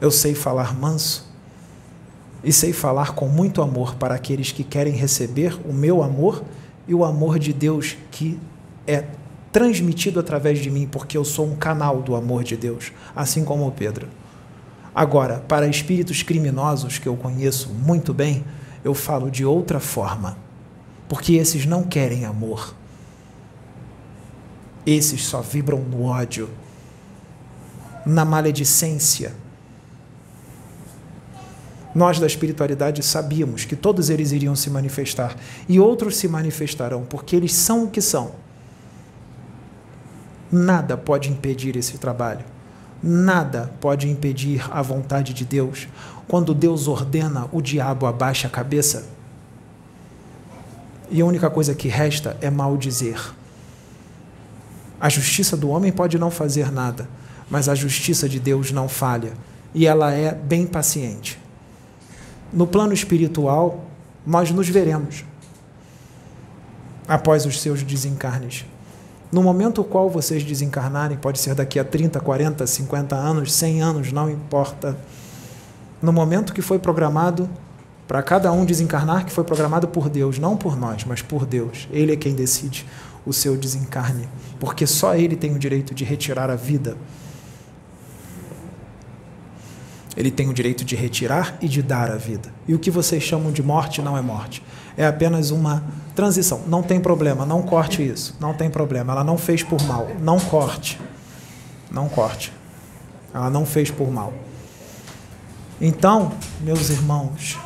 Eu 0.00 0.10
sei 0.10 0.34
falar 0.34 0.74
manso 0.74 1.30
e 2.42 2.50
sei 2.50 2.72
falar 2.72 3.12
com 3.14 3.28
muito 3.28 3.60
amor 3.60 3.94
para 3.96 4.14
aqueles 4.14 4.50
que 4.50 4.64
querem 4.64 4.94
receber 4.94 5.60
o 5.68 5.72
meu 5.72 6.02
amor 6.02 6.42
e 6.86 6.94
o 6.94 7.04
amor 7.04 7.38
de 7.38 7.52
Deus 7.52 7.96
que 8.10 8.40
é 8.86 9.04
transmitido 9.52 10.18
através 10.18 10.60
de 10.60 10.70
mim, 10.70 10.88
porque 10.90 11.16
eu 11.16 11.24
sou 11.24 11.46
um 11.46 11.56
canal 11.56 12.00
do 12.00 12.16
amor 12.16 12.42
de 12.42 12.56
Deus, 12.56 12.92
assim 13.14 13.44
como 13.44 13.66
o 13.66 13.72
Pedro. 13.72 14.08
Agora, 14.94 15.44
para 15.46 15.68
espíritos 15.68 16.22
criminosos 16.22 16.98
que 16.98 17.06
eu 17.06 17.16
conheço 17.16 17.68
muito 17.70 18.14
bem, 18.14 18.44
eu 18.84 18.94
falo 18.94 19.30
de 19.30 19.44
outra 19.44 19.80
forma, 19.80 20.36
porque 21.08 21.34
esses 21.34 21.66
não 21.66 21.82
querem 21.82 22.24
amor. 22.24 22.74
Esses 24.86 25.24
só 25.24 25.40
vibram 25.40 25.80
no 25.80 26.04
ódio, 26.04 26.48
na 28.06 28.24
maledicência. 28.24 29.34
Nós 31.94 32.18
da 32.18 32.26
espiritualidade 32.26 33.02
sabíamos 33.02 33.64
que 33.64 33.74
todos 33.74 34.08
eles 34.08 34.30
iriam 34.32 34.54
se 34.54 34.70
manifestar 34.70 35.36
e 35.68 35.80
outros 35.80 36.16
se 36.16 36.28
manifestarão, 36.28 37.04
porque 37.04 37.34
eles 37.34 37.52
são 37.52 37.84
o 37.84 37.90
que 37.90 38.00
são. 38.00 38.32
Nada 40.50 40.96
pode 40.96 41.30
impedir 41.30 41.76
esse 41.76 41.98
trabalho. 41.98 42.44
Nada 43.02 43.72
pode 43.80 44.08
impedir 44.08 44.64
a 44.70 44.80
vontade 44.82 45.34
de 45.34 45.44
Deus. 45.44 45.88
Quando 46.28 46.52
Deus 46.54 46.86
ordena, 46.86 47.48
o 47.50 47.62
diabo 47.62 48.06
abaixa 48.06 48.46
a 48.46 48.50
cabeça. 48.50 49.06
E 51.10 51.22
a 51.22 51.24
única 51.26 51.48
coisa 51.48 51.74
que 51.74 51.88
resta 51.88 52.36
é 52.42 52.50
maldizer. 52.50 53.32
A 55.00 55.08
justiça 55.08 55.56
do 55.56 55.70
homem 55.70 55.90
pode 55.90 56.18
não 56.18 56.30
fazer 56.30 56.70
nada, 56.70 57.08
mas 57.50 57.68
a 57.68 57.74
justiça 57.74 58.28
de 58.28 58.38
Deus 58.38 58.70
não 58.70 58.88
falha. 58.88 59.32
E 59.74 59.86
ela 59.86 60.12
é 60.12 60.34
bem 60.34 60.66
paciente. 60.66 61.40
No 62.52 62.66
plano 62.66 62.92
espiritual, 62.92 63.84
nós 64.26 64.50
nos 64.50 64.68
veremos 64.68 65.24
após 67.08 67.46
os 67.46 67.60
seus 67.60 67.82
desencarnes. 67.82 68.66
No 69.32 69.42
momento 69.42 69.82
qual 69.82 70.10
vocês 70.10 70.44
desencarnarem, 70.44 71.16
pode 71.16 71.38
ser 71.38 71.54
daqui 71.54 71.78
a 71.78 71.84
30, 71.84 72.20
40, 72.20 72.66
50 72.66 73.16
anos, 73.16 73.52
100 73.52 73.82
anos, 73.82 74.12
não 74.12 74.30
importa. 74.30 74.96
No 76.00 76.12
momento 76.12 76.52
que 76.52 76.62
foi 76.62 76.78
programado 76.78 77.48
para 78.06 78.22
cada 78.22 78.50
um 78.52 78.64
desencarnar, 78.64 79.24
que 79.24 79.32
foi 79.32 79.44
programado 79.44 79.88
por 79.88 80.08
Deus, 80.08 80.38
não 80.38 80.56
por 80.56 80.76
nós, 80.76 81.04
mas 81.04 81.20
por 81.20 81.44
Deus. 81.44 81.88
Ele 81.90 82.12
é 82.12 82.16
quem 82.16 82.34
decide 82.34 82.86
o 83.26 83.32
seu 83.32 83.56
desencarne, 83.56 84.28
porque 84.58 84.86
só 84.86 85.14
ele 85.14 85.36
tem 85.36 85.54
o 85.54 85.58
direito 85.58 85.94
de 85.94 86.04
retirar 86.04 86.50
a 86.50 86.56
vida. 86.56 86.96
Ele 90.16 90.30
tem 90.30 90.48
o 90.48 90.54
direito 90.54 90.84
de 90.84 90.96
retirar 90.96 91.56
e 91.60 91.68
de 91.68 91.82
dar 91.82 92.10
a 92.10 92.16
vida. 92.16 92.52
E 92.66 92.74
o 92.74 92.78
que 92.78 92.90
vocês 92.90 93.22
chamam 93.22 93.52
de 93.52 93.62
morte 93.62 94.02
não 94.02 94.16
é 94.16 94.22
morte 94.22 94.62
é 94.98 95.06
apenas 95.06 95.52
uma 95.52 95.84
transição. 96.12 96.62
Não 96.66 96.82
tem 96.82 96.98
problema, 96.98 97.46
não 97.46 97.62
corte 97.62 98.02
isso. 98.02 98.36
Não 98.40 98.52
tem 98.52 98.68
problema. 98.68 99.12
Ela 99.12 99.22
não 99.22 99.38
fez 99.38 99.62
por 99.62 99.80
mal. 99.86 100.08
Não 100.20 100.40
corte. 100.40 101.00
Não 101.88 102.08
corte. 102.08 102.52
Ela 103.32 103.48
não 103.48 103.64
fez 103.64 103.92
por 103.92 104.10
mal. 104.10 104.34
Então, 105.80 106.32
meus 106.60 106.90
irmãos, 106.90 107.58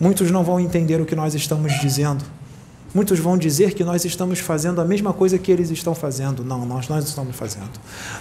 muitos 0.00 0.30
não 0.30 0.42
vão 0.42 0.58
entender 0.58 1.00
o 1.00 1.06
que 1.06 1.14
nós 1.14 1.34
estamos 1.34 1.72
dizendo 1.80 2.24
Muitos 2.94 3.18
vão 3.18 3.36
dizer 3.36 3.74
que 3.74 3.82
nós 3.82 4.04
estamos 4.04 4.38
fazendo 4.38 4.80
a 4.80 4.84
mesma 4.84 5.12
coisa 5.12 5.36
que 5.36 5.50
eles 5.50 5.68
estão 5.68 5.96
fazendo. 5.96 6.44
Não, 6.44 6.64
nós 6.64 6.88
nós 6.88 7.04
estamos 7.04 7.34
fazendo. 7.34 7.72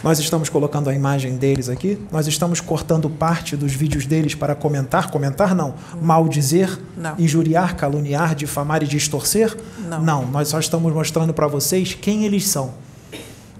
Nós 0.03 0.18
estamos 0.18 0.49
colocando 0.49 0.89
a 0.89 0.95
imagem 0.95 1.38
deles 1.38 1.69
aqui, 1.69 1.99
nós 2.11 2.26
estamos 2.26 2.60
cortando 2.60 3.07
parte 3.07 3.55
dos 3.55 3.72
vídeos 3.72 4.07
deles 4.07 4.34
para 4.34 4.55
comentar, 4.55 5.11
comentar 5.11 5.53
não, 5.53 5.76
maldizer, 6.01 6.76
não. 6.97 7.14
injuriar, 7.19 7.76
caluniar, 7.76 8.34
difamar 8.34 8.81
e 8.81 8.88
distorcer? 8.88 9.55
Não. 9.88 10.01
Não, 10.01 10.26
nós 10.26 10.47
só 10.47 10.60
estamos 10.60 10.91
mostrando 10.91 11.35
para 11.35 11.45
vocês 11.45 11.93
quem 11.93 12.26
eles 12.26 12.47
são. 12.47 12.73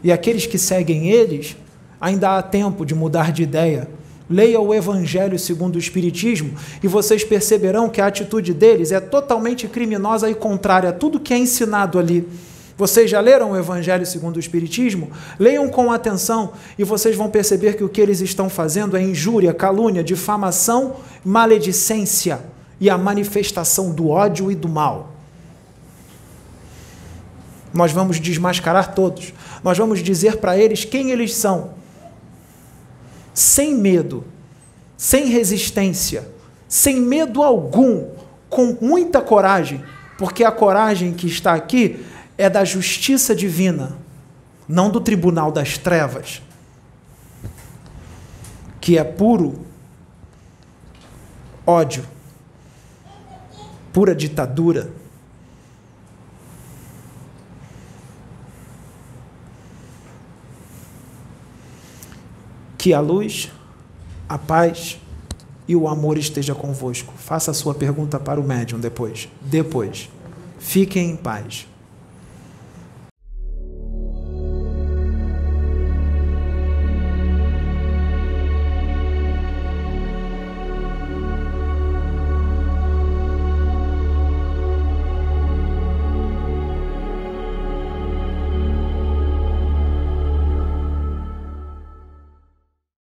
E 0.04 0.12
aqueles 0.12 0.48
que 0.48 0.58
seguem 0.58 1.12
eles, 1.12 1.56
ainda 2.02 2.40
há 2.40 2.42
tempo 2.42 2.84
de 2.84 2.96
mudar 2.96 3.32
de 3.32 3.44
ideia 3.44 3.88
Leia 4.34 4.60
o 4.60 4.74
Evangelho 4.74 5.38
segundo 5.38 5.76
o 5.76 5.80
Espiritismo 5.80 6.56
e 6.82 6.88
vocês 6.88 7.24
perceberão 7.24 7.88
que 7.88 8.02
a 8.02 8.08
atitude 8.08 8.52
deles 8.52 8.92
é 8.92 9.00
totalmente 9.00 9.68
criminosa 9.68 10.28
e 10.28 10.34
contrária 10.34 10.90
a 10.90 10.92
tudo 10.92 11.20
que 11.20 11.36
é 11.36 11.38
ensinado 11.38 12.00
ali. 12.00 12.28
Vocês 12.76 13.12
já 13.12 13.20
leram 13.20 13.52
o 13.52 13.56
Evangelho 13.56 14.08
segundo 14.08 14.38
o 14.38 14.40
Espiritismo? 14.40 15.12
Leiam 15.38 15.70
com 15.70 15.92
atenção 15.92 16.54
e 16.80 16.84
vocês 16.84 17.16
vão 17.16 17.30
perceber 17.30 17.76
que 17.76 17.84
o 17.84 17.90
que 17.90 18.02
eles 18.02 18.22
estão 18.22 18.50
fazendo 18.50 18.98
é 18.98 19.04
injúria, 19.04 19.54
calúnia, 19.54 20.04
difamação, 20.04 20.96
maledicência 21.24 22.40
e 22.82 22.90
a 22.90 22.98
manifestação 22.98 23.92
do 23.92 24.10
ódio 24.10 24.52
e 24.52 24.56
do 24.56 24.68
mal. 24.68 25.12
Nós 27.72 27.92
vamos 27.92 28.20
desmascarar 28.20 28.96
todos. 28.96 29.32
Nós 29.64 29.78
vamos 29.78 30.02
dizer 30.02 30.38
para 30.38 30.58
eles 30.58 30.86
quem 30.86 31.12
eles 31.12 31.36
são 31.36 31.83
sem 33.34 33.76
medo, 33.76 34.26
sem 34.98 35.26
resistência, 35.26 36.28
sem 36.68 37.00
medo 37.02 37.42
algum, 37.42 38.10
com 38.50 38.78
muita 38.80 39.22
coragem, 39.22 39.84
porque 40.18 40.44
a 40.44 40.52
coragem 40.52 41.14
que 41.14 41.28
está 41.28 41.54
aqui 41.54 42.06
é 42.38 42.50
da 42.50 42.64
justiça 42.64 43.36
divina, 43.36 43.98
não 44.68 44.90
do 44.90 45.02
tribunal 45.02 45.52
das 45.52 45.78
trevas, 45.78 46.42
que 48.80 48.98
é 48.98 49.04
puro, 49.04 49.66
ódio, 51.66 52.06
pura 53.92 54.16
ditadura. 54.16 54.92
Que 62.84 62.94
a 62.94 63.00
luz, 63.00 63.50
a 64.28 64.38
paz 64.38 65.00
e 65.66 65.74
o 65.74 65.88
amor 65.88 66.18
esteja 66.18 66.54
convosco. 66.54 67.14
Faça 67.16 67.52
a 67.52 67.54
sua 67.54 67.74
pergunta 67.74 68.20
para 68.20 68.42
o 68.42 68.44
médium 68.44 68.78
depois. 68.78 69.30
Depois. 69.40 70.10
Fiquem 70.60 71.12
em 71.12 71.16
paz. 71.16 71.66